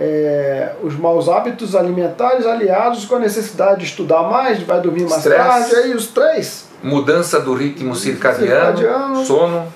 é, 0.00 0.70
os 0.82 0.96
maus 0.96 1.28
hábitos 1.28 1.74
alimentares 1.74 2.46
aliados 2.46 3.04
com 3.04 3.16
a 3.16 3.18
necessidade 3.18 3.80
de 3.80 3.86
estudar 3.86 4.22
mais, 4.22 4.62
vai 4.62 4.80
dormir 4.80 5.02
mais 5.02 5.16
Estresse. 5.16 5.42
tarde, 5.42 5.74
aí 5.74 5.92
os 5.94 6.06
três. 6.06 6.66
Mudança 6.80 7.40
do 7.40 7.52
ritmo 7.52 7.96
circadiano, 7.96 8.78
Circadiano. 8.78 9.24
sono. 9.24 9.72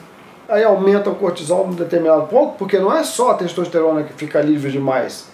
Aí 0.49 0.63
aumenta 0.63 1.11
o 1.11 1.17
cortisol 1.17 1.67
num 1.67 1.75
determinado 1.75 2.23
ponto, 2.29 2.55
porque 2.57 2.79
não 2.79 2.97
é 2.97 3.03
só 3.03 3.33
a 3.33 3.35
testosterona 3.35 4.05
que 4.05 4.13
fica 4.13 4.41
livre 4.41 4.71
demais. 4.71 5.27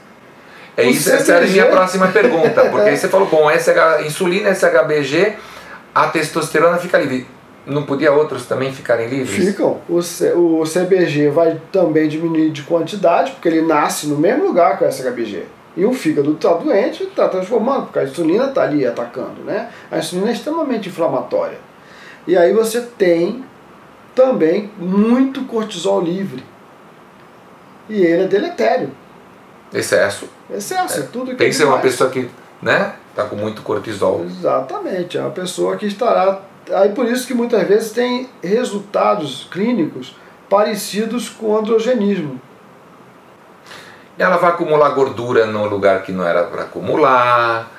É 0.74 0.84
O 0.84 0.90
isso, 0.90 1.10
essa 1.10 1.34
era 1.34 1.44
a 1.44 1.48
minha 1.48 1.66
próxima 1.66 2.08
pergunta, 2.08 2.64
porque 2.70 2.88
aí 2.90 2.96
você 2.96 3.08
falou, 3.08 3.26
bom, 3.26 3.50
SH, 3.50 4.06
insulina, 4.06 4.54
SHBG, 4.54 5.34
a 5.94 6.06
testosterona 6.06 6.78
fica 6.78 6.96
livre. 6.96 7.26
Não 7.68 7.82
podia 7.84 8.10
outros 8.12 8.46
também 8.46 8.72
ficarem 8.72 9.08
livres? 9.08 9.44
Ficam. 9.50 9.78
O, 9.88 10.00
C- 10.02 10.32
o 10.32 10.62
CBG 10.64 11.28
vai 11.28 11.60
também 11.70 12.08
diminuir 12.08 12.50
de 12.50 12.62
quantidade, 12.62 13.32
porque 13.32 13.46
ele 13.48 13.62
nasce 13.62 14.06
no 14.06 14.16
mesmo 14.16 14.44
lugar 14.46 14.78
que 14.78 14.84
o 14.84 14.88
SHBG. 14.90 15.44
E 15.76 15.84
o 15.84 15.92
fígado 15.92 16.32
está 16.32 16.54
doente, 16.54 17.04
está 17.04 17.28
transformando, 17.28 17.84
porque 17.84 17.98
a 18.00 18.04
insulina 18.04 18.46
está 18.46 18.62
ali 18.62 18.86
atacando. 18.86 19.42
Né? 19.44 19.68
A 19.90 19.98
insulina 19.98 20.30
é 20.30 20.32
extremamente 20.32 20.88
inflamatória. 20.88 21.58
E 22.26 22.36
aí 22.36 22.52
você 22.52 22.80
tem 22.80 23.44
também 24.14 24.70
muito 24.78 25.44
cortisol 25.44 26.00
livre. 26.00 26.42
E 27.88 28.00
ele 28.00 28.24
é 28.24 28.26
deletério. 28.26 28.90
Excesso. 29.72 30.28
Excesso, 30.50 31.00
é 31.00 31.02
tudo 31.04 31.30
que 31.32 31.36
Pensa 31.36 31.62
é 31.62 31.66
em 31.66 31.68
uma 31.68 31.78
pessoa 31.78 32.10
que, 32.10 32.28
né, 32.62 32.94
tá 33.14 33.24
com 33.24 33.36
muito 33.36 33.62
cortisol. 33.62 34.24
Exatamente, 34.24 35.16
é 35.18 35.20
uma 35.20 35.30
pessoa 35.30 35.76
que 35.76 35.86
estará. 35.86 36.40
Aí 36.72 36.90
por 36.90 37.06
isso 37.06 37.26
que 37.26 37.34
muitas 37.34 37.66
vezes 37.66 37.92
tem 37.92 38.28
resultados 38.42 39.46
clínicos 39.50 40.14
parecidos 40.48 41.28
com 41.28 41.56
androgenismo. 41.56 42.40
Ela 44.18 44.36
vai 44.36 44.50
acumular 44.50 44.90
gordura 44.90 45.46
no 45.46 45.66
lugar 45.66 46.02
que 46.02 46.10
não 46.10 46.26
era 46.26 46.44
para 46.44 46.62
acumular. 46.62 47.70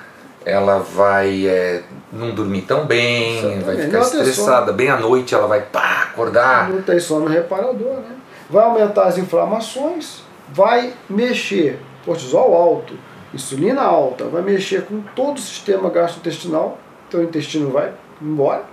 Ela 0.44 0.78
vai 0.78 1.46
é, 1.46 1.82
não 2.10 2.30
dormir 2.30 2.62
tão 2.62 2.86
bem, 2.86 3.38
Exatamente. 3.38 3.64
vai 3.64 3.76
ficar 3.76 3.98
Não, 3.98 4.06
estressada. 4.06 4.72
Bem 4.72 4.88
à 4.88 4.96
noite 4.96 5.34
ela 5.34 5.46
vai 5.46 5.60
pá, 5.60 6.04
acordar. 6.10 6.70
Não 6.70 6.80
tem 6.80 6.98
sono 6.98 7.26
reparador, 7.26 7.96
né? 7.96 8.16
Vai 8.48 8.64
aumentar 8.64 9.04
as 9.04 9.18
inflamações, 9.18 10.22
vai 10.48 10.94
mexer 11.08 11.78
cortisol 12.04 12.54
alto, 12.54 12.94
insulina 13.34 13.82
alta, 13.82 14.24
vai 14.24 14.42
mexer 14.42 14.86
com 14.86 15.02
todo 15.14 15.36
o 15.36 15.40
sistema 15.40 15.90
gastrointestinal, 15.90 16.78
então 17.06 17.20
o 17.20 17.22
intestino 17.22 17.70
vai 17.70 17.92
embora. 18.20 18.64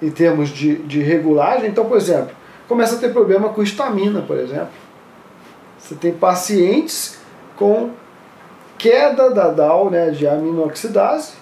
Em 0.00 0.10
termos 0.10 0.50
de, 0.50 0.76
de 0.76 1.00
regulagem, 1.02 1.68
então, 1.68 1.84
por 1.86 1.96
exemplo, 1.96 2.30
começa 2.68 2.96
a 2.96 2.98
ter 2.98 3.12
problema 3.12 3.48
com 3.48 3.62
estamina, 3.62 4.22
por 4.22 4.38
exemplo. 4.38 4.68
Você 5.78 5.94
tem 5.94 6.12
pacientes 6.12 7.18
com 7.56 7.90
queda 8.76 9.30
da 9.30 9.48
DAO, 9.48 9.90
né, 9.90 10.10
de 10.10 10.26
aminoxidase, 10.26 11.32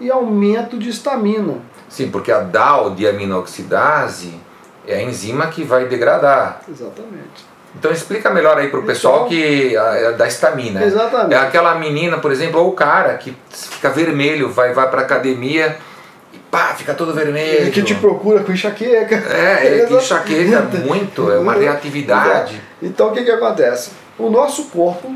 e 0.00 0.10
aumento 0.10 0.78
de 0.78 0.90
estamina. 0.90 1.54
Sim, 1.88 2.10
porque 2.10 2.30
a 2.30 2.40
DAO 2.40 2.90
de 2.90 3.06
aminoxidase 3.06 4.34
é 4.86 4.96
a 4.96 5.02
enzima 5.02 5.46
que 5.48 5.64
vai 5.64 5.86
degradar. 5.86 6.60
Exatamente. 6.68 7.54
Então 7.76 7.90
explica 7.90 8.30
melhor 8.30 8.56
aí 8.56 8.68
pro 8.68 8.82
pessoal 8.84 9.26
Então- 9.26 9.28
que 9.28 9.76
a, 9.76 9.84
é 9.96 10.12
da 10.12 10.28
estamina. 10.28 10.84
Exatamente. 10.84 11.34
É 11.34 11.38
aquela 11.38 11.74
menina, 11.76 12.18
por 12.18 12.30
exemplo, 12.30 12.60
ou 12.60 12.68
o 12.68 12.72
cara 12.72 13.14
que 13.14 13.36
fica 13.50 13.90
vermelho, 13.90 14.48
vai, 14.50 14.72
vai 14.72 14.88
pra 14.88 15.00
academia 15.00 15.76
e 16.34 16.38
pá, 16.50 16.74
fica 16.74 16.94
todo 16.94 17.14
vermelho. 17.14 17.62
Ele 17.62 17.70
que 17.70 17.82
te 17.82 17.94
procura 17.94 18.42
com 18.42 18.52
enxaqueca. 18.52 19.14
É, 19.14 19.66
ele 19.66 19.86
que 19.86 19.94
Exato. 19.94 19.96
enxaqueca 19.96 20.62
muito, 20.84 21.30
é 21.30 21.38
uma 21.38 21.54
reatividade. 21.54 22.60
Então 22.82 23.08
o 23.08 23.12
que, 23.12 23.22
que 23.22 23.30
acontece? 23.30 23.92
O 24.18 24.28
nosso 24.28 24.64
corpo 24.66 25.14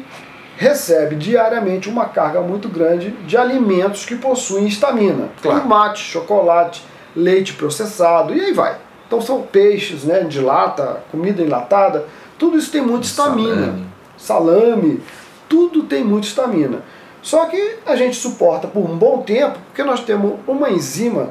recebe 0.56 1.14
diariamente 1.16 1.88
uma 1.88 2.06
carga 2.06 2.40
muito 2.40 2.68
grande 2.68 3.10
de 3.26 3.36
alimentos 3.36 4.04
que 4.04 4.16
possuem 4.16 4.66
estamina. 4.66 5.28
Claro. 5.40 5.60
Tomate, 5.60 6.00
chocolate, 6.00 6.84
leite 7.14 7.52
processado 7.54 8.34
e 8.34 8.40
aí 8.40 8.52
vai. 8.52 8.76
Então 9.06 9.20
são 9.20 9.42
peixes 9.42 10.04
né, 10.04 10.20
de 10.20 10.40
lata, 10.40 11.02
comida 11.10 11.42
enlatada, 11.42 12.04
tudo 12.38 12.58
isso 12.58 12.70
tem 12.70 12.82
muita 12.82 13.06
estamina. 13.06 13.54
Salame. 13.56 13.86
Salame, 14.16 15.02
tudo 15.48 15.84
tem 15.84 16.04
muita 16.04 16.26
estamina. 16.26 16.82
Só 17.28 17.44
que 17.44 17.76
a 17.84 17.94
gente 17.94 18.16
suporta 18.16 18.66
por 18.66 18.80
um 18.80 18.96
bom 18.96 19.20
tempo 19.20 19.58
porque 19.66 19.82
nós 19.82 20.00
temos 20.00 20.38
uma 20.46 20.70
enzima 20.70 21.28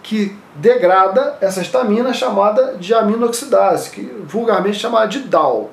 que 0.00 0.36
degrada 0.54 1.36
essa 1.40 1.60
estamina 1.60 2.12
chamada 2.14 2.76
de 2.78 2.94
aminoxidase, 2.94 3.90
que 3.90 4.02
vulgarmente 4.24 4.78
chamada 4.78 5.08
de 5.08 5.18
DAO. 5.18 5.70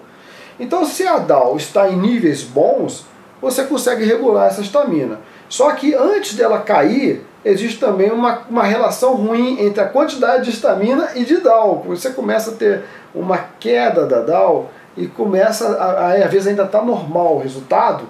Então, 0.60 0.84
se 0.84 1.06
a 1.06 1.20
DAO 1.20 1.56
está 1.56 1.88
em 1.88 1.95
níveis 1.95 2.41
bons, 2.41 3.06
você 3.39 3.64
consegue 3.64 4.04
regular 4.04 4.47
essa 4.47 4.62
estamina. 4.62 5.20
Só 5.47 5.70
que 5.74 5.93
antes 5.93 6.34
dela 6.34 6.58
cair, 6.58 7.24
existe 7.45 7.80
também 7.80 8.10
uma, 8.10 8.41
uma 8.49 8.64
relação 8.64 9.14
ruim 9.14 9.64
entre 9.64 9.82
a 9.82 9.88
quantidade 9.88 10.45
de 10.45 10.49
estamina 10.49 11.12
e 11.14 11.24
de 11.24 11.38
DAO. 11.38 11.84
Você 11.89 12.10
começa 12.10 12.49
a 12.49 12.56
ter 12.56 12.86
uma 13.14 13.38
queda 13.60 14.08
da 14.08 14.22
DAO 14.22 14.72
e 14.97 15.06
começa, 15.06 15.78
a, 15.78 16.08
a, 16.08 16.14
às 16.14 16.32
vezes 16.32 16.47
ainda 16.47 16.64
está 16.64 16.82
normal 16.82 17.36
o 17.36 17.39
resultado, 17.39 18.06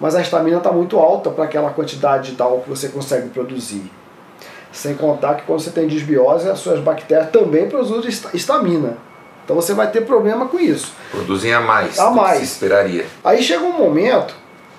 mas 0.00 0.14
a 0.16 0.20
estamina 0.22 0.56
está 0.58 0.72
muito 0.72 0.98
alta 0.98 1.30
para 1.30 1.44
aquela 1.44 1.70
quantidade 1.70 2.30
de 2.30 2.36
DAO 2.36 2.60
que 2.62 2.70
você 2.70 2.88
consegue 2.88 3.28
produzir. 3.28 3.90
Sem 4.72 4.94
contar 4.94 5.34
que 5.34 5.42
quando 5.42 5.60
você 5.60 5.70
tem 5.70 5.86
disbiose, 5.86 6.48
as 6.48 6.58
suas 6.60 6.80
bactérias 6.80 7.30
também 7.30 7.68
produzem 7.68 8.08
esta- 8.08 8.34
estamina. 8.36 8.96
Então 9.44 9.56
você 9.56 9.74
vai 9.74 9.90
ter 9.90 10.02
problema 10.06 10.46
com 10.46 10.58
isso. 10.60 10.92
Produzem 11.10 11.52
a 11.52 11.60
mais. 11.60 11.98
A 11.98 12.04
do 12.06 12.10
que 12.10 12.16
mais. 12.20 12.38
Se 12.38 12.44
esperaria. 12.44 13.04
Aí 13.24 13.42
chega 13.42 13.64
um 13.64 13.76
momento, 13.76 14.34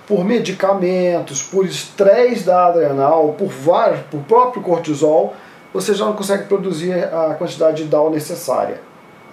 por 0.07 0.23
medicamentos, 0.23 1.43
por 1.43 1.65
estresse 1.65 2.43
da 2.43 2.67
adrenal, 2.67 3.35
por 3.37 3.47
vários, 3.49 3.99
por 4.09 4.21
próprio 4.21 4.63
cortisol, 4.63 5.33
você 5.73 5.93
já 5.93 6.05
não 6.05 6.13
consegue 6.13 6.45
produzir 6.45 6.93
a 6.93 7.35
quantidade 7.37 7.83
de 7.83 7.89
DAO 7.89 8.09
necessária. 8.09 8.79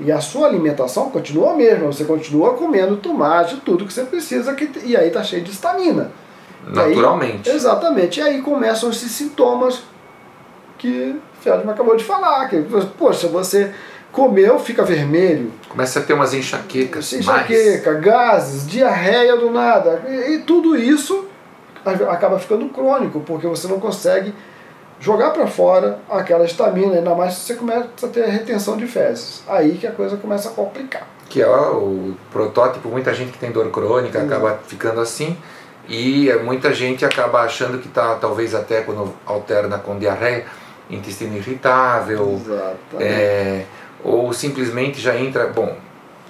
E 0.01 0.13
a 0.13 0.21
sua 0.21 0.47
alimentação 0.47 1.11
continua 1.11 1.53
a 1.53 1.57
mesma, 1.57 1.87
você 1.87 2.05
continua 2.05 2.55
comendo 2.55 2.97
tomate, 2.99 3.57
tudo 3.65 3.85
que 3.85 3.93
você 3.93 4.05
precisa, 4.05 4.55
que, 4.55 4.71
e 4.85 4.97
aí 4.97 5.11
tá 5.11 5.23
cheio 5.25 5.43
de 5.43 5.51
estamina. 5.51 6.13
E 6.73 6.79
aí- 6.79 6.91
Naturalmente. 6.91 7.51
exatamente. 7.51 8.21
E 8.21 8.23
aí 8.23 8.41
começam 8.43 8.91
esses 8.91 9.11
sintomas 9.11 9.83
que 10.77 11.17
o 11.17 11.43
Feldman 11.43 11.73
acabou 11.75 11.97
de 11.97 12.05
falar. 12.05 12.49
Que, 12.49 12.63
poxa, 12.97 13.27
você 13.27 13.73
comeu, 14.13 14.59
fica 14.59 14.85
vermelho, 14.85 15.53
Começa 15.69 15.99
a 15.99 16.03
ter 16.03 16.13
umas 16.15 16.33
enxaquecas. 16.33 17.13
mais. 17.13 17.25
enxaqueca, 17.51 17.95
gases, 17.95 18.67
diarreia 18.69 19.37
do 19.37 19.51
nada. 19.51 20.03
E, 20.09 20.35
e 20.35 20.39
tudo 20.41 20.77
isso 20.77 21.27
acaba 22.09 22.39
ficando 22.39 22.69
crônico, 22.69 23.21
porque 23.21 23.47
você 23.47 23.67
não 23.67 23.81
consegue 23.81 24.33
jogar 25.01 25.31
para 25.31 25.47
fora 25.47 25.99
aquela 26.09 26.45
estamina, 26.45 26.97
ainda 26.97 27.15
mais 27.15 27.35
se 27.35 27.41
você 27.41 27.55
começa 27.55 27.89
a 28.03 28.09
ter 28.09 28.27
retenção 28.27 28.77
de 28.77 28.87
fezes. 28.87 29.43
Aí 29.49 29.77
que 29.77 29.87
a 29.87 29.93
coisa 29.93 30.17
começa 30.17 30.49
a 30.49 30.53
complicar. 30.53 31.07
Que 31.29 31.43
é 31.43 31.49
o 31.49 32.15
protótipo, 32.33 32.89
muita 32.89 33.13
gente 33.13 33.33
que 33.33 33.39
tem 33.39 33.51
dor 33.51 33.71
crônica 33.71 34.21
acaba 34.21 34.59
ficando 34.67 35.01
assim. 35.01 35.37
E 35.89 36.29
é, 36.29 36.37
muita 36.43 36.73
gente 36.75 37.05
acaba 37.05 37.41
achando 37.41 37.79
que 37.79 37.89
tá, 37.89 38.15
talvez 38.17 38.55
até 38.55 38.83
quando 38.83 39.15
alterna 39.25 39.79
com 39.79 39.99
diarreia, 39.99 40.45
intestino 40.91 41.37
irritável, 41.37 42.41
é, 42.99 43.65
ou 44.05 44.33
simplesmente 44.33 45.01
já 45.01 45.17
entra. 45.17 45.47
Bom, 45.47 45.75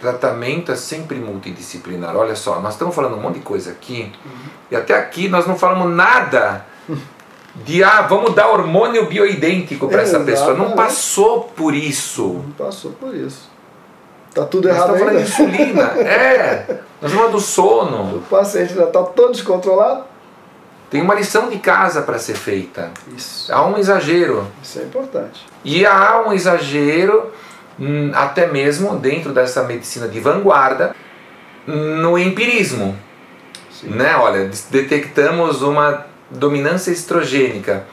tratamento 0.00 0.70
é 0.70 0.76
sempre 0.76 1.18
multidisciplinar. 1.18 2.16
Olha 2.16 2.36
só, 2.36 2.60
nós 2.60 2.74
estamos 2.74 2.94
falando 2.94 3.16
um 3.16 3.20
monte 3.20 3.36
de 3.36 3.40
coisa 3.40 3.72
aqui, 3.72 4.12
e 4.70 4.76
até 4.76 4.96
aqui 4.96 5.28
nós 5.28 5.46
não 5.46 5.56
falamos 5.56 5.92
nada 5.92 6.64
de 7.64 7.82
ah, 7.82 8.02
vamos 8.02 8.34
dar 8.34 8.48
hormônio 8.48 9.06
bioidêntico 9.06 9.88
para 9.88 10.02
essa 10.02 10.20
pessoa. 10.20 10.54
Não 10.54 10.72
passou 10.72 11.44
por 11.56 11.74
isso. 11.74 12.42
Não 12.44 12.66
passou 12.66 12.92
por 12.92 13.14
isso. 13.14 13.48
Tá 14.34 14.44
tudo 14.44 14.68
errado 14.68 14.88
Nós 14.88 15.00
estamos 15.00 15.30
falando 15.32 15.56
de 15.56 15.56
insulina. 15.58 15.82
é. 16.08 16.80
Nós 17.00 17.12
falando 17.12 17.32
do 17.32 17.40
sono. 17.40 18.16
O 18.18 18.22
paciente 18.22 18.74
já 18.74 18.84
está 18.84 19.02
todo 19.02 19.32
descontrolado. 19.32 20.04
Tem 20.90 21.02
uma 21.02 21.14
lição 21.14 21.50
de 21.50 21.58
casa 21.58 22.02
para 22.02 22.18
ser 22.18 22.34
feita. 22.34 22.90
Isso. 23.14 23.52
Há 23.52 23.66
um 23.66 23.76
exagero. 23.76 24.46
Isso 24.62 24.78
é 24.78 24.82
importante. 24.82 25.46
E 25.62 25.84
há 25.84 26.24
um 26.26 26.32
exagero, 26.32 27.30
hum, 27.78 28.10
até 28.14 28.46
mesmo 28.46 28.96
dentro 28.96 29.32
dessa 29.32 29.62
medicina 29.64 30.08
de 30.08 30.18
vanguarda, 30.18 30.94
no 31.66 32.18
empirismo. 32.18 32.96
Sim. 33.70 33.90
Né? 33.90 34.16
Olha, 34.16 34.50
detectamos 34.70 35.60
uma 35.60 36.06
dominância 36.30 36.90
estrogênica, 36.90 37.86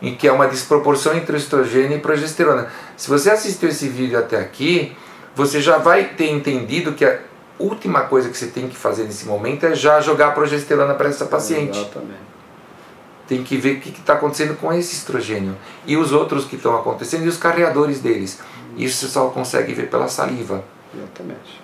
em 0.00 0.14
que 0.14 0.26
é 0.26 0.32
uma 0.32 0.48
desproporção 0.48 1.14
entre 1.16 1.34
o 1.34 1.38
estrogênio 1.38 1.96
e 1.96 2.00
progesterona. 2.00 2.68
Se 2.96 3.08
você 3.08 3.30
assistiu 3.30 3.68
esse 3.68 3.88
vídeo 3.88 4.18
até 4.18 4.38
aqui, 4.38 4.96
você 5.34 5.60
já 5.60 5.78
vai 5.78 6.04
ter 6.04 6.30
entendido 6.30 6.92
que 6.92 7.04
a 7.04 7.18
última 7.58 8.02
coisa 8.02 8.28
que 8.28 8.36
você 8.36 8.46
tem 8.46 8.68
que 8.68 8.76
fazer 8.76 9.04
nesse 9.04 9.26
momento 9.26 9.64
é 9.64 9.74
já 9.74 10.00
jogar 10.00 10.34
progesterona 10.34 10.94
para 10.94 11.08
essa 11.08 11.26
paciente. 11.26 11.78
Exatamente 11.78 12.32
tem 13.32 13.42
que 13.42 13.56
ver 13.56 13.78
o 13.78 13.80
que 13.80 13.88
está 13.88 14.12
acontecendo 14.12 14.54
com 14.58 14.70
esse 14.72 14.94
estrogênio 14.94 15.56
e 15.86 15.96
os 15.96 16.12
outros 16.12 16.44
que 16.44 16.56
estão 16.56 16.76
acontecendo 16.76 17.24
e 17.24 17.28
os 17.28 17.38
carreadores 17.38 18.00
deles. 18.00 18.38
Isso 18.76 19.06
você 19.06 19.12
só 19.12 19.28
consegue 19.28 19.72
ver 19.72 19.88
pela 19.88 20.06
saliva. 20.06 20.62
Exatamente. 20.94 21.60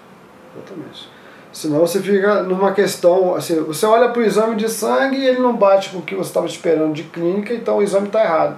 Exatamente. 0.56 1.10
Senão 1.52 1.80
você 1.80 2.00
fica 2.00 2.42
numa 2.42 2.72
questão, 2.72 3.34
assim, 3.34 3.60
você 3.62 3.86
olha 3.86 4.10
para 4.10 4.20
o 4.20 4.24
exame 4.24 4.54
de 4.54 4.68
sangue 4.68 5.16
e 5.16 5.26
ele 5.26 5.40
não 5.40 5.56
bate 5.56 5.90
com 5.90 5.98
o 5.98 6.02
que 6.02 6.14
você 6.14 6.28
estava 6.28 6.46
esperando 6.46 6.92
de 6.92 7.04
clínica, 7.04 7.54
então 7.54 7.78
o 7.78 7.82
exame 7.82 8.06
está 8.06 8.22
errado. 8.22 8.56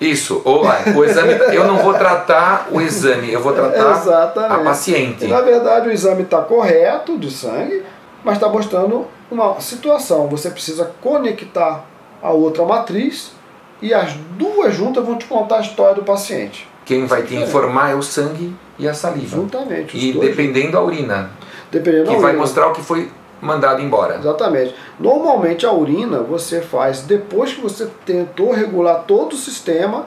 Isso, 0.00 0.42
ou 0.44 0.64
o 0.64 1.04
exame, 1.04 1.34
eu 1.52 1.66
não 1.66 1.78
vou 1.78 1.94
tratar 1.94 2.68
o 2.70 2.80
exame, 2.80 3.32
eu 3.32 3.40
vou 3.40 3.52
tratar 3.52 3.92
Exatamente. 3.92 4.60
a 4.60 4.64
paciente. 4.64 5.26
Na 5.26 5.40
verdade 5.40 5.88
o 5.88 5.92
exame 5.92 6.22
está 6.22 6.42
correto 6.42 7.16
de 7.18 7.30
sangue, 7.30 7.84
mas 8.24 8.34
está 8.34 8.48
mostrando 8.48 9.06
uma 9.30 9.60
situação. 9.60 10.26
Você 10.28 10.50
precisa 10.50 10.90
conectar 11.00 11.84
a 12.22 12.30
outra 12.30 12.64
matriz 12.64 13.32
e 13.80 13.94
as 13.94 14.14
duas 14.36 14.74
juntas 14.74 15.04
vão 15.04 15.16
te 15.16 15.26
contar 15.26 15.58
a 15.58 15.60
história 15.60 15.94
do 15.94 16.02
paciente. 16.02 16.66
Quem 16.84 17.06
vai 17.06 17.22
te 17.22 17.34
informar 17.34 17.90
é 17.90 17.94
o 17.94 18.02
sangue 18.02 18.54
e 18.78 18.88
a 18.88 18.94
saliva. 18.94 19.36
Juntamente. 19.36 19.96
E 19.96 20.12
dependendo 20.12 20.76
a 20.76 20.82
urina. 20.82 21.30
Dependendo 21.70 22.04
que 22.04 22.14
da 22.14 22.20
vai 22.20 22.30
urina. 22.30 22.38
mostrar 22.38 22.68
o 22.68 22.72
que 22.72 22.82
foi 22.82 23.10
mandado 23.40 23.82
embora. 23.82 24.16
Exatamente. 24.16 24.74
Normalmente 24.98 25.66
a 25.66 25.72
urina 25.72 26.20
você 26.20 26.60
faz 26.60 27.02
depois 27.02 27.52
que 27.52 27.60
você 27.60 27.88
tentou 28.04 28.52
regular 28.52 29.04
todo 29.06 29.32
o 29.32 29.36
sistema 29.36 30.06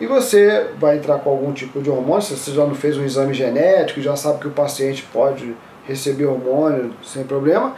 e 0.00 0.06
você 0.06 0.70
vai 0.78 0.96
entrar 0.96 1.18
com 1.18 1.30
algum 1.30 1.52
tipo 1.52 1.80
de 1.80 1.90
hormônio. 1.90 2.22
Se 2.22 2.36
você 2.36 2.52
já 2.52 2.64
não 2.64 2.74
fez 2.74 2.96
um 2.96 3.04
exame 3.04 3.34
genético, 3.34 4.00
já 4.00 4.16
sabe 4.16 4.40
que 4.40 4.48
o 4.48 4.52
paciente 4.52 5.06
pode 5.12 5.54
receber 5.86 6.26
hormônio 6.26 6.92
sem 7.02 7.24
problema, 7.24 7.74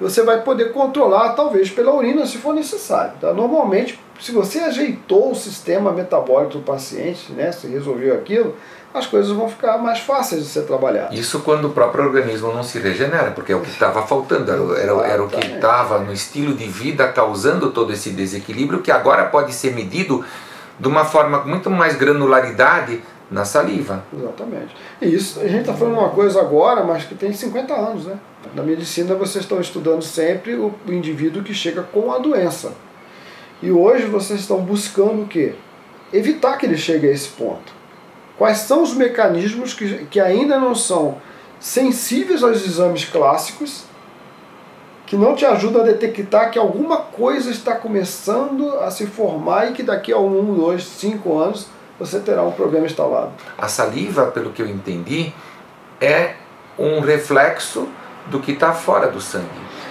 você 0.00 0.22
vai 0.22 0.40
poder 0.42 0.72
controlar 0.72 1.30
talvez 1.30 1.68
pela 1.68 1.92
urina 1.92 2.24
se 2.24 2.38
for 2.38 2.54
necessário. 2.54 3.12
Tá? 3.20 3.32
Normalmente, 3.34 3.98
se 4.20 4.32
você 4.32 4.60
ajeitou 4.60 5.32
o 5.32 5.34
sistema 5.34 5.90
metabólico 5.92 6.54
do 6.54 6.60
paciente, 6.60 7.32
né, 7.32 7.50
se 7.52 7.66
resolveu 7.66 8.14
aquilo, 8.14 8.54
as 8.92 9.06
coisas 9.06 9.30
vão 9.30 9.48
ficar 9.48 9.78
mais 9.78 10.00
fáceis 10.00 10.42
de 10.42 10.48
ser 10.48 10.62
trabalhadas. 10.62 11.16
Isso 11.16 11.40
quando 11.40 11.66
o 11.66 11.70
próprio 11.70 12.04
organismo 12.04 12.52
não 12.52 12.62
se 12.62 12.78
regenera, 12.78 13.30
porque 13.30 13.52
é 13.52 13.56
o 13.56 13.60
que 13.60 13.70
estava 13.70 14.02
faltando, 14.02 14.50
era, 14.50 14.80
era, 14.80 15.06
era 15.06 15.24
o 15.24 15.28
que 15.28 15.38
estava 15.38 15.98
no 16.00 16.12
estilo 16.12 16.54
de 16.54 16.66
vida 16.66 17.08
causando 17.08 17.70
todo 17.70 17.92
esse 17.92 18.10
desequilíbrio, 18.10 18.82
que 18.82 18.90
agora 18.90 19.24
pode 19.26 19.52
ser 19.52 19.72
medido 19.74 20.24
de 20.78 20.88
uma 20.88 21.04
forma 21.04 21.40
com 21.40 21.48
muito 21.48 21.70
mais 21.70 21.96
granularidade 21.96 23.00
na 23.30 23.44
saliva. 23.44 24.02
Exatamente. 24.12 24.74
E 25.00 25.14
isso, 25.14 25.40
a 25.40 25.46
gente 25.46 25.60
está 25.60 25.72
falando 25.72 25.98
uma 25.98 26.08
coisa 26.08 26.40
agora, 26.40 26.82
mas 26.82 27.04
que 27.04 27.14
tem 27.14 27.32
50 27.32 27.72
anos, 27.72 28.06
né? 28.06 28.18
Na 28.54 28.62
medicina 28.62 29.14
vocês 29.14 29.44
estão 29.44 29.60
estudando 29.60 30.02
sempre 30.02 30.54
o 30.54 30.74
indivíduo 30.88 31.44
que 31.44 31.54
chega 31.54 31.82
com 31.82 32.12
a 32.12 32.18
doença. 32.18 32.72
E 33.62 33.70
hoje 33.70 34.06
vocês 34.06 34.40
estão 34.40 34.58
buscando 34.62 35.22
o 35.22 35.26
quê? 35.26 35.54
Evitar 36.12 36.56
que 36.56 36.66
ele 36.66 36.78
chegue 36.78 37.08
a 37.08 37.12
esse 37.12 37.28
ponto. 37.28 37.72
Quais 38.38 38.58
são 38.58 38.82
os 38.82 38.94
mecanismos 38.94 39.74
que, 39.74 40.06
que 40.06 40.18
ainda 40.18 40.58
não 40.58 40.74
são 40.74 41.18
sensíveis 41.60 42.42
aos 42.42 42.64
exames 42.64 43.04
clássicos, 43.04 43.84
que 45.06 45.16
não 45.16 45.34
te 45.34 45.44
ajudam 45.44 45.82
a 45.82 45.84
detectar 45.84 46.50
que 46.50 46.58
alguma 46.58 46.98
coisa 46.98 47.50
está 47.50 47.74
começando 47.74 48.78
a 48.78 48.90
se 48.90 49.06
formar 49.06 49.70
e 49.70 49.72
que 49.72 49.82
daqui 49.82 50.12
a 50.12 50.18
um, 50.18 50.54
dois, 50.54 50.84
cinco 50.84 51.38
anos 51.38 51.66
você 51.98 52.18
terá 52.18 52.42
um 52.42 52.52
problema 52.52 52.86
instalado. 52.86 53.32
A 53.58 53.68
saliva, 53.68 54.28
pelo 54.28 54.52
que 54.52 54.62
eu 54.62 54.68
entendi, 54.68 55.34
é 56.00 56.34
um 56.78 57.00
reflexo 57.00 57.86
do 58.26 58.40
que 58.40 58.52
está 58.52 58.72
fora 58.72 59.08
do 59.08 59.20
sangue, 59.20 59.46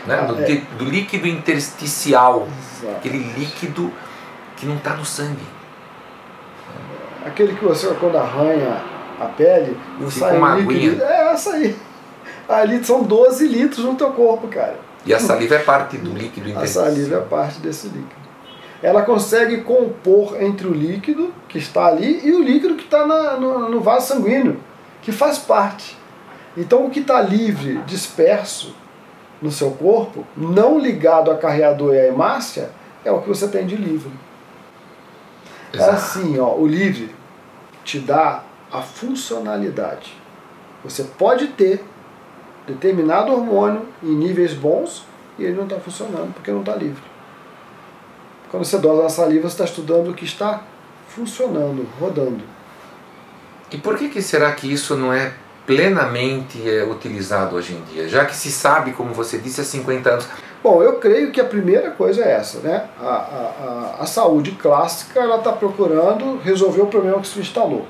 né? 0.06 0.20
Ah, 0.22 0.26
do, 0.26 0.42
é. 0.42 0.62
do, 0.78 0.86
líquido 0.86 1.28
intersticial, 1.28 2.48
Exato. 2.82 2.98
aquele 2.98 3.18
líquido 3.38 3.92
que 4.58 4.66
não 4.66 4.78
está 4.78 4.94
no 4.94 5.06
sangue. 5.06 5.46
Aquele 7.26 7.56
que 7.56 7.64
você, 7.64 7.88
quando 8.00 8.18
arranha 8.18 8.82
a 9.20 9.26
pele, 9.26 9.78
não 10.00 10.10
Fica 10.10 10.28
sai 10.28 10.38
uma 10.38 10.56
líquido. 10.56 11.04
Aguinha. 11.04 11.04
É 11.04 11.32
essa 11.32 11.54
aí. 11.54 11.76
Ali 12.48 12.84
são 12.84 13.04
12 13.04 13.48
litros 13.48 13.86
no 13.86 13.96
teu 13.96 14.12
corpo, 14.12 14.48
cara. 14.48 14.80
E 15.06 15.14
a 15.14 15.20
saliva 15.20 15.56
é 15.56 15.60
parte 15.60 15.98
do 15.98 16.12
líquido 16.12 16.50
intersticial. 16.50 16.86
A 16.86 16.90
saliva 16.90 17.16
é 17.18 17.22
parte 17.22 17.60
desse 17.60 17.88
líquido 17.88 18.20
ela 18.82 19.02
consegue 19.02 19.62
compor 19.62 20.42
entre 20.42 20.68
o 20.68 20.74
líquido 20.74 21.34
que 21.48 21.58
está 21.58 21.88
ali 21.88 22.22
e 22.24 22.32
o 22.32 22.42
líquido 22.42 22.76
que 22.76 22.86
está 22.86 23.06
no, 23.38 23.70
no 23.70 23.82
vaso 23.82 24.08
sanguíneo, 24.08 24.58
que 25.02 25.12
faz 25.12 25.38
parte. 25.38 25.98
Então 26.56 26.86
o 26.86 26.90
que 26.90 27.00
está 27.00 27.22
livre, 27.22 27.80
disperso 27.86 28.74
no 29.42 29.52
seu 29.52 29.72
corpo, 29.72 30.26
não 30.36 30.80
ligado 30.80 31.32
a 31.32 31.38
carreador 31.38 31.94
e 31.94 32.00
a 32.00 32.08
hemácia, 32.08 32.72
é 33.04 33.12
o 33.12 33.22
que 33.22 33.28
você 33.28 33.48
tem 33.48 33.66
de 33.66 33.76
livre. 33.76 34.12
É 35.74 35.78
Exato. 35.78 35.92
É 35.92 35.96
assim, 35.96 36.40
ó, 36.40 36.56
o 36.56 36.68
livre 36.68 37.16
te 37.84 38.00
dá 38.00 38.44
a 38.72 38.82
funcionalidade. 38.82 40.14
Você 40.84 41.04
pode 41.04 41.48
ter 41.48 41.84
determinado 42.68 43.32
hormônio 43.32 43.88
em 44.04 44.16
níveis 44.16 44.54
bons 44.54 45.06
e 45.38 45.44
ele 45.44 45.56
não 45.56 45.64
está 45.64 45.80
funcionando 45.80 46.34
porque 46.34 46.52
não 46.52 46.60
está 46.60 46.76
livre. 46.76 47.02
Quando 48.50 48.66
você 48.66 48.78
dosa 48.78 49.04
na 49.04 49.10
saliva, 49.10 49.48
você 49.48 49.54
está 49.54 49.66
estudando 49.66 50.10
o 50.10 50.14
que 50.14 50.26
está 50.26 50.64
funcionando, 51.08 51.88
rodando. 52.00 52.44
E 53.72 53.78
por 53.78 53.98
que, 53.98 54.10
que 54.10 54.22
será 54.22 54.52
que 54.52 54.72
isso 54.72 54.96
não 54.96 55.14
é 55.14 55.34
plenamente 55.70 56.68
é, 56.68 56.84
utilizado 56.84 57.56
hoje 57.56 57.74
em 57.76 57.82
dia? 57.84 58.10
Já 58.10 58.26
que 58.26 58.36
se 58.36 58.52
sabe, 58.52 58.92
como 58.94 59.14
você 59.14 59.38
disse, 59.38 59.62
há 59.62 59.64
50 59.64 60.10
anos. 60.10 60.28
Bom, 60.64 60.82
eu 60.82 60.94
creio 60.94 61.32
que 61.32 61.40
a 61.40 61.46
primeira 61.46 61.92
coisa 61.92 62.24
é 62.24 62.32
essa, 62.32 62.60
né? 62.60 62.90
A, 63.00 63.06
a, 63.06 63.98
a, 64.00 64.04
a 64.04 64.06
saúde 64.08 64.54
clássica 64.54 65.20
ela 65.20 65.38
está 65.38 65.52
procurando 65.52 66.40
resolver 66.40 66.82
o 66.82 66.88
problema 66.88 67.20
que 67.22 67.28
se 67.28 67.40
instalou. 67.40 67.86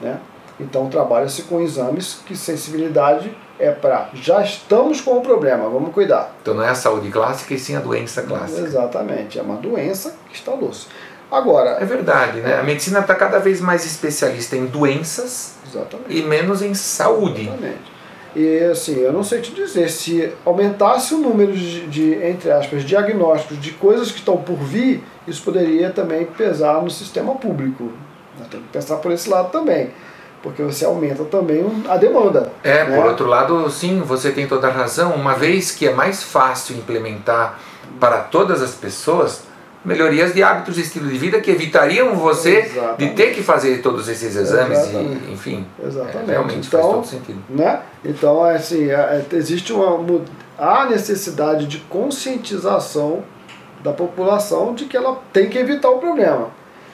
Né? 0.00 0.18
Então 0.58 0.90
trabalha-se 0.90 1.42
com 1.42 1.60
exames 1.60 2.22
que 2.26 2.36
sensibilidade 2.36 3.34
é 3.58 3.70
para 3.70 4.08
já 4.12 4.42
estamos 4.42 5.00
com 5.00 5.18
o 5.18 5.20
problema, 5.20 5.68
vamos 5.68 5.94
cuidar. 5.94 6.34
Então 6.42 6.54
não 6.54 6.64
é 6.64 6.70
a 6.70 6.74
saúde 6.74 7.08
clássica 7.08 7.54
e 7.54 7.58
sim 7.58 7.76
a 7.76 7.80
doença 7.80 8.22
clássica. 8.22 8.62
Exatamente, 8.62 9.38
é 9.38 9.42
uma 9.42 9.56
doença 9.56 10.16
que 10.26 10.34
instalou-se. 10.34 10.88
Agora. 11.30 11.76
É 11.80 11.84
verdade, 11.84 12.40
né? 12.40 12.58
A 12.58 12.62
medicina 12.64 12.98
está 12.98 13.14
cada 13.14 13.38
vez 13.38 13.60
mais 13.60 13.86
especialista 13.86 14.56
em 14.56 14.66
doenças 14.66 15.54
Exatamente. 15.70 16.16
e 16.16 16.22
menos 16.22 16.62
em 16.62 16.74
saúde. 16.74 17.42
Exatamente. 17.42 18.00
E 18.34 18.58
assim, 18.64 18.96
eu 18.98 19.12
não 19.12 19.24
sei 19.24 19.40
te 19.40 19.52
dizer, 19.52 19.90
se 19.90 20.32
aumentasse 20.44 21.14
o 21.14 21.18
número 21.18 21.52
de, 21.52 21.86
de, 21.88 22.14
entre 22.24 22.50
aspas, 22.50 22.84
diagnósticos 22.84 23.60
de 23.60 23.72
coisas 23.72 24.12
que 24.12 24.18
estão 24.18 24.36
por 24.36 24.56
vir, 24.56 25.02
isso 25.26 25.42
poderia 25.42 25.90
também 25.90 26.24
pesar 26.24 26.80
no 26.80 26.90
sistema 26.90 27.34
público. 27.34 27.90
Nós 28.38 28.46
temos 28.48 28.66
que 28.66 28.72
pensar 28.72 28.96
por 28.98 29.10
esse 29.10 29.28
lado 29.28 29.50
também 29.50 29.90
porque 30.42 30.62
você 30.62 30.84
aumenta 30.84 31.24
também 31.24 31.64
a 31.88 31.96
demanda. 31.96 32.50
É, 32.64 32.84
né? 32.84 32.96
por 32.96 33.06
outro 33.06 33.26
lado, 33.26 33.68
sim, 33.70 34.00
você 34.00 34.30
tem 34.30 34.46
toda 34.46 34.68
a 34.68 34.70
razão. 34.70 35.12
Uma 35.12 35.34
vez 35.34 35.70
que 35.70 35.86
é 35.86 35.92
mais 35.92 36.22
fácil 36.22 36.76
implementar 36.76 37.58
para 37.98 38.18
todas 38.18 38.62
as 38.62 38.74
pessoas 38.74 39.42
melhorias 39.84 40.34
de 40.34 40.42
hábitos 40.42 40.76
e 40.78 40.82
estilo 40.82 41.08
de 41.08 41.16
vida 41.16 41.40
que 41.40 41.50
evitariam 41.50 42.14
você 42.14 42.60
Exatamente. 42.60 42.98
de 42.98 43.10
ter 43.14 43.34
que 43.34 43.42
fazer 43.42 43.80
todos 43.80 44.08
esses 44.08 44.36
exames 44.36 44.78
Exatamente. 44.78 45.28
e, 45.28 45.32
enfim, 45.32 45.66
Exatamente. 45.82 46.30
É, 46.30 46.32
realmente 46.32 46.68
então, 46.68 46.80
faz 46.80 46.92
todo 46.94 47.06
sentido. 47.06 47.42
Né? 47.48 47.80
Então, 48.04 48.46
é 48.46 48.56
assim, 48.56 48.90
é, 48.90 48.94
é, 48.94 49.36
existe 49.36 49.72
uma 49.72 50.22
há 50.58 50.84
necessidade 50.84 51.66
de 51.66 51.78
conscientização 51.78 53.22
da 53.82 53.92
população 53.92 54.74
de 54.74 54.84
que 54.84 54.96
ela 54.96 55.18
tem 55.32 55.48
que 55.48 55.56
evitar 55.56 55.88
o 55.88 55.98
problema. 55.98 56.48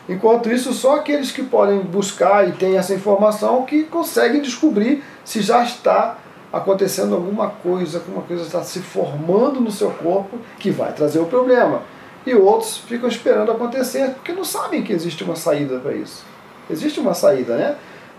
Enquanto 0.09 0.49
isso, 0.49 0.72
só 0.72 0.97
aqueles 0.97 1.32
que 1.32 1.43
podem 1.43 1.80
buscar 1.80 2.49
e 2.49 2.53
têm 2.53 2.76
essa 2.76 2.95
informação 2.95 3.64
que 3.64 3.82
conseguem 3.82 4.41
descobrir 4.41 5.03
se 5.24 5.43
já 5.43 5.64
está 5.64 6.18
acontecendo 6.53 7.16
alguma 7.16 7.49
coisa, 7.49 7.99
alguma 7.99 8.22
coisa 8.22 8.45
está 8.45 8.62
se 8.62 8.78
formando 8.78 9.61
no 9.61 9.70
seu 9.70 9.91
corpo 9.91 10.39
que 10.61 10.70
vai 10.70 10.93
trazer 10.93 11.18
o 11.18 11.26
problema. 11.26 11.82
E 12.27 12.35
outros 12.35 12.79
ficam 12.79 13.09
esperando 13.09 13.53
acontecer 13.53 14.11
porque 14.11 14.33
não 14.33 14.45
sabem 14.45 14.83
que 14.83 14.93
existe 14.93 15.22
uma 15.22 15.37
saída 15.37 15.79
para 15.79 15.95
isso. 15.95 16.24
Existe 16.68 16.99
uma 16.99 17.14
saída, 17.14 17.57
né? 17.57 17.77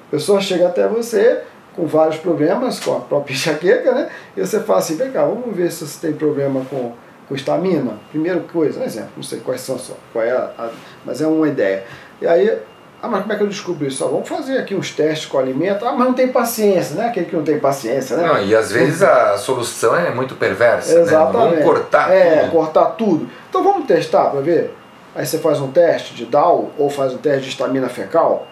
A 0.08 0.12
pessoa 0.12 0.40
chega 0.40 0.68
até 0.68 0.88
você 0.88 1.42
com 1.76 1.86
vários 1.86 2.18
problemas, 2.18 2.80
com 2.80 2.96
a 2.96 3.02
própria 3.02 3.34
enxaqueca, 3.36 3.92
né? 3.92 4.10
E 4.36 4.40
você 4.40 4.62
fala 4.62 4.80
assim, 4.80 4.96
vem 4.96 5.12
cá, 5.12 5.26
vamos 5.26 5.56
ver 5.56 5.72
se 5.72 5.86
você 5.86 6.08
tem 6.08 6.18
problema 6.18 6.66
com, 6.70 6.94
com 7.28 7.36
estamina. 7.36 8.00
Primeira 8.10 8.40
coisa, 8.40 8.80
um 8.80 8.84
exemplo, 8.84 9.12
não 9.18 9.24
sei 9.24 9.42
quais 9.42 9.60
são, 9.62 9.78
qual 10.14 10.24
é 10.24 10.32
a, 10.32 10.52
a, 10.58 10.72
mas 11.06 11.22
é 11.22 11.28
uma 11.28 11.48
ideia. 11.48 11.84
E 12.22 12.26
aí, 12.26 12.58
ah, 13.02 13.08
mas 13.08 13.22
como 13.22 13.34
é 13.34 13.36
que 13.36 13.44
eu 13.44 13.48
descubro 13.48 13.88
isso? 13.88 14.04
Ah, 14.04 14.08
vamos 14.08 14.28
fazer 14.28 14.58
aqui 14.58 14.74
uns 14.74 14.92
testes 14.92 15.28
com 15.28 15.38
alimento. 15.38 15.86
Ah, 15.86 15.94
mas 15.94 16.08
não 16.08 16.14
tem 16.14 16.30
paciência, 16.30 16.96
né? 16.96 17.08
Aquele 17.08 17.28
que 17.28 17.36
não 17.36 17.44
tem 17.44 17.60
paciência, 17.60 18.18
né? 18.18 18.28
Não, 18.28 18.44
e 18.44 18.56
às 18.56 18.72
vezes 18.72 19.04
a 19.04 19.38
solução 19.38 19.96
é 19.96 20.10
muito 20.10 20.36
perversa, 20.36 21.00
Exatamente. 21.00 21.38
né? 21.38 21.50
Vamos 21.50 21.64
cortar 21.64 22.12
é, 22.12 22.40
tudo. 22.40 22.52
cortar 22.52 22.86
tudo. 22.86 23.30
Então 23.50 23.64
vamos 23.64 23.86
testar 23.86 24.32
para 24.32 24.42
ver? 24.42 24.76
Aí 25.16 25.26
você 25.26 25.38
faz 25.38 25.60
um 25.60 25.72
teste 25.72 26.16
de 26.16 26.26
DAO 26.26 26.72
ou 26.78 26.90
faz 26.90 27.14
um 27.14 27.18
teste 27.18 27.44
de 27.44 27.50
estamina 27.50 27.88
fecal 27.88 28.48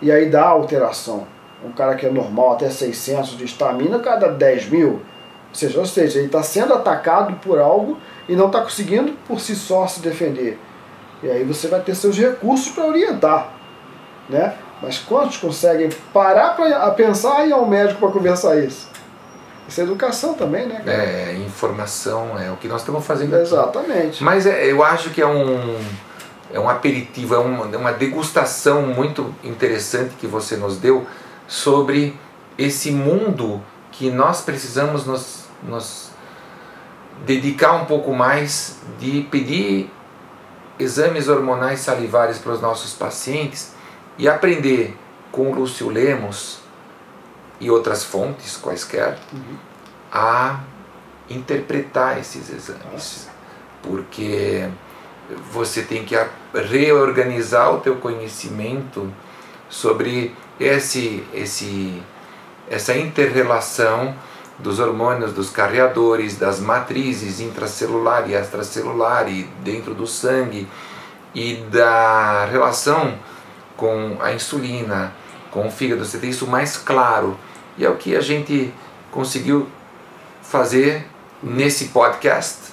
e 0.00 0.10
aí 0.10 0.30
dá 0.30 0.44
alteração. 0.44 1.26
Um 1.64 1.72
cara 1.72 1.94
que 1.96 2.06
é 2.06 2.10
normal 2.10 2.52
até 2.52 2.68
600 2.68 3.36
de 3.36 3.44
estamina, 3.44 3.98
cada 3.98 4.28
10 4.28 4.68
mil. 4.68 4.90
Ou 4.90 5.54
seja, 5.54 5.78
ou 5.78 5.86
seja 5.86 6.18
ele 6.18 6.26
está 6.26 6.42
sendo 6.42 6.74
atacado 6.74 7.34
por 7.36 7.58
algo 7.58 7.98
e 8.28 8.36
não 8.36 8.46
está 8.46 8.60
conseguindo 8.60 9.12
por 9.26 9.40
si 9.40 9.56
só 9.56 9.86
se 9.86 10.00
defender. 10.00 10.58
E 11.22 11.30
aí 11.30 11.42
você 11.42 11.68
vai 11.68 11.80
ter 11.80 11.94
seus 11.94 12.18
recursos 12.18 12.70
para 12.70 12.86
orientar. 12.86 13.63
Né? 14.28 14.54
Mas 14.82 14.98
quantos 14.98 15.36
conseguem 15.36 15.90
parar 16.12 16.50
para 16.50 16.90
pensar 16.90 17.44
e 17.44 17.50
ir 17.50 17.52
ao 17.52 17.66
médico 17.66 18.00
para 18.00 18.08
conversar 18.10 18.56
isso? 18.58 18.88
Isso 19.68 19.80
é 19.80 19.84
educação 19.84 20.34
também, 20.34 20.66
né? 20.66 20.82
Cara? 20.84 20.96
É, 20.96 21.34
informação, 21.36 22.38
é 22.38 22.50
o 22.50 22.56
que 22.56 22.68
nós 22.68 22.82
estamos 22.82 23.04
fazendo 23.04 23.34
Exatamente. 23.36 24.16
aqui. 24.16 24.24
Mas 24.24 24.46
é, 24.46 24.70
eu 24.70 24.82
acho 24.84 25.10
que 25.10 25.22
é 25.22 25.26
um, 25.26 25.78
é 26.52 26.60
um 26.60 26.68
aperitivo, 26.68 27.34
é 27.34 27.38
uma, 27.38 27.64
uma 27.64 27.92
degustação 27.92 28.82
muito 28.82 29.34
interessante 29.42 30.14
que 30.18 30.26
você 30.26 30.56
nos 30.56 30.76
deu 30.76 31.06
sobre 31.48 32.18
esse 32.58 32.90
mundo 32.90 33.62
que 33.90 34.10
nós 34.10 34.42
precisamos 34.42 35.06
nos, 35.06 35.44
nos 35.62 36.10
dedicar 37.24 37.72
um 37.72 37.86
pouco 37.86 38.12
mais 38.12 38.78
de 38.98 39.22
pedir 39.30 39.90
exames 40.78 41.28
hormonais 41.28 41.80
salivares 41.80 42.38
para 42.38 42.52
os 42.52 42.60
nossos 42.60 42.92
pacientes 42.92 43.73
e 44.18 44.28
aprender 44.28 44.96
com 45.32 45.50
o 45.50 45.54
Lúcio 45.54 45.88
Lemos 45.88 46.60
e 47.60 47.70
outras 47.70 48.04
fontes 48.04 48.56
quaisquer 48.56 49.18
Uhum. 49.32 49.56
a 50.12 50.60
interpretar 51.28 52.18
esses 52.18 52.50
exames, 52.50 53.28
porque 53.82 54.68
você 55.50 55.82
tem 55.82 56.04
que 56.04 56.14
reorganizar 56.52 57.74
o 57.74 57.80
teu 57.80 57.96
conhecimento 57.96 59.12
sobre 59.68 60.34
esse 60.60 61.26
esse 61.32 62.02
essa 62.68 62.96
interrelação 62.96 64.14
dos 64.58 64.78
hormônios, 64.78 65.32
dos 65.32 65.50
carreadores, 65.50 66.36
das 66.36 66.60
matrizes 66.60 67.40
intracelular 67.40 68.28
e 68.28 68.34
extracelular 68.34 69.28
e 69.28 69.44
dentro 69.62 69.94
do 69.94 70.06
sangue 70.06 70.68
e 71.34 71.56
da 71.70 72.46
relação 72.46 73.18
com 73.76 74.16
a 74.20 74.32
insulina, 74.32 75.12
com 75.50 75.66
o 75.66 75.70
fígado, 75.70 76.04
você 76.04 76.18
tem 76.18 76.30
isso 76.30 76.46
mais 76.46 76.76
claro. 76.76 77.36
E 77.76 77.84
é 77.84 77.90
o 77.90 77.96
que 77.96 78.16
a 78.16 78.20
gente 78.20 78.72
conseguiu 79.10 79.68
fazer 80.42 81.06
nesse 81.42 81.86
podcast. 81.86 82.72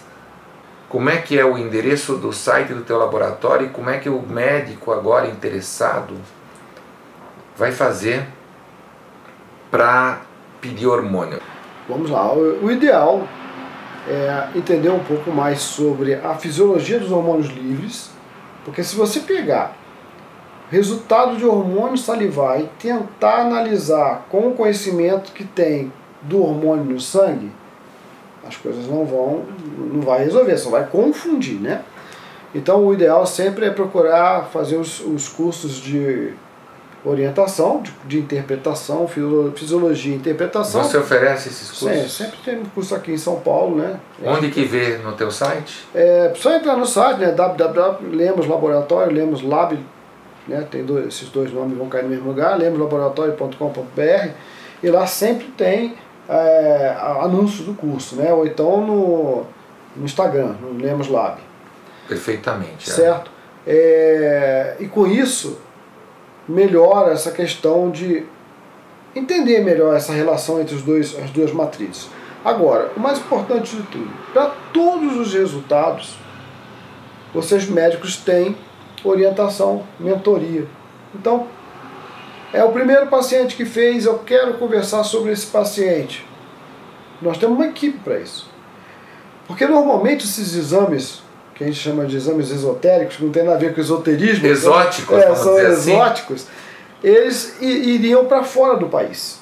Como 0.89 1.09
é 1.09 1.17
que 1.17 1.39
é 1.39 1.45
o 1.45 1.57
endereço 1.57 2.15
do 2.15 2.33
site 2.33 2.73
do 2.73 2.81
teu 2.81 2.97
laboratório 2.97 3.67
e 3.67 3.69
como 3.69 3.89
é 3.89 3.97
que 3.97 4.09
o 4.09 4.21
médico 4.21 4.91
agora 4.91 5.27
interessado 5.27 6.15
vai 7.55 7.71
fazer 7.71 8.27
para 9.69 10.21
pedir 10.59 10.87
hormônio? 10.87 11.39
Vamos 11.87 12.09
lá. 12.09 12.33
O 12.33 12.69
ideal 12.69 13.27
é 14.07 14.49
entender 14.55 14.89
um 14.89 15.03
pouco 15.03 15.31
mais 15.31 15.61
sobre 15.61 16.15
a 16.15 16.35
fisiologia 16.35 16.99
dos 16.99 17.11
hormônios 17.11 17.47
livres, 17.47 18.09
porque 18.65 18.83
se 18.83 18.95
você 18.95 19.21
pegar 19.21 19.80
resultado 20.71 21.35
de 21.35 21.45
hormônio 21.45 21.97
salivar 21.97 22.59
e 22.59 22.69
tentar 22.79 23.41
analisar 23.41 24.25
com 24.29 24.47
o 24.47 24.53
conhecimento 24.53 25.31
que 25.33 25.43
tem 25.43 25.91
do 26.21 26.41
hormônio 26.41 26.85
no 26.85 26.99
sangue, 26.99 27.51
as 28.47 28.55
coisas 28.55 28.87
não 28.87 29.05
vão, 29.05 29.43
não 29.93 30.01
vai 30.01 30.23
resolver, 30.23 30.57
só 30.57 30.69
vai 30.69 30.87
confundir, 30.87 31.59
né? 31.59 31.81
Então 32.55 32.85
o 32.85 32.93
ideal 32.93 33.25
sempre 33.25 33.65
é 33.65 33.69
procurar 33.69 34.45
fazer 34.51 34.77
os, 34.77 34.99
os 35.01 35.27
cursos 35.29 35.75
de 35.75 36.33
orientação, 37.03 37.81
de, 37.81 37.91
de 38.05 38.19
interpretação, 38.19 39.07
fisiolo- 39.07 39.51
fisiologia 39.55 40.13
e 40.13 40.17
interpretação. 40.17 40.83
Você 40.83 40.97
oferece 40.97 41.49
esses 41.49 41.67
Sim, 41.69 41.87
cursos? 41.87 42.11
sempre 42.13 42.37
tem 42.45 42.59
um 42.59 42.65
curso 42.65 42.93
aqui 42.93 43.11
em 43.11 43.17
São 43.17 43.39
Paulo, 43.39 43.75
né? 43.77 43.99
Onde 44.23 44.49
que 44.51 44.63
vê 44.63 44.97
no 44.97 45.13
teu 45.13 45.31
site? 45.31 45.87
É 45.95 46.31
só 46.35 46.53
entrar 46.55 46.75
no 46.77 46.85
site, 46.85 47.19
né? 47.19 47.31
www.lemos 47.31 48.47
laboratório, 48.47 49.11
lemos 49.13 49.41
lab, 49.41 49.77
né? 50.51 50.67
Tem 50.69 50.83
dois, 50.83 51.07
esses 51.07 51.29
dois 51.29 51.51
nomes 51.51 51.77
vão 51.77 51.87
cair 51.89 52.03
no 52.03 52.09
mesmo 52.09 52.27
lugar, 52.27 52.57
lemoslaboratório.com.br 52.57 54.29
e 54.83 54.89
lá 54.89 55.07
sempre 55.07 55.47
tem 55.57 55.95
é, 56.29 56.95
do 57.63 57.73
curso, 57.73 58.15
né? 58.15 58.31
Ou 58.33 58.45
então 58.45 58.85
no, 58.85 59.45
no 59.95 60.05
Instagram, 60.05 60.55
no 60.61 60.81
Lemos 60.81 61.07
Lab, 61.07 61.39
Perfeitamente. 62.07 62.89
é. 62.89 62.93
certo? 62.93 63.31
É, 63.65 64.75
e 64.79 64.87
com 64.87 65.05
isso 65.05 65.59
melhora 66.47 67.11
essa 67.11 67.31
questão 67.31 67.91
de 67.91 68.25
entender 69.15 69.59
melhor 69.59 69.95
essa 69.95 70.13
relação 70.13 70.59
entre 70.59 70.75
os 70.75 70.81
dois, 70.81 71.17
as 71.19 71.29
duas 71.29 71.51
matrizes. 71.51 72.09
Agora, 72.43 72.91
o 72.97 72.99
mais 72.99 73.19
importante 73.19 73.75
de 73.75 73.83
tudo, 73.83 74.11
para 74.33 74.51
todos 74.73 75.15
os 75.15 75.33
resultados, 75.33 76.17
vocês 77.33 77.69
médicos 77.69 78.17
têm 78.17 78.57
orientação, 79.03 79.83
mentoria. 79.99 80.65
Então, 81.15 81.47
é 82.53 82.63
o 82.63 82.71
primeiro 82.71 83.07
paciente 83.07 83.55
que 83.55 83.65
fez, 83.65 84.05
eu 84.05 84.19
quero 84.19 84.55
conversar 84.55 85.03
sobre 85.03 85.31
esse 85.31 85.45
paciente. 85.47 86.25
Nós 87.21 87.37
temos 87.37 87.55
uma 87.57 87.67
equipe 87.67 87.97
para 87.99 88.19
isso. 88.19 88.49
Porque 89.47 89.65
normalmente 89.67 90.25
esses 90.25 90.55
exames, 90.55 91.21
que 91.55 91.63
a 91.63 91.67
gente 91.67 91.79
chama 91.79 92.05
de 92.05 92.15
exames 92.15 92.49
esotéricos, 92.51 93.17
que 93.17 93.23
não 93.23 93.31
tem 93.31 93.43
nada 93.43 93.57
a 93.57 93.59
ver 93.59 93.73
com 93.75 93.81
esoterismo, 93.81 94.45
Exóticos, 94.47 95.17
é, 95.17 95.35
são 95.35 95.55
assim. 95.57 95.65
exóticos, 95.91 96.47
eles 97.03 97.57
i- 97.61 97.95
iriam 97.95 98.25
para 98.25 98.43
fora 98.43 98.77
do 98.77 98.87
país. 98.87 99.39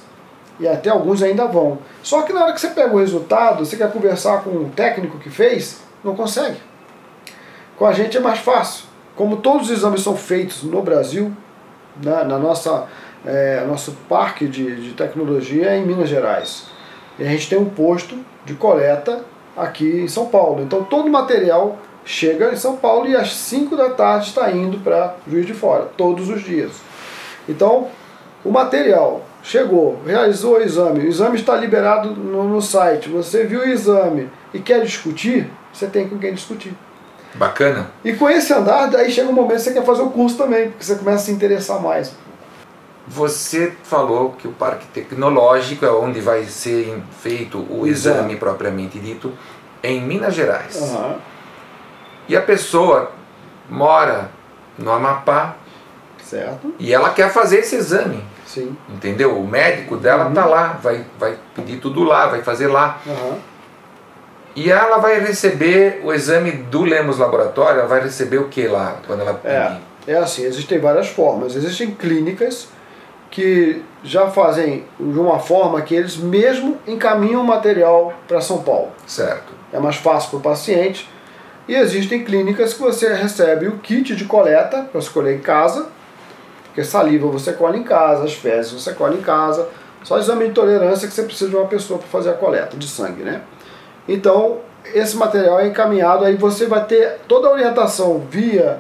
E 0.59 0.67
até 0.67 0.89
alguns 0.89 1.21
ainda 1.23 1.45
vão. 1.45 1.79
Só 2.03 2.23
que 2.23 2.33
na 2.33 2.43
hora 2.43 2.53
que 2.53 2.59
você 2.59 2.67
pega 2.69 2.93
o 2.93 2.99
resultado, 2.99 3.65
você 3.65 3.77
quer 3.77 3.89
conversar 3.91 4.43
com 4.43 4.49
um 4.49 4.69
técnico 4.69 5.17
que 5.17 5.29
fez, 5.29 5.77
não 6.03 6.15
consegue. 6.15 6.57
Com 7.77 7.85
a 7.85 7.93
gente 7.93 8.17
é 8.17 8.19
mais 8.19 8.39
fácil. 8.39 8.85
Como 9.19 9.35
todos 9.35 9.69
os 9.69 9.77
exames 9.77 10.01
são 10.01 10.15
feitos 10.15 10.63
no 10.63 10.81
Brasil, 10.81 11.33
na, 12.01 12.23
na 12.23 12.39
nossa 12.39 12.87
é, 13.25 13.65
nosso 13.67 13.91
parque 14.07 14.47
de, 14.47 14.77
de 14.77 14.93
tecnologia 14.93 15.71
é 15.71 15.77
em 15.77 15.85
Minas 15.85 16.07
Gerais. 16.07 16.67
E 17.19 17.23
a 17.23 17.25
gente 17.27 17.49
tem 17.49 17.59
um 17.59 17.65
posto 17.65 18.17
de 18.45 18.53
coleta 18.53 19.25
aqui 19.57 20.03
em 20.03 20.07
São 20.07 20.27
Paulo. 20.27 20.63
Então 20.63 20.85
todo 20.85 21.07
o 21.07 21.11
material 21.11 21.77
chega 22.05 22.53
em 22.53 22.55
São 22.55 22.77
Paulo 22.77 23.09
e 23.09 23.15
às 23.17 23.35
5 23.35 23.75
da 23.75 23.89
tarde 23.89 24.27
está 24.27 24.49
indo 24.53 24.77
para 24.77 25.17
Juiz 25.29 25.45
de 25.45 25.53
Fora, 25.53 25.89
todos 25.97 26.29
os 26.29 26.41
dias. 26.41 26.79
Então, 27.49 27.89
o 28.45 28.49
material 28.49 29.25
chegou, 29.43 30.01
realizou 30.05 30.53
o 30.53 30.61
exame, 30.61 31.01
o 31.01 31.07
exame 31.09 31.35
está 31.35 31.57
liberado 31.57 32.11
no, 32.11 32.45
no 32.45 32.61
site, 32.61 33.09
você 33.09 33.43
viu 33.43 33.59
o 33.59 33.67
exame 33.67 34.29
e 34.53 34.59
quer 34.59 34.81
discutir, 34.81 35.51
você 35.73 35.87
tem 35.87 36.07
com 36.07 36.17
quem 36.17 36.33
discutir. 36.33 36.73
Bacana. 37.35 37.91
E 38.03 38.13
com 38.13 38.29
esse 38.29 38.51
andar, 38.53 38.87
daí 38.87 39.11
chega 39.11 39.29
um 39.29 39.33
momento 39.33 39.57
que 39.57 39.61
você 39.63 39.73
quer 39.73 39.85
fazer 39.85 40.01
o 40.01 40.09
curso 40.09 40.37
também, 40.37 40.69
porque 40.69 40.83
você 40.83 40.95
começa 40.95 41.17
a 41.17 41.25
se 41.25 41.31
interessar 41.31 41.79
mais. 41.81 42.11
Você 43.07 43.73
falou 43.83 44.31
que 44.37 44.47
o 44.47 44.51
parque 44.51 44.85
tecnológico 44.87 45.85
é 45.85 45.91
onde 45.91 46.19
vai 46.21 46.43
ser 46.45 47.01
feito 47.21 47.57
o 47.69 47.87
Exato. 47.87 48.17
exame 48.17 48.35
propriamente 48.35 48.99
dito 48.99 49.33
em 49.81 50.01
Minas 50.01 50.35
Gerais. 50.35 50.75
Aham. 50.81 51.15
E 52.27 52.37
a 52.37 52.41
pessoa 52.41 53.11
mora 53.67 54.29
no 54.77 54.91
Amapá 54.91 55.55
Certo? 56.23 56.73
e 56.77 56.93
ela 56.93 57.09
quer 57.09 57.31
fazer 57.31 57.59
esse 57.59 57.75
exame, 57.75 58.23
Sim. 58.45 58.75
entendeu? 58.87 59.39
O 59.39 59.47
médico 59.47 59.97
dela 59.97 60.25
Uhum. 60.27 60.33
tá 60.33 60.45
lá, 60.45 60.79
vai, 60.81 61.03
vai 61.17 61.35
pedir 61.55 61.77
tudo 61.79 62.03
lá, 62.03 62.27
vai 62.27 62.43
fazer 62.43 62.67
lá. 62.67 62.99
Aham. 63.07 63.37
E 64.59 64.69
ela 64.69 64.97
vai 64.97 65.21
receber 65.21 66.01
o 66.03 66.11
exame 66.11 66.51
do 66.51 66.81
Lemos 66.81 67.17
Laboratório, 67.17 67.79
ela 67.79 67.87
vai 67.87 68.01
receber 68.01 68.39
o 68.39 68.49
que 68.49 68.67
lá 68.67 68.97
quando 69.07 69.21
ela 69.21 69.33
pedir? 69.35 69.55
É, 69.55 69.79
é 70.05 70.17
assim, 70.17 70.43
existem 70.43 70.77
várias 70.79 71.07
formas. 71.07 71.55
Existem 71.55 71.91
clínicas 71.91 72.67
que 73.31 73.81
já 74.03 74.29
fazem 74.29 74.83
de 74.99 75.17
uma 75.17 75.39
forma 75.39 75.81
que 75.81 75.95
eles 75.95 76.17
mesmo 76.17 76.77
encaminham 76.85 77.39
o 77.39 77.43
material 77.45 78.11
para 78.27 78.41
São 78.41 78.61
Paulo. 78.61 78.89
Certo. 79.07 79.53
É 79.71 79.79
mais 79.79 79.95
fácil 79.95 80.31
para 80.31 80.39
o 80.39 80.41
paciente. 80.41 81.09
E 81.65 81.73
existem 81.73 82.25
clínicas 82.25 82.73
que 82.73 82.81
você 82.81 83.13
recebe 83.13 83.65
o 83.65 83.77
kit 83.77 84.13
de 84.13 84.25
coleta 84.25 84.89
para 84.91 84.99
escolher 84.99 85.37
em 85.37 85.39
casa, 85.39 85.87
porque 86.65 86.83
saliva 86.83 87.29
você 87.29 87.53
colhe 87.53 87.77
em 87.77 87.83
casa, 87.83 88.25
as 88.25 88.33
fezes 88.33 88.73
você 88.73 88.91
colhe 88.91 89.19
em 89.19 89.21
casa, 89.21 89.69
só 90.03 90.19
exame 90.19 90.49
de 90.49 90.53
tolerância 90.53 91.07
que 91.07 91.13
você 91.13 91.23
precisa 91.23 91.49
de 91.49 91.55
uma 91.55 91.67
pessoa 91.67 91.97
para 91.97 92.09
fazer 92.09 92.31
a 92.31 92.33
coleta 92.33 92.75
de 92.75 92.87
sangue, 92.89 93.23
né? 93.23 93.41
Então, 94.11 94.57
esse 94.93 95.15
material 95.15 95.59
é 95.59 95.67
encaminhado, 95.67 96.25
aí 96.25 96.35
você 96.35 96.65
vai 96.65 96.83
ter 96.85 97.19
toda 97.27 97.47
a 97.47 97.51
orientação 97.51 98.19
via 98.29 98.79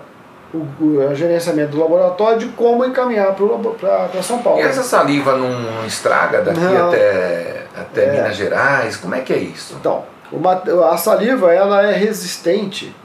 o, 0.51 0.57
o 0.83 1.13
gerenciamento 1.15 1.71
do 1.71 1.79
laboratório 1.79 2.39
de 2.39 2.47
como 2.49 2.83
encaminhar 2.83 3.35
para 3.35 4.23
São 4.23 4.39
Paulo. 4.41 4.59
E 4.59 4.63
essa 4.63 4.81
saliva 4.81 5.35
não 5.37 5.85
estraga 5.85 6.41
daqui 6.41 6.59
Não. 6.59 6.87
até, 6.87 7.65
até 7.79 8.05
É. 8.05 8.11
Minas 8.13 8.35
Gerais? 8.35 8.97
Como 8.97 9.13
é 9.13 9.19
que 9.19 9.31
é 9.31 9.37
isso? 9.37 9.75
Então, 9.79 10.03
o 10.31 10.39
mat- 10.39 10.67
a 10.67 10.97
saliva 10.97 11.53
ela 11.53 11.83
é 11.85 11.93
resistente 11.95 12.95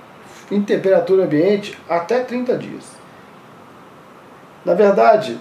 em 0.51 0.63
temperatura 0.63 1.25
ambiente 1.25 1.79
até 1.89 2.21
30 2.21 2.57
dias. 2.57 2.85
Na 4.65 4.73
verdade, 4.73 5.39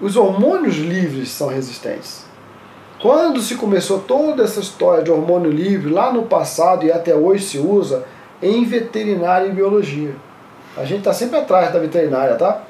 os 0.00 0.16
hormônios 0.16 0.76
livres 0.76 1.28
são 1.30 1.48
resistentes. 1.48 2.24
Quando 3.02 3.40
se 3.40 3.56
começou 3.56 3.98
toda 3.98 4.44
essa 4.44 4.60
história 4.60 5.02
de 5.02 5.10
hormônio 5.10 5.50
livre, 5.50 5.92
lá 5.92 6.12
no 6.12 6.22
passado 6.22 6.86
e 6.86 6.92
até 6.92 7.12
hoje 7.12 7.44
se 7.44 7.58
usa 7.58 8.04
em 8.40 8.64
veterinária 8.64 9.48
e 9.48 9.52
biologia. 9.52 10.14
A 10.76 10.84
gente 10.84 11.00
está 11.00 11.12
sempre 11.12 11.36
atrás 11.36 11.72
da 11.72 11.80
veterinária, 11.80 12.36
tá? 12.36 12.62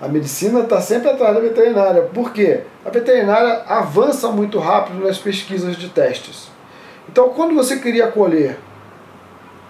A 0.00 0.08
medicina 0.08 0.60
está 0.60 0.80
sempre 0.80 1.10
atrás 1.10 1.34
da 1.34 1.40
veterinária. 1.40 2.00
Por 2.00 2.32
quê? 2.32 2.62
A 2.82 2.88
veterinária 2.88 3.62
avança 3.68 4.28
muito 4.28 4.58
rápido 4.58 5.04
nas 5.04 5.18
pesquisas 5.18 5.76
de 5.76 5.90
testes. 5.90 6.50
Então, 7.06 7.28
quando 7.28 7.54
você 7.54 7.76
queria 7.76 8.06
colher 8.06 8.58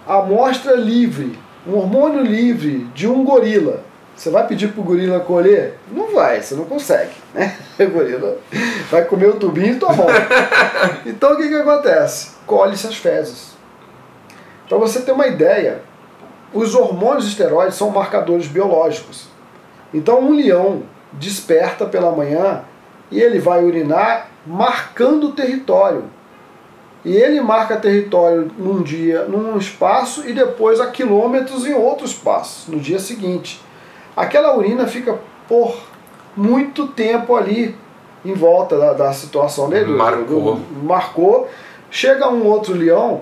a 0.07 0.19
amostra 0.19 0.77
livre, 0.77 1.37
um 1.67 1.75
hormônio 1.75 2.23
livre 2.23 2.87
de 2.95 3.05
um 3.05 3.25
gorila, 3.25 3.83
você 4.19 4.29
vai 4.29 4.45
pedir 4.45 4.73
para 4.73 4.81
o 4.81 4.83
gorila 4.83 5.21
colher? 5.21 5.75
Não 5.89 6.13
vai, 6.13 6.41
você 6.41 6.53
não 6.53 6.65
consegue. 6.65 7.13
Né? 7.33 7.55
O 7.79 7.89
gorila 7.89 8.37
vai 8.91 9.05
comer 9.05 9.27
o 9.27 9.37
tubinho 9.37 9.75
e 9.75 9.79
tomou. 9.79 10.07
Então, 11.05 11.31
o 11.31 11.37
que, 11.37 11.47
que 11.47 11.55
acontece? 11.55 12.31
Colhe-se 12.45 12.85
as 12.85 12.97
fezes. 12.97 13.53
Para 14.67 14.77
você 14.77 14.99
ter 14.99 15.13
uma 15.13 15.25
ideia, 15.25 15.81
os 16.53 16.75
hormônios 16.75 17.27
esteroides 17.27 17.77
são 17.77 17.91
marcadores 17.91 18.47
biológicos. 18.47 19.29
Então, 19.93 20.19
um 20.19 20.35
leão 20.35 20.83
desperta 21.13 21.85
pela 21.85 22.11
manhã 22.11 22.65
e 23.09 23.21
ele 23.21 23.39
vai 23.39 23.63
urinar 23.63 24.27
marcando 24.45 25.27
o 25.27 25.31
território. 25.31 26.03
E 27.05 27.15
ele 27.15 27.39
marca 27.39 27.77
território 27.77 28.51
num 28.57 28.83
dia, 28.83 29.23
num 29.23 29.57
espaço 29.57 30.27
e 30.27 30.33
depois 30.33 30.81
a 30.81 30.87
quilômetros 30.87 31.65
em 31.65 31.73
outro 31.73 32.05
espaço, 32.05 32.69
no 32.69 32.81
dia 32.81 32.99
seguinte. 32.99 33.68
Aquela 34.19 34.55
urina 34.55 34.85
fica 34.87 35.17
por 35.47 35.77
muito 36.35 36.87
tempo 36.87 37.35
ali 37.35 37.75
em 38.25 38.33
volta 38.33 38.77
da, 38.77 38.93
da 38.93 39.13
situação 39.13 39.69
dele. 39.69 39.91
Marcou. 39.91 40.55
Do- 40.55 40.83
marcou. 40.83 41.49
Chega 41.89 42.27
um 42.29 42.45
outro 42.45 42.73
leão, 42.73 43.21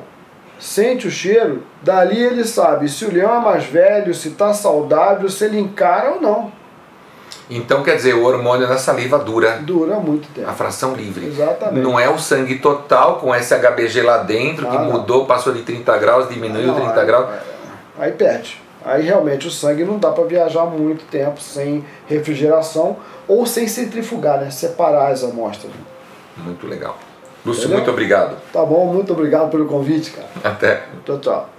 sente 0.60 1.08
o 1.08 1.12
cheiro, 1.12 1.64
dali 1.82 2.22
ele 2.22 2.44
sabe 2.44 2.90
se 2.90 3.06
o 3.06 3.14
leão 3.14 3.34
é 3.36 3.40
mais 3.40 3.64
velho, 3.66 4.14
se 4.14 4.30
está 4.30 4.54
saudável, 4.54 5.30
se 5.30 5.46
ele 5.46 5.60
encara 5.60 6.16
ou 6.16 6.22
não. 6.22 6.52
Então 7.50 7.82
quer 7.82 7.96
dizer, 7.96 8.14
o 8.14 8.26
hormônio 8.26 8.68
na 8.68 8.78
saliva 8.78 9.18
dura 9.20 9.60
Dura 9.62 9.96
muito 10.02 10.28
tempo. 10.34 10.50
a 10.50 10.54
fração 10.54 10.94
livre. 10.96 11.28
Exatamente. 11.28 11.82
Não 11.82 11.98
é 11.98 12.10
o 12.10 12.20
sangue 12.20 12.60
total 12.60 13.16
com 13.20 13.34
SHBG 13.34 14.02
lá 14.02 14.18
dentro 14.18 14.68
que 14.68 14.76
Ah, 14.76 14.80
não. 14.82 14.92
mudou, 14.94 15.26
passou 15.26 15.54
de 15.54 15.62
30 15.62 15.98
graus, 15.98 16.28
diminuiu 16.28 16.68
Não, 16.68 16.76
30 16.76 17.00
aí- 17.00 17.06
graus. 17.06 17.30
Aí 17.98 18.12
perde. 18.12 18.62
Aí 18.86 19.04
realmente 19.04 19.48
o 19.48 19.52
sangue 19.52 19.84
não 19.84 19.98
dá 19.98 20.12
para 20.12 20.24
viajar 20.26 20.66
muito 20.66 21.06
tempo 21.06 21.42
sem 21.42 21.84
refrigeração 22.08 22.98
ou 23.28 23.46
sem 23.46 23.68
centrifugar, 23.68 24.40
né? 24.40 24.50
Separar 24.50 25.12
as 25.12 25.24
amostras. 25.24 25.72
Muito 26.38 26.68
legal. 26.68 26.98
Lúcio, 27.46 27.62
Entendeu? 27.62 27.78
muito 27.78 27.92
obrigado. 27.92 28.38
Tá 28.52 28.66
bom, 28.66 28.86
muito 28.94 29.12
obrigado 29.14 29.50
pelo 29.50 29.66
convite, 29.66 30.12
cara. 30.12 30.28
Até. 30.44 30.84
Tchau, 31.06 31.20
tchau. 31.20 31.50